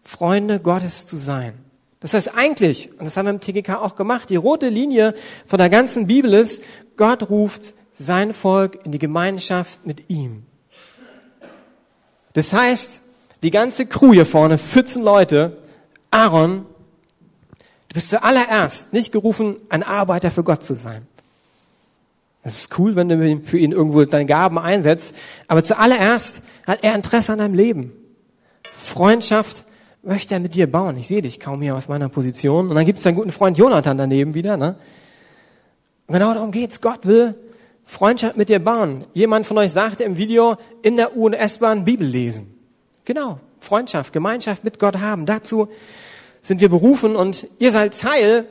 Freunde 0.00 0.58
Gottes 0.58 1.04
zu 1.04 1.18
sein. 1.18 1.52
Das 2.00 2.14
heißt 2.14 2.34
eigentlich, 2.34 2.92
und 2.92 3.04
das 3.04 3.18
haben 3.18 3.26
wir 3.26 3.30
im 3.32 3.40
TGK 3.40 3.74
auch 3.74 3.94
gemacht, 3.94 4.30
die 4.30 4.36
rote 4.36 4.70
Linie 4.70 5.14
von 5.46 5.58
der 5.58 5.68
ganzen 5.68 6.06
Bibel 6.06 6.32
ist, 6.32 6.64
Gott 6.96 7.28
ruft 7.28 7.74
sein 7.92 8.32
Volk 8.32 8.78
in 8.86 8.92
die 8.92 8.98
Gemeinschaft 8.98 9.84
mit 9.84 10.08
ihm. 10.08 10.46
Das 12.32 12.52
heißt, 12.52 13.00
die 13.42 13.50
ganze 13.50 13.86
Crew 13.86 14.12
hier 14.12 14.26
vorne, 14.26 14.58
14 14.58 15.02
Leute, 15.02 15.58
Aaron, 16.10 16.66
du 17.88 17.94
bist 17.94 18.10
zuallererst 18.10 18.92
nicht 18.92 19.12
gerufen, 19.12 19.56
ein 19.68 19.82
Arbeiter 19.82 20.30
für 20.30 20.44
Gott 20.44 20.64
zu 20.64 20.74
sein. 20.74 21.06
Das 22.44 22.56
ist 22.56 22.78
cool, 22.78 22.96
wenn 22.96 23.08
du 23.08 23.40
für 23.44 23.58
ihn 23.58 23.72
irgendwo 23.72 24.04
deine 24.04 24.26
Gaben 24.26 24.58
einsetzt. 24.58 25.14
Aber 25.46 25.62
zuallererst 25.62 26.42
hat 26.66 26.82
er 26.82 26.94
Interesse 26.94 27.32
an 27.32 27.38
deinem 27.38 27.54
Leben. 27.54 27.92
Freundschaft 28.76 29.64
möchte 30.02 30.34
er 30.34 30.40
mit 30.40 30.56
dir 30.56 30.70
bauen. 30.70 30.96
Ich 30.96 31.06
sehe 31.06 31.22
dich 31.22 31.38
kaum 31.38 31.62
hier 31.62 31.76
aus 31.76 31.86
meiner 31.86 32.08
Position. 32.08 32.68
Und 32.68 32.74
dann 32.74 32.84
gibt 32.84 32.98
es 32.98 33.04
deinen 33.04 33.14
guten 33.14 33.30
Freund 33.30 33.58
Jonathan 33.58 33.96
daneben 33.96 34.34
wieder. 34.34 34.56
Ne? 34.56 34.74
Und 36.08 36.14
genau 36.14 36.34
darum 36.34 36.50
geht's. 36.50 36.80
Gott 36.80 37.06
will 37.06 37.36
Freundschaft 37.84 38.36
mit 38.36 38.48
dir 38.48 38.58
bauen. 38.58 39.04
Jemand 39.14 39.46
von 39.46 39.58
euch 39.58 39.72
sagte 39.72 40.04
im 40.04 40.16
Video, 40.16 40.56
in 40.82 40.96
der 40.96 41.16
U- 41.16 41.26
und 41.26 41.34
S-Bahn 41.34 41.84
Bibel 41.84 42.06
lesen. 42.06 42.54
Genau, 43.04 43.40
Freundschaft, 43.60 44.12
Gemeinschaft 44.12 44.64
mit 44.64 44.78
Gott 44.78 44.98
haben. 44.98 45.26
Dazu 45.26 45.68
sind 46.42 46.60
wir 46.60 46.68
berufen 46.68 47.16
und 47.16 47.46
ihr 47.58 47.72
seid 47.72 47.98
Teil 47.98 48.46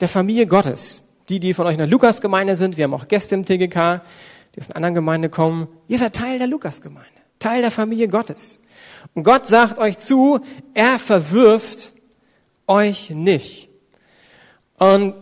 der 0.00 0.08
Familie 0.08 0.46
Gottes. 0.46 1.02
Die, 1.28 1.40
die 1.40 1.54
von 1.54 1.66
euch 1.66 1.72
in 1.72 1.78
der 1.78 1.86
Lukas-Gemeinde 1.86 2.56
sind, 2.56 2.76
wir 2.76 2.84
haben 2.84 2.94
auch 2.94 3.08
Gäste 3.08 3.34
im 3.34 3.44
TGK, 3.44 4.02
die 4.54 4.60
aus 4.60 4.70
einer 4.70 4.76
anderen 4.76 4.94
Gemeinde 4.94 5.28
kommen. 5.28 5.68
Ihr 5.88 5.98
seid 5.98 6.14
Teil 6.14 6.38
der 6.38 6.46
Lukas-Gemeinde, 6.46 7.10
Teil 7.38 7.62
der 7.62 7.70
Familie 7.70 8.08
Gottes. 8.08 8.60
Und 9.14 9.24
Gott 9.24 9.46
sagt 9.46 9.78
euch 9.78 9.98
zu, 9.98 10.40
er 10.74 10.98
verwirft 10.98 11.94
euch 12.66 13.10
nicht. 13.10 13.68
Und 14.78 15.14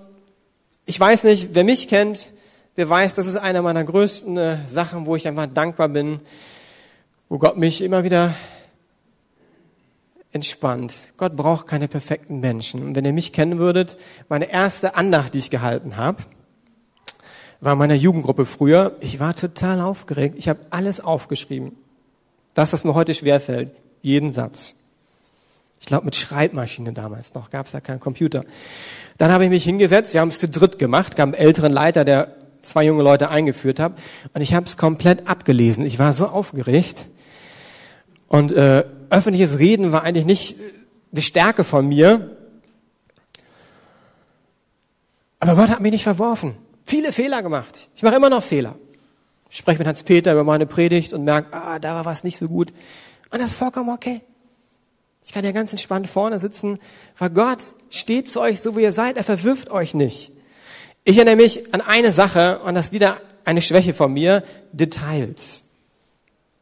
ich 0.86 0.98
weiß 0.98 1.24
nicht, 1.24 1.50
wer 1.52 1.64
mich 1.64 1.88
kennt, 1.88 2.32
der 2.76 2.88
weiß, 2.88 3.14
das 3.14 3.26
ist 3.26 3.36
eine 3.36 3.62
meiner 3.62 3.84
größten 3.84 4.36
äh, 4.36 4.66
Sachen, 4.66 5.06
wo 5.06 5.16
ich 5.16 5.28
einfach 5.28 5.46
dankbar 5.46 5.88
bin, 5.88 6.20
wo 7.28 7.38
Gott 7.38 7.56
mich 7.56 7.82
immer 7.82 8.04
wieder 8.04 8.34
entspannt. 10.32 11.08
Gott 11.16 11.36
braucht 11.36 11.68
keine 11.68 11.86
perfekten 11.86 12.40
Menschen. 12.40 12.82
Und 12.82 12.96
wenn 12.96 13.04
ihr 13.04 13.12
mich 13.12 13.32
kennen 13.32 13.58
würdet, 13.58 13.96
meine 14.28 14.50
erste 14.50 14.96
Andacht, 14.96 15.34
die 15.34 15.38
ich 15.38 15.50
gehalten 15.50 15.96
habe, 15.96 16.24
war 17.60 17.74
in 17.74 17.78
meiner 17.78 17.94
Jugendgruppe 17.94 18.44
früher. 18.44 18.96
Ich 19.00 19.20
war 19.20 19.34
total 19.34 19.80
aufgeregt. 19.80 20.34
Ich 20.36 20.48
habe 20.48 20.60
alles 20.70 21.00
aufgeschrieben. 21.00 21.72
Das, 22.52 22.72
was 22.72 22.84
mir 22.84 22.94
heute 22.94 23.14
schwerfällt. 23.14 23.72
Jeden 24.02 24.32
Satz. 24.32 24.74
Ich 25.80 25.86
glaube 25.86 26.06
mit 26.06 26.16
Schreibmaschine 26.16 26.92
damals 26.92 27.34
noch, 27.34 27.50
gab 27.50 27.66
es 27.66 27.72
ja 27.72 27.80
keinen 27.80 28.00
Computer. 28.00 28.44
Dann 29.18 29.30
habe 29.30 29.44
ich 29.44 29.50
mich 29.50 29.64
hingesetzt, 29.64 30.14
wir 30.14 30.20
haben 30.20 30.28
es 30.28 30.38
zu 30.38 30.48
dritt 30.48 30.78
gemacht, 30.78 31.14
gab 31.14 31.26
einen 31.26 31.34
älteren 31.34 31.72
Leiter, 31.72 32.04
der 32.04 32.34
zwei 32.66 32.84
junge 32.84 33.02
Leute 33.02 33.28
eingeführt 33.28 33.80
hat, 33.80 33.92
und 34.32 34.40
ich 34.40 34.54
habe 34.54 34.66
es 34.66 34.76
komplett 34.76 35.28
abgelesen. 35.28 35.84
Ich 35.86 35.98
war 35.98 36.12
so 36.12 36.26
aufgeregt. 36.26 37.06
Und 38.28 38.52
äh, 38.52 38.84
öffentliches 39.10 39.58
Reden 39.58 39.92
war 39.92 40.02
eigentlich 40.02 40.26
nicht 40.26 40.56
die 41.12 41.22
Stärke 41.22 41.62
von 41.64 41.86
mir. 41.86 42.36
Aber 45.38 45.54
Gott 45.54 45.70
hat 45.70 45.80
mich 45.80 45.92
nicht 45.92 46.04
verworfen. 46.04 46.56
Viele 46.84 47.12
Fehler 47.12 47.42
gemacht. 47.42 47.90
Ich 47.94 48.02
mache 48.02 48.16
immer 48.16 48.30
noch 48.30 48.42
Fehler. 48.42 48.76
Ich 49.50 49.58
spreche 49.58 49.78
mit 49.78 49.86
Hans-Peter 49.86 50.32
über 50.32 50.42
meine 50.42 50.66
Predigt 50.66 51.12
und 51.12 51.24
merke, 51.24 51.52
ah, 51.52 51.78
da 51.78 51.94
war 51.94 52.04
was 52.04 52.24
nicht 52.24 52.36
so 52.36 52.48
gut. 52.48 52.72
Und 53.30 53.40
das 53.40 53.52
ist 53.52 53.56
vollkommen 53.56 53.90
okay. 53.90 54.20
Ich 55.24 55.32
kann 55.32 55.44
ja 55.44 55.52
ganz 55.52 55.72
entspannt 55.72 56.08
vorne 56.08 56.38
sitzen, 56.38 56.78
weil 57.18 57.30
Gott 57.30 57.58
steht 57.88 58.28
zu 58.28 58.40
euch 58.40 58.60
so, 58.60 58.76
wie 58.76 58.82
ihr 58.82 58.92
seid. 58.92 59.16
Er 59.16 59.24
verwirft 59.24 59.70
euch 59.70 59.94
nicht. 59.94 60.32
Ich 61.06 61.18
erinnere 61.18 61.36
mich 61.36 61.74
an 61.74 61.82
eine 61.82 62.12
Sache, 62.12 62.60
und 62.60 62.74
das 62.74 62.86
ist 62.86 62.92
wieder 62.94 63.18
eine 63.44 63.60
Schwäche 63.60 63.92
von 63.92 64.10
mir, 64.10 64.42
Details. 64.72 65.64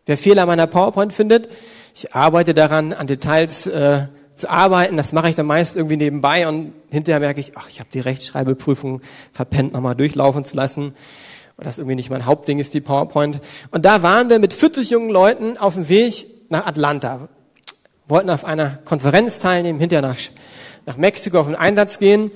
Wer 0.05 0.19
Fehler 0.19 0.47
meiner 0.47 0.67
PowerPoint 0.67 1.13
findet, 1.13 1.49
ich 1.95 2.13
arbeite 2.13 2.53
daran, 2.53 2.93
an 2.93 3.07
Details 3.07 3.69
äh, 3.69 4.07
zu 4.35 4.51
arbeiten. 4.51 4.97
Das 4.97 5.13
mache 5.13 5.29
ich 5.29 5.37
dann 5.37 5.47
meist 5.47 5.77
irgendwie 5.77 5.97
nebenbei 5.97 6.49
und 6.49 6.73
hinterher 6.91 7.21
merke 7.21 7.39
ich, 7.39 7.57
ach, 7.57 7.69
ich 7.69 7.79
habe 7.79 7.89
die 7.95 8.01
Rechtschreibprüfung 8.01 9.01
verpennt, 9.33 9.75
nochmal 9.75 9.95
durchlaufen 9.95 10.45
zu 10.45 10.57
lassen. 10.57 10.87
Und 11.57 11.65
das 11.65 11.79
irgendwie 11.79 11.95
nicht 11.95 12.11
mein 12.11 12.27
Hauptding 12.27 12.59
ist, 12.59 12.75
die 12.75 12.81
PowerPoint. 12.81 13.41
Und 13.71 13.85
da 13.85 14.03
waren 14.03 14.29
wir 14.29 14.41
mit 14.41 14.55
40 14.55 14.91
jungen 14.91 15.11
Leuten 15.11 15.57
auf 15.57 15.75
dem 15.75 15.89
Weg 15.89 16.27
nach 16.49 16.67
Atlanta. 16.67 17.29
Wollten 18.09 18.31
auf 18.31 18.45
einer 18.45 18.81
Konferenz 18.85 19.39
teilnehmen, 19.39 19.79
hinterher 19.79 20.03
nach, 20.03 20.19
nach 20.85 20.97
Mexiko 20.97 21.39
auf 21.39 21.47
den 21.47 21.55
Einsatz 21.55 22.01
gehen. 22.01 22.33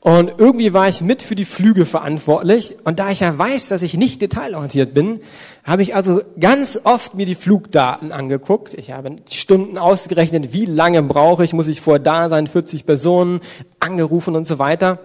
Und 0.00 0.34
irgendwie 0.38 0.72
war 0.72 0.88
ich 0.88 1.00
mit 1.00 1.22
für 1.22 1.34
die 1.34 1.44
Flüge 1.44 1.84
verantwortlich. 1.84 2.76
Und 2.84 3.00
da 3.00 3.10
ich 3.10 3.20
ja 3.20 3.36
weiß, 3.36 3.68
dass 3.68 3.82
ich 3.82 3.94
nicht 3.94 4.22
detailorientiert 4.22 4.94
bin, 4.94 5.20
habe 5.64 5.82
ich 5.82 5.94
also 5.94 6.22
ganz 6.38 6.80
oft 6.84 7.14
mir 7.14 7.26
die 7.26 7.34
Flugdaten 7.34 8.12
angeguckt. 8.12 8.74
Ich 8.74 8.92
habe 8.92 9.16
Stunden 9.28 9.76
ausgerechnet, 9.76 10.52
wie 10.52 10.66
lange 10.66 11.02
brauche 11.02 11.44
ich, 11.44 11.52
muss 11.52 11.66
ich 11.66 11.80
vorher 11.80 12.02
da 12.02 12.28
sein, 12.28 12.46
40 12.46 12.86
Personen, 12.86 13.40
angerufen 13.80 14.36
und 14.36 14.46
so 14.46 14.60
weiter. 14.60 15.00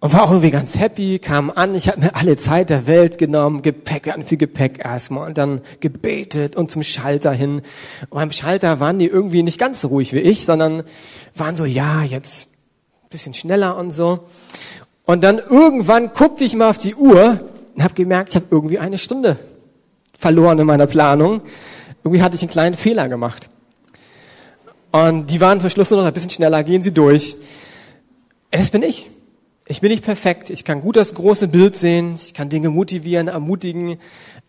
Und 0.00 0.12
war 0.12 0.22
auch 0.22 0.30
irgendwie 0.30 0.52
ganz 0.52 0.78
happy, 0.78 1.18
kam 1.18 1.50
an, 1.50 1.74
ich 1.74 1.88
habe 1.88 2.00
mir 2.00 2.14
alle 2.14 2.36
Zeit 2.36 2.70
der 2.70 2.86
Welt 2.86 3.18
genommen, 3.18 3.62
Gepäck, 3.62 4.04
ganz 4.04 4.28
viel 4.28 4.38
Gepäck 4.38 4.84
erstmal 4.84 5.26
und 5.26 5.38
dann 5.38 5.60
gebetet 5.80 6.54
und 6.54 6.70
zum 6.70 6.84
Schalter 6.84 7.32
hin. 7.32 7.62
Und 8.02 8.18
beim 8.18 8.30
Schalter 8.30 8.78
waren 8.78 9.00
die 9.00 9.06
irgendwie 9.06 9.42
nicht 9.42 9.58
ganz 9.58 9.80
so 9.80 9.88
ruhig 9.88 10.12
wie 10.12 10.20
ich, 10.20 10.44
sondern 10.44 10.84
waren 11.34 11.56
so, 11.56 11.64
ja, 11.64 12.04
jetzt 12.04 12.50
bisschen 13.10 13.34
schneller 13.34 13.76
und 13.76 13.90
so. 13.90 14.20
Und 15.04 15.24
dann 15.24 15.38
irgendwann 15.38 16.12
guckte 16.12 16.44
ich 16.44 16.54
mal 16.54 16.70
auf 16.70 16.78
die 16.78 16.94
Uhr 16.94 17.40
und 17.74 17.82
habe 17.82 17.94
gemerkt, 17.94 18.30
ich 18.30 18.36
habe 18.36 18.46
irgendwie 18.50 18.78
eine 18.78 18.98
Stunde 18.98 19.36
verloren 20.16 20.58
in 20.58 20.66
meiner 20.66 20.86
Planung. 20.86 21.40
Irgendwie 22.04 22.22
hatte 22.22 22.36
ich 22.36 22.42
einen 22.42 22.50
kleinen 22.50 22.74
Fehler 22.74 23.08
gemacht. 23.08 23.48
Und 24.92 25.30
die 25.30 25.40
waren 25.40 25.60
zum 25.60 25.70
Schluss 25.70 25.90
nur 25.90 26.00
noch 26.00 26.06
ein 26.06 26.12
bisschen 26.12 26.30
schneller, 26.30 26.62
gehen 26.62 26.82
sie 26.82 26.92
durch. 26.92 27.36
Das 28.50 28.70
bin 28.70 28.82
ich. 28.82 29.10
Ich 29.70 29.82
bin 29.82 29.90
nicht 29.90 30.02
perfekt. 30.02 30.48
Ich 30.48 30.64
kann 30.64 30.80
gut 30.80 30.96
das 30.96 31.12
große 31.12 31.46
Bild 31.46 31.76
sehen. 31.76 32.14
Ich 32.14 32.32
kann 32.32 32.48
Dinge 32.48 32.70
motivieren, 32.70 33.28
ermutigen. 33.28 33.98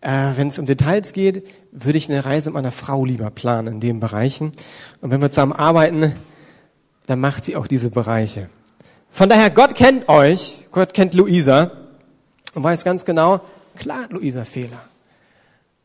Äh, 0.00 0.30
wenn 0.36 0.48
es 0.48 0.58
um 0.58 0.64
Details 0.64 1.12
geht, 1.12 1.46
würde 1.72 1.98
ich 1.98 2.08
eine 2.08 2.24
Reise 2.24 2.48
mit 2.48 2.54
meiner 2.54 2.72
Frau 2.72 3.04
lieber 3.04 3.30
planen 3.30 3.74
in 3.74 3.80
den 3.80 4.00
Bereichen. 4.00 4.52
Und 5.02 5.10
wenn 5.10 5.20
wir 5.20 5.30
zusammen 5.30 5.52
arbeiten, 5.52 6.16
dann 7.04 7.20
macht 7.20 7.44
sie 7.44 7.54
auch 7.54 7.66
diese 7.66 7.90
Bereiche. 7.90 8.48
Von 9.10 9.28
daher, 9.28 9.50
Gott 9.50 9.74
kennt 9.74 10.08
euch. 10.08 10.64
Gott 10.72 10.94
kennt 10.94 11.12
Luisa 11.12 11.72
und 12.54 12.62
weiß 12.62 12.82
ganz 12.84 13.04
genau, 13.04 13.42
klar 13.76 14.04
hat 14.04 14.12
Luisa 14.12 14.46
Fehler. 14.46 14.80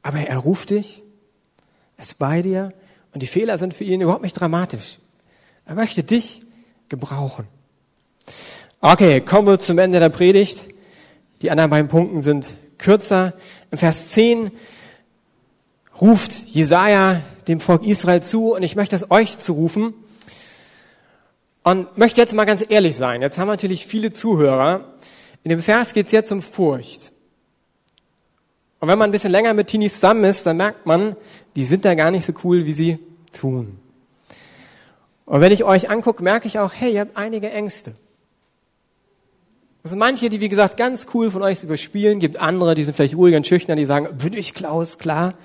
Aber 0.01 0.19
er 0.19 0.37
ruft 0.37 0.69
dich, 0.69 1.03
ist 1.97 2.19
bei 2.19 2.41
dir 2.41 2.71
und 3.13 3.21
die 3.21 3.27
Fehler 3.27 3.57
sind 3.57 3.73
für 3.73 3.83
ihn 3.83 3.99
überhaupt 3.99 4.23
nicht 4.23 4.39
dramatisch. 4.39 4.99
Er 5.65 5.75
möchte 5.75 6.03
dich 6.03 6.41
gebrauchen. 6.87 7.47
Okay, 8.81 9.21
kommen 9.21 9.47
wir 9.47 9.57
zum 9.57 9.79
Ende 9.79 9.99
der 9.99 10.09
Predigt. 10.09 10.65
Die 11.41 11.49
anderen 11.49 11.69
beiden 11.69 11.87
Punkten 11.87 12.21
sind 12.21 12.55
kürzer. 12.77 13.33
Im 13.71 13.77
Vers 13.77 14.09
10 14.11 14.51
ruft 15.99 16.31
Jesaja 16.47 17.21
dem 17.47 17.61
Volk 17.61 17.87
Israel 17.87 18.21
zu 18.21 18.53
und 18.53 18.63
ich 18.63 18.75
möchte 18.75 18.95
es 18.95 19.09
euch 19.09 19.39
zurufen. 19.39 19.93
Und 21.63 21.97
möchte 21.97 22.21
jetzt 22.21 22.33
mal 22.33 22.45
ganz 22.45 22.63
ehrlich 22.67 22.95
sein. 22.95 23.21
Jetzt 23.21 23.39
haben 23.39 23.47
wir 23.47 23.53
natürlich 23.53 23.87
viele 23.87 24.11
Zuhörer. 24.11 24.93
In 25.43 25.49
dem 25.49 25.63
Vers 25.63 25.93
geht 25.93 26.07
es 26.07 26.11
jetzt 26.11 26.31
um 26.31 26.41
Furcht. 26.41 27.11
Und 28.81 28.89
wenn 28.89 28.99
man 28.99 29.09
ein 29.09 29.11
bisschen 29.13 29.31
länger 29.31 29.53
mit 29.53 29.67
Teenies 29.67 29.95
zusammen 29.95 30.25
ist, 30.25 30.45
dann 30.45 30.57
merkt 30.57 30.85
man, 30.85 31.15
die 31.55 31.65
sind 31.65 31.85
da 31.85 31.95
gar 31.95 32.11
nicht 32.11 32.25
so 32.25 32.33
cool, 32.43 32.65
wie 32.65 32.73
sie 32.73 32.99
tun. 33.31 33.79
Und 35.25 35.41
wenn 35.41 35.51
ich 35.51 35.63
euch 35.63 35.89
angucke, 35.89 36.21
merke 36.21 36.47
ich 36.47 36.59
auch, 36.59 36.71
hey, 36.73 36.93
ihr 36.93 36.99
habt 36.99 37.17
einige 37.17 37.49
Ängste. 37.49 37.95
Es 39.85 39.91
sind 39.91 39.99
manche, 39.99 40.31
die, 40.31 40.41
wie 40.41 40.49
gesagt, 40.49 40.77
ganz 40.77 41.05
cool 41.13 41.29
von 41.29 41.43
euch 41.43 41.61
überspielen, 41.61 42.17
gibt 42.17 42.39
andere, 42.39 42.73
die 42.73 42.83
sind 42.83 42.95
vielleicht 42.95 43.15
ruhiger 43.15 43.37
und 43.37 43.45
schüchtern, 43.45 43.77
die 43.77 43.85
sagen, 43.85 44.17
bin 44.17 44.33
ich 44.33 44.55
Klaus, 44.55 44.97
klar. 44.97 45.35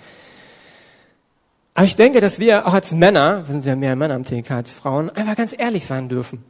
Aber 1.75 1.85
ich 1.85 1.95
denke, 1.95 2.23
dass 2.23 2.39
wir 2.39 2.67
auch 2.67 2.73
als 2.73 2.93
Männer, 2.93 3.47
wir 3.47 3.53
sind 3.53 3.67
ja 3.67 3.77
mehr 3.77 3.97
Männer 3.97 4.15
am 4.15 4.25
TK 4.25 4.51
als 4.53 4.73
Frauen, 4.73 5.11
einfach 5.11 5.37
ganz 5.37 5.55
ehrlich 5.59 5.87
sein 5.87 6.09
dürfen. 6.09 6.43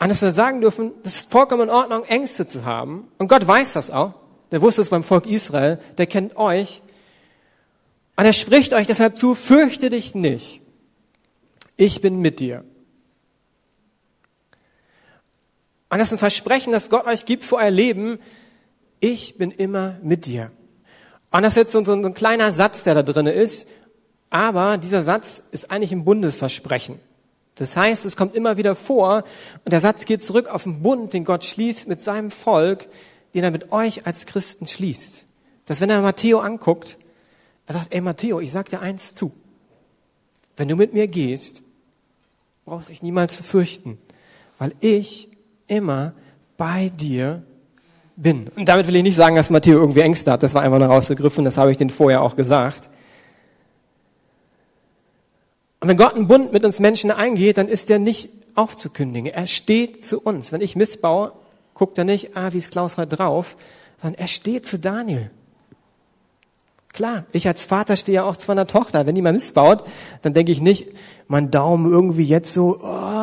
Und 0.00 0.08
dass 0.08 0.20
wir 0.20 0.32
sagen 0.32 0.60
dürfen, 0.60 0.90
das 1.04 1.14
ist 1.14 1.30
vollkommen 1.30 1.62
in 1.62 1.70
Ordnung, 1.70 2.02
Ängste 2.08 2.48
zu 2.48 2.64
haben. 2.64 3.06
Und 3.18 3.28
Gott 3.28 3.46
weiß 3.46 3.74
das 3.74 3.92
auch. 3.92 4.14
Der 4.50 4.60
wusste 4.60 4.82
es 4.82 4.88
beim 4.88 5.04
Volk 5.04 5.26
Israel, 5.26 5.78
der 5.96 6.08
kennt 6.08 6.36
euch. 6.36 6.82
Und 8.16 8.24
er 8.24 8.32
spricht 8.32 8.72
euch 8.72 8.88
deshalb 8.88 9.16
zu, 9.16 9.36
fürchte 9.36 9.90
dich 9.90 10.16
nicht. 10.16 10.60
Ich 11.76 12.00
bin 12.00 12.18
mit 12.18 12.40
dir. 12.40 12.64
Und 15.90 15.98
das 15.98 16.08
ist 16.08 16.14
ein 16.14 16.18
Versprechen, 16.18 16.72
das 16.72 16.90
Gott 16.90 17.06
euch 17.06 17.24
gibt 17.24 17.44
für 17.44 17.56
euer 17.56 17.70
Leben. 17.70 18.18
Ich 19.00 19.38
bin 19.38 19.50
immer 19.50 19.96
mit 20.02 20.26
dir. 20.26 20.50
Und 21.30 21.42
das 21.42 21.54
ist 21.54 21.56
jetzt 21.56 21.72
so, 21.72 21.84
so 21.84 21.92
ein 21.92 22.14
kleiner 22.14 22.52
Satz, 22.52 22.84
der 22.84 22.94
da 22.94 23.02
drin 23.02 23.26
ist. 23.26 23.68
Aber 24.30 24.76
dieser 24.76 25.02
Satz 25.02 25.42
ist 25.50 25.70
eigentlich 25.70 25.92
ein 25.92 26.04
Bundesversprechen. 26.04 27.00
Das 27.54 27.76
heißt, 27.76 28.04
es 28.04 28.16
kommt 28.16 28.36
immer 28.36 28.56
wieder 28.56 28.76
vor 28.76 29.24
und 29.64 29.72
der 29.72 29.80
Satz 29.80 30.04
geht 30.04 30.22
zurück 30.22 30.46
auf 30.46 30.62
den 30.62 30.82
Bund, 30.82 31.12
den 31.12 31.24
Gott 31.24 31.44
schließt 31.44 31.88
mit 31.88 32.00
seinem 32.00 32.30
Volk, 32.30 32.88
den 33.34 33.42
er 33.42 33.50
mit 33.50 33.72
euch 33.72 34.06
als 34.06 34.26
Christen 34.26 34.66
schließt. 34.66 35.26
Dass 35.66 35.80
wenn 35.80 35.90
er 35.90 36.00
Matteo 36.00 36.38
anguckt, 36.38 36.98
er 37.66 37.74
sagt, 37.74 37.92
ey 37.92 38.00
Matteo, 38.00 38.40
ich 38.40 38.52
sag 38.52 38.68
dir 38.68 38.80
eins 38.80 39.14
zu. 39.14 39.32
Wenn 40.56 40.68
du 40.68 40.76
mit 40.76 40.92
mir 40.92 41.08
gehst, 41.08 41.62
brauchst 42.64 42.88
du 42.88 42.92
dich 42.92 43.02
niemals 43.02 43.36
zu 43.36 43.42
fürchten, 43.42 43.98
weil 44.58 44.72
ich 44.80 45.27
immer 45.68 46.12
bei 46.56 46.90
dir 46.90 47.42
bin. 48.16 48.48
Und 48.56 48.68
damit 48.68 48.86
will 48.86 48.96
ich 48.96 49.02
nicht 49.02 49.16
sagen, 49.16 49.36
dass 49.36 49.48
Matteo 49.48 49.78
irgendwie 49.78 50.00
Ängste 50.00 50.32
hat. 50.32 50.42
Das 50.42 50.54
war 50.54 50.62
einfach 50.62 50.78
nur 50.78 50.88
rausgegriffen. 50.88 51.44
Das 51.44 51.56
habe 51.56 51.70
ich 51.70 51.76
den 51.76 51.90
vorher 51.90 52.22
auch 52.22 52.36
gesagt. 52.36 52.90
Und 55.80 55.88
wenn 55.88 55.96
Gott 55.96 56.14
einen 56.14 56.26
Bund 56.26 56.52
mit 56.52 56.64
uns 56.64 56.80
Menschen 56.80 57.10
eingeht, 57.12 57.58
dann 57.58 57.68
ist 57.68 57.88
er 57.90 58.00
nicht 58.00 58.30
aufzukündigen. 58.56 59.32
Er 59.32 59.46
steht 59.46 60.04
zu 60.04 60.20
uns. 60.20 60.50
Wenn 60.50 60.60
ich 60.60 60.74
missbaue, 60.74 61.32
guckt 61.74 61.96
er 61.96 62.04
nicht, 62.04 62.36
ah, 62.36 62.52
wie 62.52 62.58
ist 62.58 62.72
Klaus 62.72 62.96
heute 62.96 63.16
drauf, 63.16 63.56
sondern 64.02 64.20
er 64.20 64.26
steht 64.26 64.66
zu 64.66 64.78
Daniel. 64.78 65.30
Klar, 66.92 67.26
ich 67.30 67.46
als 67.46 67.62
Vater 67.62 67.96
stehe 67.96 68.16
ja 68.16 68.24
auch 68.24 68.36
zu 68.36 68.48
meiner 68.50 68.66
Tochter. 68.66 69.06
Wenn 69.06 69.14
die 69.14 69.22
mal 69.22 69.32
missbaut, 69.32 69.84
dann 70.22 70.34
denke 70.34 70.50
ich 70.50 70.60
nicht, 70.60 70.88
mein 71.28 71.52
Daumen 71.52 71.88
irgendwie 71.88 72.24
jetzt 72.24 72.52
so, 72.52 72.80
oh, 72.82 73.17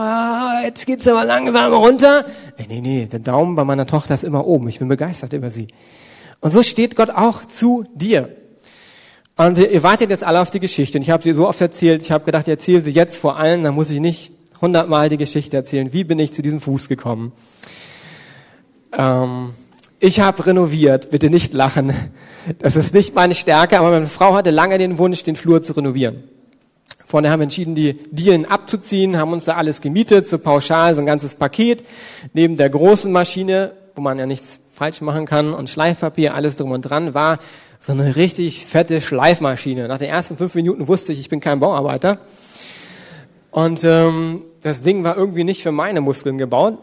jetzt 0.65 0.85
geht's 0.85 1.07
aber 1.07 1.23
langsam 1.23 1.73
runter. 1.73 2.25
Nee, 2.57 2.65
nee, 2.67 2.81
nee, 2.81 3.05
der 3.05 3.19
Daumen 3.19 3.55
bei 3.55 3.63
meiner 3.63 3.85
Tochter 3.85 4.15
ist 4.15 4.23
immer 4.23 4.45
oben. 4.45 4.67
Ich 4.67 4.79
bin 4.79 4.87
begeistert 4.87 5.33
über 5.33 5.51
sie. 5.51 5.67
Und 6.41 6.51
so 6.51 6.63
steht 6.63 6.95
Gott 6.95 7.09
auch 7.09 7.45
zu 7.45 7.85
dir. 7.93 8.29
Und 9.37 9.57
ihr 9.57 9.83
wartet 9.83 10.09
jetzt 10.09 10.23
alle 10.23 10.41
auf 10.41 10.49
die 10.49 10.59
Geschichte. 10.59 10.97
Und 10.97 11.03
ich 11.03 11.09
habe 11.09 11.23
sie 11.23 11.33
so 11.33 11.47
oft 11.47 11.59
erzählt, 11.59 12.01
ich 12.01 12.11
habe 12.11 12.25
gedacht, 12.25 12.43
ich 12.47 12.51
erzähle 12.51 12.81
sie 12.81 12.91
jetzt 12.91 13.17
vor 13.17 13.37
allen, 13.37 13.63
dann 13.63 13.75
muss 13.75 13.89
ich 13.89 13.99
nicht 13.99 14.31
hundertmal 14.61 15.09
die 15.09 15.17
Geschichte 15.17 15.57
erzählen. 15.57 15.91
Wie 15.93 16.03
bin 16.03 16.19
ich 16.19 16.33
zu 16.33 16.41
diesem 16.41 16.61
Fuß 16.61 16.87
gekommen? 16.87 17.33
Ähm, 18.97 19.51
ich 19.99 20.19
habe 20.19 20.45
renoviert, 20.45 21.11
bitte 21.11 21.29
nicht 21.29 21.53
lachen. 21.53 21.93
Das 22.59 22.75
ist 22.75 22.93
nicht 22.93 23.15
meine 23.15 23.33
Stärke, 23.33 23.79
aber 23.79 23.89
meine 23.89 24.07
Frau 24.07 24.35
hatte 24.35 24.51
lange 24.51 24.77
den 24.77 24.97
Wunsch, 24.97 25.23
den 25.23 25.35
Flur 25.35 25.61
zu 25.61 25.73
renovieren. 25.73 26.23
Vorne 27.15 27.31
haben 27.31 27.43
entschieden, 27.43 27.75
die 27.75 27.93
Dielen 28.11 28.45
abzuziehen, 28.45 29.17
haben 29.17 29.31
uns 29.31 29.45
da 29.45 29.55
alles 29.55 29.79
gemietet, 29.79 30.27
so 30.27 30.37
pauschal, 30.37 30.95
so 30.95 30.99
ein 30.99 31.05
ganzes 31.05 31.33
Paket, 31.35 31.85
neben 32.33 32.57
der 32.57 32.69
großen 32.69 33.09
Maschine, 33.09 33.71
wo 33.95 34.01
man 34.01 34.19
ja 34.19 34.25
nichts 34.25 34.59
falsch 34.73 34.99
machen 34.99 35.25
kann 35.25 35.53
und 35.53 35.69
Schleifpapier, 35.69 36.35
alles 36.35 36.57
drum 36.57 36.71
und 36.71 36.81
dran, 36.81 37.13
war 37.13 37.39
so 37.79 37.93
eine 37.93 38.17
richtig 38.17 38.65
fette 38.65 38.99
Schleifmaschine. 38.99 39.87
Nach 39.87 39.97
den 39.97 40.09
ersten 40.09 40.35
fünf 40.35 40.55
Minuten 40.55 40.89
wusste 40.89 41.13
ich, 41.13 41.21
ich 41.21 41.29
bin 41.29 41.39
kein 41.39 41.61
Bauarbeiter. 41.61 42.17
Und 43.49 43.85
ähm, 43.85 44.41
das 44.61 44.81
Ding 44.81 45.05
war 45.05 45.15
irgendwie 45.15 45.45
nicht 45.45 45.63
für 45.63 45.71
meine 45.71 46.01
Muskeln 46.01 46.37
gebaut. 46.37 46.79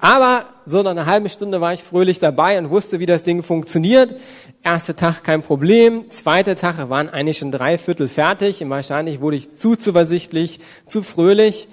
Aber 0.00 0.44
so 0.64 0.82
nach 0.82 0.92
einer 0.92 1.04
halben 1.04 1.28
Stunde 1.28 1.60
war 1.60 1.74
ich 1.74 1.82
fröhlich 1.82 2.18
dabei 2.18 2.58
und 2.58 2.70
wusste, 2.70 3.00
wie 3.00 3.06
das 3.06 3.22
Ding 3.22 3.42
funktioniert. 3.42 4.14
Erster 4.62 4.96
Tag 4.96 5.22
kein 5.24 5.42
Problem. 5.42 6.10
Zweiter 6.10 6.56
Tag 6.56 6.88
waren 6.88 7.10
eigentlich 7.10 7.38
schon 7.38 7.52
drei 7.52 7.76
Viertel 7.76 8.08
fertig. 8.08 8.62
Und 8.62 8.70
wahrscheinlich 8.70 9.20
wurde 9.20 9.36
ich 9.36 9.52
zu 9.52 9.76
zuversichtlich, 9.76 10.60
zu 10.86 11.02
fröhlich. 11.02 11.68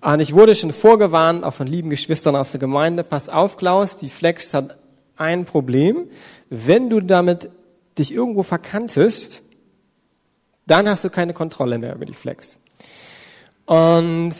Und 0.00 0.20
ich 0.20 0.34
wurde 0.34 0.54
schon 0.54 0.72
vorgewarnt, 0.72 1.44
auch 1.44 1.54
von 1.54 1.66
lieben 1.66 1.90
Geschwistern 1.90 2.36
aus 2.36 2.52
der 2.52 2.60
Gemeinde. 2.60 3.02
Pass 3.02 3.28
auf, 3.28 3.56
Klaus, 3.56 3.96
die 3.96 4.08
Flex 4.08 4.54
hat 4.54 4.76
ein 5.16 5.44
Problem. 5.44 6.08
Wenn 6.50 6.90
du 6.90 7.00
damit 7.00 7.48
dich 7.98 8.12
irgendwo 8.12 8.44
verkantest, 8.44 9.42
dann 10.66 10.88
hast 10.88 11.02
du 11.02 11.10
keine 11.10 11.32
Kontrolle 11.32 11.78
mehr 11.78 11.94
über 11.94 12.04
die 12.04 12.14
Flex. 12.14 12.58
Und 13.66 14.34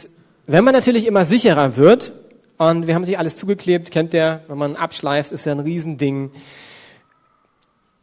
wenn 0.46 0.64
man 0.64 0.74
natürlich 0.74 1.06
immer 1.06 1.24
sicherer 1.24 1.76
wird, 1.76 2.12
und 2.70 2.86
wir 2.86 2.94
haben 2.94 3.04
sich 3.04 3.18
alles 3.18 3.36
zugeklebt, 3.36 3.90
kennt 3.90 4.12
der, 4.12 4.42
wenn 4.48 4.58
man 4.58 4.76
abschleift, 4.76 5.32
ist 5.32 5.46
ja 5.46 5.52
ein 5.52 5.60
Riesending. 5.60 6.30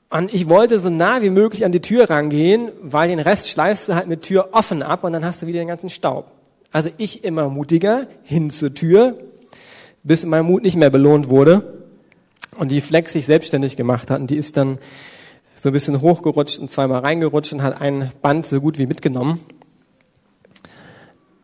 Und 0.09 0.33
ich 0.33 0.49
wollte 0.49 0.79
so 0.79 0.89
nah 0.89 1.21
wie 1.21 1.29
möglich 1.29 1.63
an 1.63 1.71
die 1.71 1.79
Tür 1.79 2.09
rangehen, 2.09 2.69
weil 2.81 3.07
den 3.07 3.19
Rest 3.19 3.47
schleifst 3.47 3.87
du 3.87 3.95
halt 3.95 4.07
mit 4.07 4.23
Tür 4.23 4.49
offen 4.51 4.83
ab 4.83 5.05
und 5.05 5.13
dann 5.13 5.23
hast 5.23 5.41
du 5.41 5.47
wieder 5.47 5.59
den 5.59 5.69
ganzen 5.69 5.89
Staub. 5.89 6.31
Also 6.71 6.89
ich 6.97 7.23
immer 7.23 7.49
mutiger 7.49 8.07
hin 8.23 8.49
zur 8.49 8.73
Tür, 8.73 9.17
bis 10.03 10.25
mein 10.25 10.45
Mut 10.45 10.63
nicht 10.63 10.75
mehr 10.75 10.89
belohnt 10.89 11.29
wurde 11.29 11.81
und 12.57 12.71
die 12.71 12.81
Flex 12.81 13.13
sich 13.13 13.25
selbstständig 13.25 13.77
gemacht 13.77 14.11
hat. 14.11 14.19
Und 14.19 14.29
die 14.29 14.37
ist 14.37 14.57
dann 14.57 14.79
so 15.55 15.69
ein 15.69 15.73
bisschen 15.73 16.01
hochgerutscht 16.01 16.59
und 16.59 16.71
zweimal 16.71 17.01
reingerutscht 17.01 17.53
und 17.53 17.61
hat 17.61 17.79
ein 17.79 18.11
Band 18.21 18.45
so 18.45 18.59
gut 18.59 18.77
wie 18.77 18.87
mitgenommen. 18.87 19.39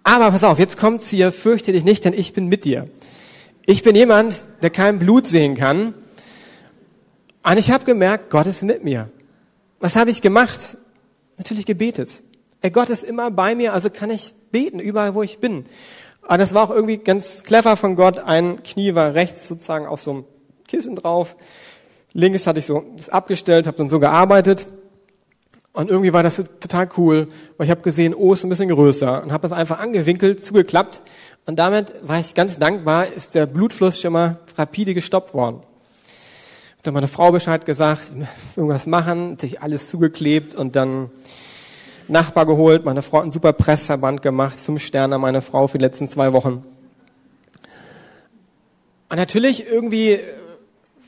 Aber 0.07 0.31
pass 0.31 0.45
auf, 0.45 0.57
jetzt 0.57 0.77
kommt's 0.77 1.09
hier, 1.09 1.33
fürchte 1.33 1.73
dich 1.73 1.83
nicht, 1.83 2.05
denn 2.05 2.13
ich 2.13 2.31
bin 2.31 2.47
mit 2.47 2.63
dir. 2.63 2.87
Ich 3.65 3.83
bin 3.83 3.93
jemand, 3.93 4.37
der 4.61 4.69
kein 4.69 4.99
Blut 4.99 5.27
sehen 5.27 5.55
kann. 5.55 5.93
Und 7.43 7.57
ich 7.57 7.71
habe 7.71 7.83
gemerkt, 7.83 8.29
Gott 8.29 8.47
ist 8.47 8.63
mit 8.63 8.85
mir. 8.85 9.09
Was 9.81 9.97
habe 9.97 10.09
ich 10.09 10.21
gemacht? 10.21 10.77
Natürlich 11.37 11.65
gebetet. 11.65 12.23
Ey, 12.61 12.71
Gott 12.71 12.89
ist 12.89 13.03
immer 13.03 13.31
bei 13.31 13.53
mir, 13.53 13.73
also 13.73 13.89
kann 13.89 14.09
ich 14.09 14.33
beten, 14.49 14.79
überall 14.79 15.13
wo 15.13 15.23
ich 15.23 15.39
bin. 15.39 15.65
Aber 16.21 16.37
das 16.37 16.53
war 16.53 16.63
auch 16.63 16.73
irgendwie 16.73 16.99
ganz 16.99 17.43
clever 17.43 17.75
von 17.75 17.97
Gott. 17.97 18.17
Ein 18.19 18.63
Knie 18.63 18.95
war 18.95 19.13
rechts 19.13 19.45
sozusagen 19.45 19.87
auf 19.87 20.01
so 20.01 20.11
einem 20.11 20.25
Kissen 20.69 20.95
drauf. 20.95 21.35
Links 22.13 22.47
hatte 22.47 22.59
ich 22.59 22.65
so 22.65 22.85
das 22.95 23.09
abgestellt, 23.09 23.67
habe 23.67 23.75
dann 23.75 23.89
so 23.89 23.99
gearbeitet. 23.99 24.67
Und 25.77 25.91
irgendwie 25.91 26.11
war 26.11 26.23
das 26.23 26.37
total 26.59 26.89
cool, 26.97 27.27
weil 27.55 27.65
ich 27.65 27.69
habe 27.69 27.83
gesehen, 27.83 28.15
oh, 28.15 28.33
ist 28.33 28.43
ein 28.43 28.49
bisschen 28.49 28.69
größer 28.69 29.21
und 29.21 29.31
habe 29.31 29.43
das 29.43 29.51
einfach 29.51 29.77
angewinkelt, 29.77 30.43
zugeklappt. 30.43 31.03
Und 31.45 31.59
damit 31.59 31.93
war 32.01 32.19
ich 32.19 32.33
ganz 32.33 32.57
dankbar, 32.57 33.05
ist 33.05 33.35
der 33.35 33.45
Blutfluss 33.45 34.01
schon 34.01 34.13
mal 34.13 34.39
rapide 34.57 34.95
gestoppt 34.95 35.35
worden. 35.35 35.57
Hab 36.77 36.81
dann 36.81 36.95
meine 36.95 37.07
Frau 37.07 37.31
Bescheid 37.31 37.63
gesagt, 37.63 38.11
irgendwas 38.55 38.87
machen, 38.87 39.37
sich 39.37 39.61
alles 39.61 39.87
zugeklebt 39.87 40.55
und 40.55 40.75
dann 40.75 41.11
Nachbar 42.07 42.47
geholt. 42.47 42.83
Meine 42.83 43.03
Frau 43.03 43.17
hat 43.17 43.23
einen 43.23 43.31
super 43.31 43.53
Pressverband 43.53 44.23
gemacht, 44.23 44.57
fünf 44.57 44.81
Sterne 44.81 45.19
meine 45.19 45.43
Frau 45.43 45.67
für 45.67 45.77
die 45.77 45.83
letzten 45.83 46.07
zwei 46.07 46.33
Wochen. 46.33 46.63
Und 49.09 49.17
natürlich 49.17 49.69
irgendwie 49.69 50.17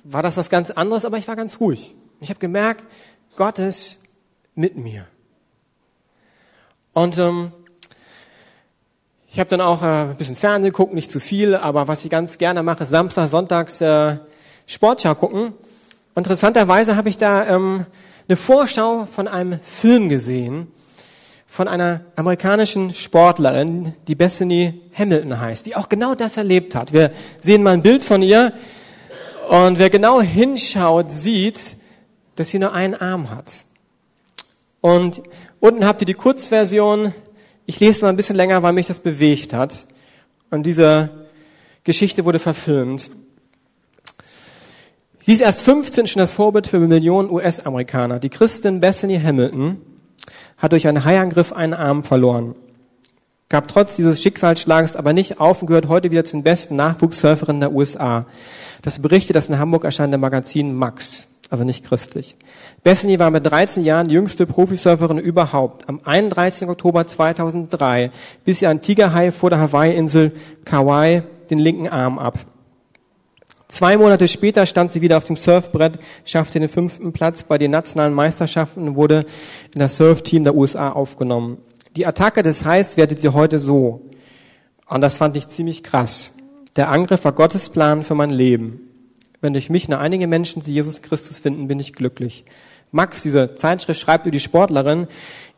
war 0.03 0.21
das 0.21 0.37
was 0.37 0.51
ganz 0.51 0.69
anderes, 0.69 1.05
aber 1.05 1.17
ich 1.17 1.27
war 1.27 1.35
ganz 1.35 1.59
ruhig. 1.59 1.95
Ich 2.19 2.29
habe 2.29 2.39
gemerkt, 2.39 2.83
Gott 3.35 3.57
ist 3.57 3.99
mit 4.59 4.75
mir. 4.75 5.05
Und 6.93 7.17
ähm, 7.17 7.51
ich 9.31 9.39
habe 9.39 9.49
dann 9.49 9.61
auch 9.61 9.81
äh, 9.81 9.85
ein 9.85 10.17
bisschen 10.17 10.35
Fernsehen 10.35 10.71
geguckt, 10.71 10.93
nicht 10.93 11.09
zu 11.09 11.21
viel, 11.21 11.55
aber 11.55 11.87
was 11.87 12.03
ich 12.03 12.11
ganz 12.11 12.37
gerne 12.37 12.61
mache, 12.61 12.85
Samstag, 12.85 13.29
Sonntags 13.29 13.79
äh, 13.79 14.17
Sportschau 14.65 15.15
gucken. 15.15 15.53
Interessanterweise 16.13 16.97
habe 16.97 17.07
ich 17.07 17.17
da 17.17 17.47
ähm, 17.47 17.85
eine 18.27 18.35
Vorschau 18.35 19.07
von 19.09 19.29
einem 19.29 19.61
Film 19.61 20.09
gesehen, 20.09 20.67
von 21.47 21.69
einer 21.69 22.01
amerikanischen 22.17 22.93
Sportlerin, 22.93 23.93
die 24.09 24.15
Bethany 24.15 24.81
Hamilton 24.93 25.39
heißt, 25.39 25.65
die 25.67 25.77
auch 25.77 25.87
genau 25.87 26.15
das 26.15 26.35
erlebt 26.35 26.75
hat. 26.75 26.91
Wir 26.91 27.11
sehen 27.39 27.63
mal 27.63 27.71
ein 27.71 27.81
Bild 27.81 28.03
von 28.03 28.21
ihr. 28.21 28.51
Und 29.47 29.79
wer 29.79 29.89
genau 29.89 30.21
hinschaut, 30.21 31.11
sieht, 31.11 31.77
dass 32.35 32.49
sie 32.49 32.59
nur 32.59 32.73
einen 32.73 32.93
Arm 32.93 33.29
hat. 33.29 33.63
Und 34.81 35.21
unten 35.59 35.85
habt 35.85 36.01
ihr 36.01 36.05
die 36.05 36.13
Kurzversion. 36.13 37.13
Ich 37.65 37.79
lese 37.79 38.01
mal 38.01 38.09
ein 38.09 38.15
bisschen 38.15 38.35
länger, 38.35 38.63
weil 38.63 38.73
mich 38.73 38.87
das 38.87 38.99
bewegt 38.99 39.53
hat. 39.53 39.87
Und 40.49 40.65
diese 40.65 41.09
Geschichte 41.83 42.25
wurde 42.25 42.39
verfilmt. 42.39 43.11
Sie 45.19 45.33
ist 45.33 45.41
erst 45.41 45.61
15 45.61 46.07
schon 46.07 46.21
das 46.21 46.33
Vorbild 46.33 46.67
für 46.67 46.79
Millionen 46.79 47.29
US-Amerikaner. 47.29 48.19
Die 48.19 48.29
Christin 48.29 48.79
Bethany 48.79 49.19
Hamilton 49.19 49.81
hat 50.57 50.71
durch 50.71 50.87
einen 50.87 51.05
Haiangriff 51.05 51.53
einen 51.53 51.73
Arm 51.73 52.03
verloren. 52.03 52.55
Gab 53.49 53.67
trotz 53.67 53.95
dieses 53.95 54.21
Schicksalsschlags 54.21 54.95
aber 54.95 55.13
nicht 55.13 55.39
auf 55.39 55.61
und 55.61 55.67
gehört 55.67 55.87
heute 55.87 56.11
wieder 56.11 56.23
zu 56.23 56.37
den 56.37 56.43
besten 56.43 56.75
Nachwuchssurferinnen 56.75 57.61
der 57.61 57.71
USA. 57.71 58.27
Das 58.83 59.01
berichtet 59.01 59.35
das 59.35 59.49
in 59.49 59.57
Hamburg 59.57 59.85
erscheinende 59.85 60.19
Magazin 60.19 60.75
Max, 60.75 61.27
also 61.49 61.63
nicht 61.63 61.83
christlich. 61.83 62.35
Bethany 62.83 63.19
war 63.19 63.31
mit 63.31 63.45
13 63.45 63.83
Jahren 63.83 64.07
die 64.07 64.13
jüngste 64.13 64.45
Profisurferin 64.45 65.17
überhaupt. 65.17 65.89
Am 65.89 65.99
31. 66.03 66.67
Oktober 66.67 67.07
2003 67.07 68.11
biss 68.45 68.61
ihr 68.61 68.69
ein 68.69 68.81
Tigerhai 68.81 69.31
vor 69.31 69.49
der 69.49 69.59
Hawaii-Insel 69.59 70.31
Kauai 70.65 71.23
den 71.49 71.57
linken 71.57 71.87
Arm 71.87 72.19
ab. 72.19 72.37
Zwei 73.67 73.97
Monate 73.97 74.27
später 74.27 74.65
stand 74.65 74.91
sie 74.91 75.01
wieder 75.01 75.17
auf 75.17 75.23
dem 75.23 75.35
Surfbrett, 75.35 75.99
schaffte 76.25 76.59
den 76.59 76.69
fünften 76.69 77.13
Platz 77.13 77.43
bei 77.43 77.57
den 77.57 77.71
nationalen 77.71 78.13
Meisterschaften 78.13 78.87
und 78.87 78.95
wurde 78.95 79.25
in 79.73 79.79
das 79.79 79.97
Surfteam 79.97 80.43
der 80.43 80.55
USA 80.55 80.89
aufgenommen. 80.89 81.57
Die 81.95 82.05
Attacke 82.05 82.41
des 82.41 82.65
Hais 82.65 82.97
wertet 82.97 83.19
sie 83.19 83.29
heute 83.29 83.59
so. 83.59 84.09
Und 84.87 85.01
das 85.01 85.17
fand 85.17 85.37
ich 85.37 85.47
ziemlich 85.47 85.83
krass. 85.83 86.31
Der 86.75 86.89
Angriff 86.89 87.25
war 87.25 87.31
Gottes 87.31 87.69
Plan 87.69 88.03
für 88.03 88.15
mein 88.15 88.31
Leben. 88.31 88.88
Wenn 89.41 89.53
durch 89.53 89.69
mich 89.69 89.87
nur 89.87 89.99
einige 89.99 90.27
Menschen 90.27 90.61
zu 90.61 90.71
Jesus 90.71 91.01
Christus 91.01 91.39
finden, 91.39 91.67
bin 91.67 91.79
ich 91.79 91.93
glücklich. 91.93 92.43
Max, 92.91 93.21
diese 93.21 93.55
Zeitschrift 93.55 93.99
schreibt 93.99 94.25
über 94.25 94.31
die 94.31 94.39
Sportlerin, 94.39 95.07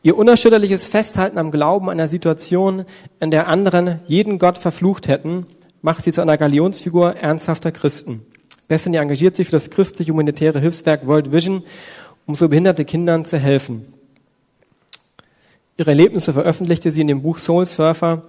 ihr 0.04 0.18
unerschütterliches 0.18 0.88
Festhalten 0.88 1.38
am 1.38 1.52
Glauben 1.52 1.90
einer 1.90 2.08
Situation, 2.08 2.86
in 3.20 3.32
der 3.32 3.48
anderen 3.48 4.00
jeden 4.06 4.38
Gott 4.38 4.58
verflucht 4.58 5.08
hätten, 5.08 5.46
macht 5.82 6.04
sie 6.04 6.12
zu 6.12 6.22
einer 6.22 6.38
Galionsfigur 6.38 7.16
ernsthafter 7.16 7.72
Christen. 7.72 8.26
Bethany 8.68 8.98
engagiert 8.98 9.36
sich 9.36 9.48
für 9.48 9.54
das 9.54 9.70
christliche 9.70 10.12
humanitäre 10.12 10.60
Hilfswerk 10.60 11.08
World 11.08 11.32
Vision, 11.32 11.64
um 12.26 12.36
so 12.36 12.50
behinderte 12.50 12.86
Kindern 12.86 13.26
zu 13.26 13.38
helfen. 13.38 13.86
Ihre 15.78 15.92
Erlebnisse 15.92 16.34
veröffentlichte 16.34 16.92
sie 16.92 17.02
in 17.02 17.08
dem 17.08 17.22
Buch 17.22 17.40
Soul 17.40 17.66
Surfer, 17.66 18.24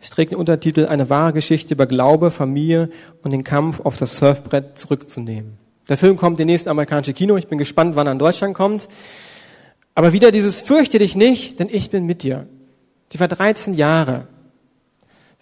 es 0.00 0.10
trägt 0.10 0.32
den 0.32 0.38
Untertitel 0.38 0.86
Eine 0.86 1.10
wahre 1.10 1.32
Geschichte 1.32 1.74
über 1.74 1.86
Glaube, 1.86 2.30
Familie 2.30 2.90
und 3.22 3.32
den 3.32 3.44
Kampf 3.44 3.80
auf 3.80 3.96
das 3.96 4.16
Surfbrett 4.16 4.78
zurückzunehmen. 4.78 5.58
Der 5.88 5.96
Film 5.96 6.16
kommt 6.16 6.38
demnächst 6.38 6.68
amerikanische 6.68 7.14
Kino. 7.14 7.36
Ich 7.36 7.48
bin 7.48 7.58
gespannt, 7.58 7.96
wann 7.96 8.06
er 8.06 8.12
in 8.12 8.18
Deutschland 8.18 8.54
kommt. 8.54 8.88
Aber 9.94 10.12
wieder 10.12 10.30
dieses 10.30 10.60
Fürchte 10.60 10.98
dich 10.98 11.16
nicht, 11.16 11.58
denn 11.58 11.68
ich 11.70 11.90
bin 11.90 12.04
mit 12.04 12.22
dir. 12.22 12.46
Die 13.12 13.20
war 13.20 13.28
13 13.28 13.74
Jahre. 13.74 14.28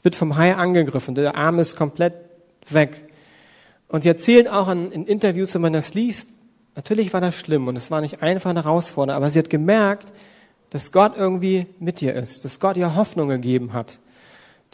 Wird 0.02 0.14
vom 0.14 0.36
Hai 0.36 0.54
angegriffen. 0.54 1.14
Der 1.14 1.36
Arm 1.36 1.58
ist 1.58 1.76
komplett 1.76 2.14
weg. 2.70 3.08
Und 3.88 4.02
sie 4.02 4.08
erzählen 4.08 4.48
auch 4.48 4.68
in, 4.68 4.90
in 4.92 5.06
Interviews, 5.06 5.54
wenn 5.54 5.62
man 5.62 5.72
das 5.72 5.94
liest, 5.94 6.30
natürlich 6.74 7.12
war 7.12 7.20
das 7.20 7.34
schlimm 7.34 7.68
und 7.68 7.76
es 7.76 7.90
war 7.90 8.00
nicht 8.00 8.22
einfach 8.22 8.50
eine 8.50 8.64
Herausforderung, 8.64 9.16
aber 9.16 9.30
sie 9.30 9.38
hat 9.38 9.50
gemerkt, 9.50 10.12
dass 10.70 10.92
Gott 10.92 11.16
irgendwie 11.16 11.66
mit 11.78 12.02
ihr 12.02 12.14
ist, 12.14 12.44
dass 12.44 12.58
Gott 12.58 12.76
ihr 12.76 12.96
Hoffnung 12.96 13.28
gegeben 13.28 13.72
hat. 13.72 13.98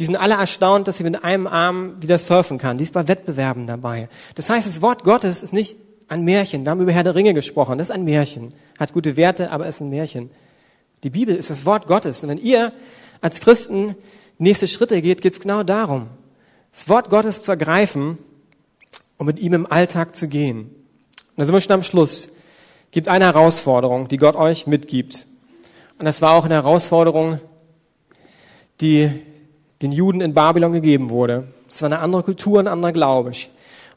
Die 0.03 0.07
sind 0.07 0.17
alle 0.17 0.35
erstaunt, 0.35 0.89
dass 0.89 0.97
sie 0.97 1.05
mit 1.05 1.23
einem 1.23 1.47
Arm 1.47 2.03
wieder 2.03 2.19
surfen 2.19 2.59
kann. 2.59 2.77
Die 2.77 2.83
ist 2.83 2.93
bei 2.93 3.07
Wettbewerben 3.07 3.69
dabei. 3.69 4.09
Das 4.35 4.51
heißt, 4.51 4.67
das 4.67 4.83
Wort 4.83 5.05
Gottes 5.05 5.45
ist 5.45 5.53
nicht 5.53 5.77
ein 6.09 6.25
Märchen. 6.25 6.65
Wir 6.65 6.73
haben 6.73 6.81
über 6.81 6.91
Herr 6.91 7.05
der 7.05 7.15
Ringe 7.15 7.35
gesprochen. 7.35 7.79
Das 7.79 7.89
ist 7.89 7.95
ein 7.95 8.03
Märchen. 8.03 8.53
Hat 8.81 8.93
gute 8.93 9.17
Werte, 9.17 9.53
aber 9.53 9.69
ist 9.69 9.81
ein 9.81 9.91
Märchen. 9.91 10.33
Die 11.05 11.11
Bibel 11.11 11.37
ist 11.37 11.51
das 11.51 11.67
Wort 11.67 11.87
Gottes. 11.87 12.25
Und 12.25 12.31
wenn 12.31 12.39
ihr 12.39 12.73
als 13.21 13.39
Christen 13.39 13.95
nächste 14.39 14.67
Schritte 14.67 15.01
geht, 15.03 15.21
geht 15.21 15.35
es 15.35 15.39
genau 15.39 15.63
darum, 15.63 16.09
das 16.73 16.89
Wort 16.89 17.09
Gottes 17.09 17.45
zu 17.45 17.53
ergreifen 17.53 18.19
und 19.19 19.27
mit 19.27 19.39
ihm 19.39 19.53
im 19.53 19.71
Alltag 19.71 20.17
zu 20.17 20.27
gehen. 20.27 20.63
Und 20.63 21.37
da 21.37 21.45
sind 21.45 21.55
wir 21.55 21.61
schon 21.61 21.75
am 21.75 21.85
Schluss. 21.85 22.31
Gibt 22.91 23.07
eine 23.07 23.27
Herausforderung, 23.27 24.09
die 24.09 24.17
Gott 24.17 24.35
euch 24.35 24.67
mitgibt. 24.67 25.29
Und 26.01 26.07
das 26.07 26.21
war 26.23 26.33
auch 26.33 26.45
eine 26.45 26.55
Herausforderung, 26.55 27.39
die 28.81 29.23
den 29.83 29.93
Juden 29.93 30.21
in 30.21 30.35
Babylon 30.35 30.73
gegeben 30.73 31.11
wurde. 31.11 31.49
Es 31.69 31.83
war 31.83 31.89
eine 31.89 31.99
andere 31.99 32.23
Kultur, 32.23 32.61
ein 32.61 32.69
anderer 32.69 32.93
Glaube. 32.93 33.33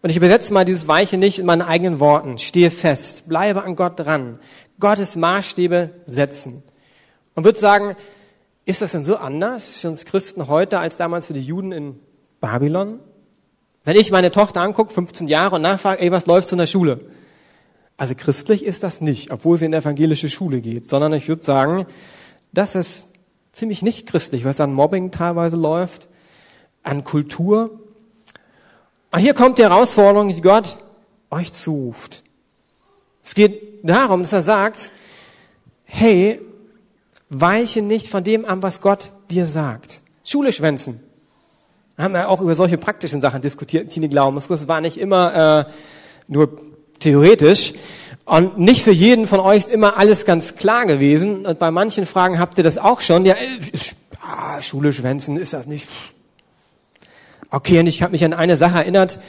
Und 0.01 0.09
ich 0.09 0.17
übersetze 0.17 0.53
mal 0.53 0.65
dieses 0.65 0.87
Weiche 0.87 1.17
nicht 1.17 1.39
in 1.39 1.45
meinen 1.45 1.61
eigenen 1.61 1.99
Worten. 1.99 2.37
Stehe 2.37 2.71
fest, 2.71 3.27
bleibe 3.27 3.63
an 3.63 3.75
Gott 3.75 3.99
dran. 3.99 4.39
Gottes 4.79 5.15
Maßstäbe 5.15 5.91
setzen. 6.05 6.63
Und 7.33 7.43
würde 7.43 7.59
sagen, 7.59 7.95
ist 8.65 8.81
das 8.81 8.91
denn 8.93 9.05
so 9.05 9.17
anders 9.17 9.77
für 9.77 9.89
uns 9.89 10.05
Christen 10.05 10.47
heute 10.47 10.79
als 10.79 10.97
damals 10.97 11.27
für 11.27 11.33
die 11.33 11.41
Juden 11.41 11.71
in 11.71 11.99
Babylon? 12.41 12.99
Wenn 13.83 13.95
ich 13.95 14.11
meine 14.11 14.31
Tochter 14.31 14.61
angucke, 14.61 14.93
15 14.93 15.27
Jahre, 15.27 15.55
und 15.55 15.61
nachfrage, 15.61 16.01
ey, 16.01 16.11
was 16.11 16.25
läuft 16.25 16.47
so 16.47 16.55
in 16.55 16.59
der 16.59 16.67
Schule? 16.67 17.01
Also 17.97 18.15
christlich 18.15 18.65
ist 18.65 18.83
das 18.83 19.01
nicht, 19.01 19.31
obwohl 19.31 19.57
sie 19.57 19.65
in 19.65 19.71
die 19.71 19.77
evangelische 19.77 20.29
Schule 20.29 20.59
geht, 20.61 20.85
sondern 20.85 21.13
ich 21.13 21.27
würde 21.27 21.43
sagen, 21.43 21.85
das 22.51 22.75
ist 22.75 23.07
ziemlich 23.55 23.81
nicht 23.81 24.07
christlich, 24.07 24.45
was 24.45 24.59
an 24.59 24.73
Mobbing 24.73 25.11
teilweise 25.11 25.55
läuft, 25.55 26.07
an 26.83 27.03
Kultur. 27.03 27.79
Und 29.11 29.19
hier 29.19 29.33
kommt 29.33 29.57
die 29.57 29.63
Herausforderung, 29.63 30.29
die 30.29 30.41
Gott 30.41 30.77
euch 31.31 31.53
zuruft. 31.53 32.23
Es 33.23 33.33
geht 33.33 33.79
darum, 33.83 34.21
dass 34.21 34.33
er 34.33 34.43
sagt, 34.43 34.91
hey, 35.85 36.41
weiche 37.29 37.81
nicht 37.81 38.09
von 38.09 38.23
dem 38.23 38.45
an, 38.45 38.61
was 38.61 38.81
Gott 38.81 39.11
dir 39.31 39.47
sagt. 39.47 40.01
Schule 40.23 40.51
schwänzen 40.53 40.99
haben 41.97 42.13
wir 42.13 42.29
auch 42.29 42.41
über 42.41 42.55
solche 42.55 42.77
praktischen 42.77 43.21
Sachen 43.21 43.41
diskutiert, 43.41 43.89
Tini 43.89 44.09
Glaubens. 44.09 44.47
Das 44.47 44.67
war 44.67 44.81
nicht 44.81 44.97
immer 44.97 45.65
äh, 45.67 45.71
nur 46.27 46.61
theoretisch. 46.99 47.73
Und 48.25 48.57
nicht 48.57 48.83
für 48.83 48.91
jeden 48.91 49.27
von 49.27 49.39
euch 49.39 49.59
ist 49.59 49.69
immer 49.69 49.97
alles 49.97 50.25
ganz 50.25 50.55
klar 50.55 50.87
gewesen. 50.87 51.45
Und 51.45 51.59
bei 51.59 51.69
manchen 51.69 52.07
Fragen 52.07 52.39
habt 52.39 52.57
ihr 52.57 52.63
das 52.63 52.79
auch 52.79 53.01
schon. 53.01 53.23
Ja, 53.23 53.35
ist, 53.71 53.95
ah, 54.21 54.61
Schule 54.61 54.93
schwänzen, 54.93 55.37
ist 55.37 55.53
das 55.53 55.67
nicht? 55.67 55.87
Okay, 57.51 57.79
und 57.79 57.87
ich 57.87 58.01
habe 58.01 58.13
mich 58.13 58.25
an 58.25 58.33
eine 58.33 58.57
Sache 58.57 58.79
erinnert. 58.79 59.19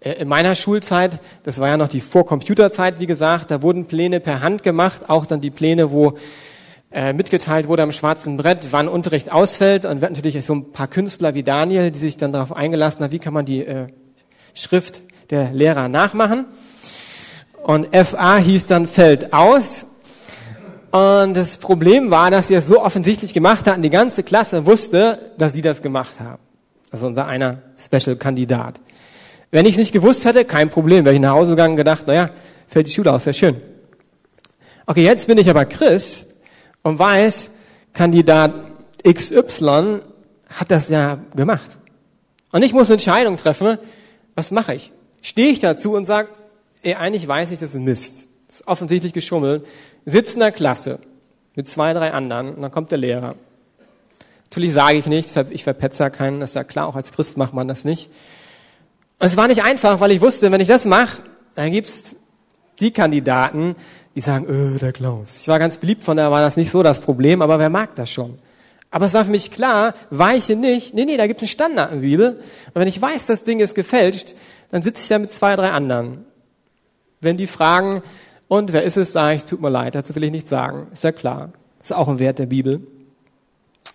Äh, 0.00 0.14
in 0.14 0.28
meiner 0.28 0.56
Schulzeit, 0.56 1.20
das 1.44 1.60
war 1.60 1.68
ja 1.68 1.76
noch 1.76 1.88
die 1.88 2.00
Vor-Computer-Zeit, 2.00 2.98
wie 2.98 3.06
gesagt, 3.06 3.52
da 3.52 3.62
wurden 3.62 3.86
Pläne 3.86 4.18
per 4.18 4.40
Hand 4.40 4.64
gemacht, 4.64 5.08
auch 5.08 5.26
dann 5.26 5.40
die 5.40 5.50
Pläne, 5.50 5.92
wo 5.92 6.18
äh, 6.90 7.12
mitgeteilt 7.12 7.68
wurde 7.68 7.84
am 7.84 7.92
schwarzen 7.92 8.36
Brett, 8.36 8.66
wann 8.72 8.88
Unterricht 8.88 9.30
ausfällt. 9.30 9.84
Und 9.84 10.00
wir 10.00 10.06
hatten 10.06 10.14
natürlich 10.14 10.44
so 10.44 10.54
ein 10.54 10.72
paar 10.72 10.88
Künstler 10.88 11.34
wie 11.34 11.44
Daniel, 11.44 11.92
die 11.92 12.00
sich 12.00 12.16
dann 12.16 12.32
darauf 12.32 12.52
eingelassen 12.52 13.04
haben, 13.04 13.12
wie 13.12 13.20
kann 13.20 13.32
man 13.32 13.44
die 13.44 13.64
äh, 13.64 13.86
Schrift 14.54 15.02
der 15.30 15.52
Lehrer 15.52 15.86
nachmachen. 15.86 16.46
Und 17.62 17.88
FA 17.94 18.36
hieß 18.36 18.66
dann 18.66 18.86
fällt 18.86 19.32
aus. 19.32 19.86
Und 20.90 21.34
das 21.34 21.56
Problem 21.56 22.10
war, 22.10 22.30
dass 22.30 22.48
sie 22.48 22.54
es 22.54 22.66
so 22.66 22.82
offensichtlich 22.82 23.32
gemacht 23.32 23.66
hatten, 23.66 23.82
die 23.82 23.90
ganze 23.90 24.22
Klasse 24.22 24.66
wusste, 24.66 25.32
dass 25.38 25.52
sie 25.52 25.62
das 25.62 25.82
gemacht 25.82 26.18
haben. 26.18 26.42
Also 26.90 27.06
unser 27.06 27.26
einer 27.26 27.58
Special-Kandidat. 27.78 28.80
Wenn 29.52 29.66
ich 29.66 29.72
es 29.72 29.78
nicht 29.78 29.92
gewusst 29.92 30.24
hätte, 30.24 30.44
kein 30.44 30.70
Problem. 30.70 31.04
Wäre 31.04 31.14
ich 31.14 31.20
nach 31.20 31.32
Hause 31.32 31.50
gegangen 31.50 31.72
und 31.72 31.76
gedacht, 31.76 32.06
naja, 32.06 32.30
fällt 32.66 32.86
die 32.86 32.92
Schule 32.92 33.12
aus, 33.12 33.24
sehr 33.24 33.32
schön. 33.32 33.60
Okay, 34.86 35.04
jetzt 35.04 35.26
bin 35.26 35.38
ich 35.38 35.48
aber 35.48 35.64
Christ 35.64 36.26
und 36.82 36.98
weiß, 36.98 37.50
Kandidat 37.92 38.54
XY 39.06 40.00
hat 40.48 40.70
das 40.70 40.88
ja 40.88 41.18
gemacht. 41.36 41.78
Und 42.52 42.62
ich 42.62 42.72
muss 42.72 42.88
eine 42.88 42.94
Entscheidung 42.94 43.36
treffen, 43.36 43.78
was 44.34 44.50
mache 44.50 44.74
ich? 44.74 44.92
Stehe 45.22 45.52
ich 45.52 45.60
dazu 45.60 45.92
und 45.92 46.06
sage, 46.06 46.28
ey, 46.82 46.94
eigentlich 46.94 47.26
weiß 47.26 47.50
ich, 47.50 47.58
das 47.58 47.74
ist 47.74 47.80
Mist. 47.80 48.28
Das 48.46 48.60
ist 48.60 48.68
offensichtlich 48.68 49.12
geschummelt. 49.12 49.66
Sitze 50.04 50.34
in 50.34 50.40
der 50.40 50.52
Klasse 50.52 50.98
mit 51.54 51.68
zwei, 51.68 51.92
drei 51.92 52.12
anderen 52.12 52.54
und 52.54 52.62
dann 52.62 52.70
kommt 52.70 52.90
der 52.90 52.98
Lehrer. 52.98 53.34
Natürlich 54.44 54.72
sage 54.72 54.98
ich 54.98 55.06
nichts, 55.06 55.34
ich 55.50 55.62
verpetze 55.62 56.10
keinen, 56.10 56.40
das 56.40 56.50
ist 56.50 56.54
ja 56.54 56.64
klar, 56.64 56.88
auch 56.88 56.96
als 56.96 57.12
Christ 57.12 57.36
macht 57.36 57.54
man 57.54 57.68
das 57.68 57.84
nicht. 57.84 58.10
Und 59.20 59.26
es 59.26 59.36
war 59.36 59.46
nicht 59.46 59.62
einfach, 59.62 60.00
weil 60.00 60.10
ich 60.10 60.20
wusste, 60.20 60.50
wenn 60.50 60.60
ich 60.60 60.68
das 60.68 60.86
mache, 60.86 61.22
dann 61.54 61.70
gibt's 61.70 62.16
die 62.80 62.90
Kandidaten, 62.90 63.76
die 64.16 64.20
sagen, 64.20 64.46
öh, 64.48 64.78
der 64.78 64.92
Klaus. 64.92 65.38
Ich 65.42 65.48
war 65.48 65.58
ganz 65.58 65.78
beliebt, 65.78 66.02
von 66.02 66.16
daher 66.16 66.30
war 66.30 66.40
das 66.40 66.56
nicht 66.56 66.70
so 66.70 66.82
das 66.82 67.00
Problem, 67.00 67.42
aber 67.42 67.58
wer 67.58 67.70
mag 67.70 67.94
das 67.94 68.10
schon? 68.10 68.38
Aber 68.90 69.06
es 69.06 69.14
war 69.14 69.24
für 69.24 69.30
mich 69.30 69.52
klar, 69.52 69.94
weiche 70.10 70.56
nicht. 70.56 70.94
Nee, 70.94 71.04
nee, 71.04 71.16
da 71.16 71.28
gibt 71.28 71.40
es 71.40 71.42
einen 71.42 71.50
Standard 71.50 71.92
in 71.92 72.00
der 72.00 72.08
Bibel. 72.08 72.30
Und 72.30 72.74
wenn 72.74 72.88
ich 72.88 73.00
weiß, 73.00 73.26
das 73.26 73.44
Ding 73.44 73.60
ist 73.60 73.74
gefälscht, 73.74 74.34
dann 74.72 74.82
sitze 74.82 75.02
ich 75.02 75.08
da 75.08 75.18
mit 75.18 75.32
zwei, 75.32 75.54
drei 75.54 75.70
anderen. 75.70 76.24
Wenn 77.20 77.36
die 77.36 77.46
fragen, 77.46 78.02
und 78.48 78.72
wer 78.72 78.82
ist 78.82 78.96
es, 78.96 79.12
sage 79.12 79.36
ich, 79.36 79.44
tut 79.44 79.60
mir 79.60 79.70
leid, 79.70 79.94
dazu 79.94 80.14
will 80.14 80.24
ich 80.24 80.30
nichts 80.30 80.50
sagen. 80.50 80.88
Ist 80.92 81.04
ja 81.04 81.12
klar. 81.12 81.50
Ist 81.80 81.92
auch 81.92 82.08
ein 82.08 82.18
Wert 82.18 82.38
der 82.38 82.46
Bibel. 82.46 82.80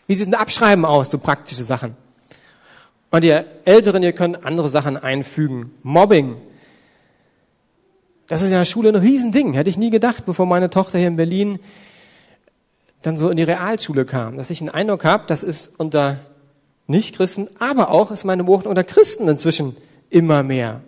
Wie 0.08 0.16
sieht 0.16 0.28
ein 0.28 0.34
Abschreiben 0.34 0.86
aus, 0.86 1.12
so 1.12 1.18
praktische 1.18 1.64
Sachen? 1.64 1.96
Und 3.12 3.24
ihr 3.24 3.46
Älteren, 3.66 4.04
ihr 4.04 4.14
könnt 4.14 4.44
andere 4.46 4.70
Sachen 4.70 4.98
einfügen. 4.98 5.72
Mobbing 5.84 6.36
das 8.28 8.42
ist 8.42 8.48
in 8.48 8.54
der 8.54 8.66
Schule 8.66 8.90
ein 8.90 8.96
Riesending. 8.96 9.54
Hätte 9.54 9.70
ich 9.70 9.78
nie 9.78 9.90
gedacht, 9.90 10.26
bevor 10.26 10.46
meine 10.46 10.70
Tochter 10.70 10.98
hier 10.98 11.08
in 11.08 11.16
Berlin 11.16 11.60
dann 13.02 13.18
so 13.18 13.30
in 13.30 13.38
die 13.38 13.44
Realschule 13.44 14.06
kam. 14.06 14.38
Dass 14.38 14.50
ich 14.50 14.62
einen 14.62 14.70
Eindruck 14.70 15.06
habe, 15.06 15.26
das 15.28 15.44
ist 15.44 15.72
unter 15.78 16.20
Nichtchristen, 16.88 17.48
aber 17.60 17.92
auch 17.92 18.12
ist 18.12 18.24
meine 18.24 18.44
Beobachtung 18.44 18.72
unter 18.72 18.84
Christen 18.84 19.28
inzwischen 19.28 19.78
immer 20.10 20.42
mehr. 20.42 20.82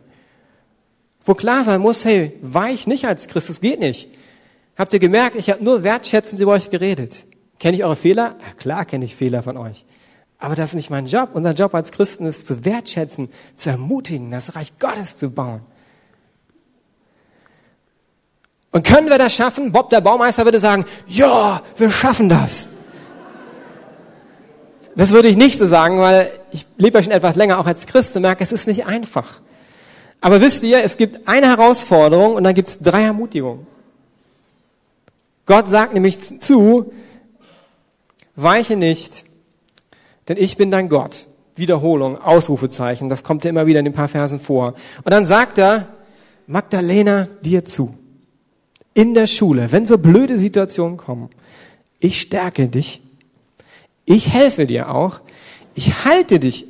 Wo 1.27 1.35
klar 1.35 1.65
sein 1.65 1.81
muss, 1.81 2.05
hey, 2.05 2.31
war 2.41 2.69
ich 2.69 2.87
nicht 2.87 3.05
als 3.05 3.27
Christ, 3.27 3.49
das 3.49 3.59
geht 3.59 3.81
nicht. 3.81 4.07
Habt 4.77 4.93
ihr 4.93 4.99
gemerkt, 4.99 5.35
ich 5.35 5.49
habe 5.49 5.61
nur 5.61 5.83
wertschätzend 5.83 6.39
über 6.39 6.53
euch 6.53 6.69
geredet. 6.69 7.25
Kenne 7.59 7.75
ich 7.75 7.83
eure 7.83 7.97
Fehler? 7.97 8.37
Ja, 8.39 8.53
klar 8.57 8.85
kenne 8.85 9.03
ich 9.03 9.13
Fehler 9.13 9.43
von 9.43 9.57
euch. 9.57 9.83
Aber 10.39 10.55
das 10.55 10.69
ist 10.69 10.75
nicht 10.75 10.89
mein 10.89 11.05
Job. 11.05 11.31
Unser 11.33 11.51
Job 11.51 11.75
als 11.75 11.91
Christen 11.91 12.25
ist 12.27 12.47
zu 12.47 12.63
wertschätzen, 12.63 13.27
zu 13.57 13.69
ermutigen, 13.71 14.31
das 14.31 14.55
Reich 14.55 14.79
Gottes 14.79 15.17
zu 15.17 15.29
bauen. 15.29 15.59
Und 18.71 18.87
können 18.87 19.09
wir 19.09 19.17
das 19.17 19.35
schaffen? 19.35 19.73
Bob, 19.73 19.89
der 19.89 19.99
Baumeister, 19.99 20.45
würde 20.45 20.61
sagen, 20.61 20.85
ja, 21.07 21.61
wir 21.75 21.89
schaffen 21.91 22.29
das. 22.29 22.69
Das 24.95 25.11
würde 25.11 25.27
ich 25.27 25.35
nicht 25.35 25.57
so 25.57 25.67
sagen, 25.67 25.99
weil 25.99 26.29
ich 26.51 26.65
lebe 26.77 26.99
ja 26.99 27.03
schon 27.03 27.11
etwas 27.11 27.35
länger 27.35 27.59
auch 27.59 27.65
als 27.65 27.85
Christ 27.85 28.15
und 28.15 28.21
merke, 28.21 28.45
es 28.45 28.53
ist 28.53 28.67
nicht 28.67 28.85
einfach. 28.85 29.41
Aber 30.21 30.41
wisst 30.41 30.63
ihr, 30.63 30.83
es 30.83 30.97
gibt 30.97 31.27
eine 31.27 31.47
Herausforderung 31.47 32.35
und 32.35 32.43
dann 32.43 32.55
gibt 32.55 32.69
es 32.69 32.79
drei 32.79 33.03
Ermutigungen. 33.03 33.67
Gott 35.45 35.67
sagt 35.67 35.93
nämlich 35.93 36.41
zu, 36.41 36.91
weiche 38.35 38.75
nicht, 38.75 39.25
denn 40.27 40.37
ich 40.37 40.57
bin 40.57 40.71
dein 40.71 40.89
Gott. 40.89 41.27
Wiederholung, 41.55 42.21
Ausrufezeichen, 42.21 43.09
das 43.09 43.23
kommt 43.23 43.43
ja 43.43 43.49
immer 43.49 43.65
wieder 43.65 43.79
in 43.79 43.85
den 43.85 43.93
paar 43.93 44.07
Versen 44.07 44.39
vor. 44.39 44.75
Und 45.03 45.11
dann 45.11 45.25
sagt 45.25 45.57
er, 45.57 45.87
Magdalena, 46.45 47.27
dir 47.41 47.65
zu 47.65 47.97
in 48.97 49.13
der 49.13 49.27
Schule, 49.27 49.71
wenn 49.71 49.85
so 49.85 49.99
blöde 49.99 50.39
Situationen 50.39 50.97
kommen, 50.97 51.29
ich 51.99 52.19
stärke 52.19 52.67
dich, 52.67 52.99
ich 54.05 54.29
helfe 54.29 54.65
dir 54.65 54.89
auch, 54.89 55.21
ich 55.75 56.03
halte 56.03 56.39
dich, 56.39 56.65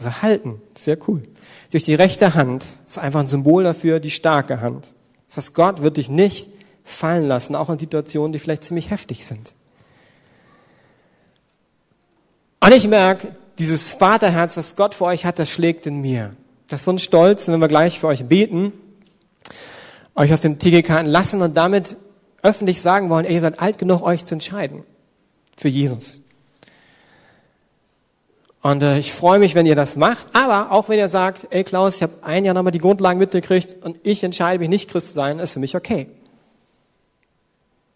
also 0.00 0.22
halten, 0.22 0.62
sehr 0.76 0.96
cool, 1.08 1.22
durch 1.70 1.84
die 1.84 1.94
rechte 1.94 2.34
Hand, 2.34 2.64
das 2.84 2.92
ist 2.92 2.98
einfach 2.98 3.20
ein 3.20 3.26
Symbol 3.26 3.64
dafür, 3.64 4.00
die 4.00 4.10
starke 4.10 4.60
Hand. 4.60 4.94
Das 5.28 5.36
heißt, 5.36 5.54
Gott 5.54 5.82
wird 5.82 5.98
dich 5.98 6.08
nicht 6.08 6.50
fallen 6.84 7.28
lassen, 7.28 7.54
auch 7.54 7.68
in 7.68 7.78
Situationen, 7.78 8.32
die 8.32 8.38
vielleicht 8.38 8.64
ziemlich 8.64 8.90
heftig 8.90 9.26
sind. 9.26 9.54
Und 12.60 12.72
ich 12.72 12.88
merke, 12.88 13.32
dieses 13.58 13.92
Vaterherz, 13.92 14.56
was 14.56 14.74
Gott 14.74 14.94
für 14.94 15.04
euch 15.04 15.26
hat, 15.26 15.38
das 15.38 15.50
schlägt 15.50 15.86
in 15.86 16.00
mir. 16.00 16.34
Das 16.68 16.80
ist 16.80 16.84
so 16.86 16.92
ein 16.92 16.98
Stolz, 16.98 17.48
wenn 17.48 17.60
wir 17.60 17.68
gleich 17.68 18.00
für 18.00 18.06
euch 18.06 18.24
beten, 18.24 18.72
euch 20.14 20.32
aus 20.32 20.40
dem 20.40 20.58
TGK 20.58 21.00
entlassen 21.00 21.42
und 21.42 21.56
damit 21.56 21.96
öffentlich 22.42 22.80
sagen 22.80 23.10
wollen, 23.10 23.26
ey, 23.26 23.34
ihr 23.34 23.40
seid 23.42 23.60
alt 23.60 23.78
genug, 23.78 24.02
euch 24.02 24.24
zu 24.24 24.34
entscheiden 24.34 24.84
für 25.56 25.68
Jesus. 25.68 26.22
Und 28.62 28.82
äh, 28.82 28.98
ich 28.98 29.12
freue 29.12 29.38
mich, 29.38 29.54
wenn 29.54 29.66
ihr 29.66 29.74
das 29.74 29.96
macht. 29.96 30.26
Aber 30.32 30.72
auch 30.72 30.88
wenn 30.88 30.98
ihr 30.98 31.08
sagt, 31.08 31.48
ey 31.50 31.64
Klaus, 31.64 31.96
ich 31.96 32.02
habe 32.02 32.12
ein 32.22 32.44
Jahr 32.44 32.54
nochmal 32.54 32.72
die 32.72 32.78
Grundlagen 32.78 33.18
mitgekriegt 33.18 33.76
und 33.84 33.96
ich 34.02 34.22
entscheide 34.22 34.58
mich 34.58 34.68
nicht 34.68 34.90
Christ 34.90 35.08
zu 35.08 35.14
sein, 35.14 35.38
ist 35.38 35.52
für 35.52 35.60
mich 35.60 35.76
okay. 35.76 36.06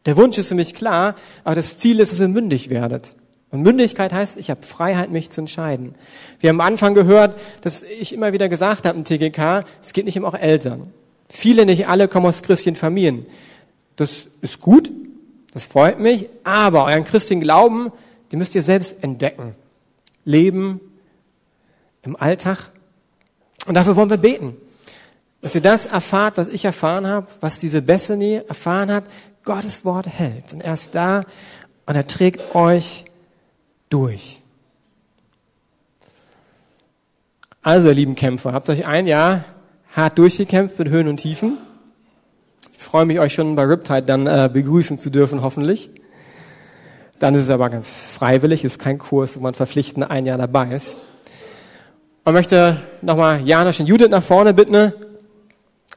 Der 0.06 0.16
Wunsch 0.16 0.36
ist 0.38 0.48
für 0.48 0.54
mich 0.54 0.74
klar, 0.74 1.14
aber 1.44 1.54
das 1.54 1.78
Ziel 1.78 2.00
ist, 2.00 2.12
dass 2.12 2.20
ihr 2.20 2.28
mündig 2.28 2.70
werdet. 2.70 3.16
Und 3.50 3.62
Mündigkeit 3.62 4.12
heißt, 4.12 4.36
ich 4.36 4.50
habe 4.50 4.62
Freiheit, 4.62 5.10
mich 5.10 5.30
zu 5.30 5.40
entscheiden. 5.40 5.94
Wir 6.40 6.50
haben 6.50 6.60
am 6.60 6.66
Anfang 6.66 6.94
gehört, 6.94 7.38
dass 7.62 7.82
ich 7.82 8.12
immer 8.12 8.32
wieder 8.32 8.48
gesagt 8.48 8.86
habe 8.86 8.98
im 8.98 9.04
TGK, 9.04 9.64
es 9.82 9.92
geht 9.92 10.06
nicht 10.06 10.18
um 10.18 10.24
auch 10.24 10.34
Eltern. 10.34 10.92
Viele, 11.28 11.64
nicht 11.64 11.88
alle, 11.88 12.08
kommen 12.08 12.26
aus 12.26 12.42
christlichen 12.42 12.76
Familien. 12.76 13.26
Das 13.96 14.26
ist 14.40 14.60
gut, 14.60 14.90
das 15.52 15.66
freut 15.66 16.00
mich, 16.00 16.28
aber 16.42 16.84
euren 16.84 17.04
christlichen 17.04 17.40
Glauben, 17.40 17.92
den 18.32 18.40
müsst 18.40 18.56
ihr 18.56 18.62
selbst 18.62 19.04
entdecken 19.04 19.54
leben 20.24 20.80
im 22.02 22.16
Alltag. 22.16 22.70
Und 23.66 23.74
dafür 23.74 23.96
wollen 23.96 24.10
wir 24.10 24.18
beten, 24.18 24.56
dass 25.40 25.54
ihr 25.54 25.60
das 25.60 25.86
erfahrt, 25.86 26.36
was 26.36 26.48
ich 26.48 26.64
erfahren 26.64 27.06
habe, 27.06 27.26
was 27.40 27.60
diese 27.60 27.82
Bethany 27.82 28.42
erfahren 28.46 28.90
hat. 28.90 29.04
Gottes 29.44 29.84
Wort 29.84 30.06
hält. 30.06 30.54
Und 30.54 30.62
er 30.62 30.72
ist 30.72 30.94
da 30.94 31.24
und 31.86 31.94
er 31.94 32.06
trägt 32.06 32.54
euch 32.54 33.04
durch. 33.90 34.42
Also, 37.62 37.88
ihr 37.88 37.94
lieben 37.94 38.14
Kämpfer, 38.14 38.52
habt 38.52 38.68
euch 38.68 38.86
ein 38.86 39.06
Jahr 39.06 39.44
hart 39.92 40.18
durchgekämpft 40.18 40.78
mit 40.78 40.88
Höhen 40.88 41.08
und 41.08 41.18
Tiefen. 41.18 41.58
Ich 42.76 42.82
freue 42.82 43.06
mich, 43.06 43.20
euch 43.20 43.32
schon 43.32 43.54
bei 43.56 43.64
Riptide 43.64 44.02
dann 44.02 44.26
äh, 44.26 44.50
begrüßen 44.52 44.98
zu 44.98 45.10
dürfen, 45.10 45.40
hoffentlich. 45.40 45.90
Dann 47.18 47.34
ist 47.34 47.44
es 47.44 47.50
aber 47.50 47.70
ganz 47.70 48.10
freiwillig, 48.10 48.64
ist 48.64 48.78
kein 48.78 48.98
Kurs, 48.98 49.36
wo 49.36 49.40
man 49.40 49.54
verpflichtend 49.54 50.10
ein 50.10 50.26
Jahr 50.26 50.38
dabei 50.38 50.68
ist. 50.74 50.96
Man 52.24 52.34
möchte 52.34 52.80
nochmal 53.02 53.40
Janosch 53.46 53.80
und 53.80 53.86
Judith 53.86 54.08
nach 54.08 54.22
vorne 54.22 54.54
bitten. 54.54 54.92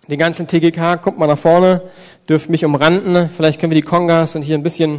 Den 0.07 0.19
ganzen 0.19 0.47
TGK, 0.47 1.01
kommt 1.01 1.17
mal 1.17 1.27
nach 1.27 1.37
vorne, 1.37 1.81
dürft 2.29 2.49
mich 2.49 2.63
umranden. 2.63 3.29
Vielleicht 3.29 3.59
können 3.59 3.71
wir 3.71 3.81
die 3.81 3.87
Kongas 3.87 4.35
und 4.35 4.41
hier 4.41 4.57
ein 4.57 4.63
bisschen 4.63 4.95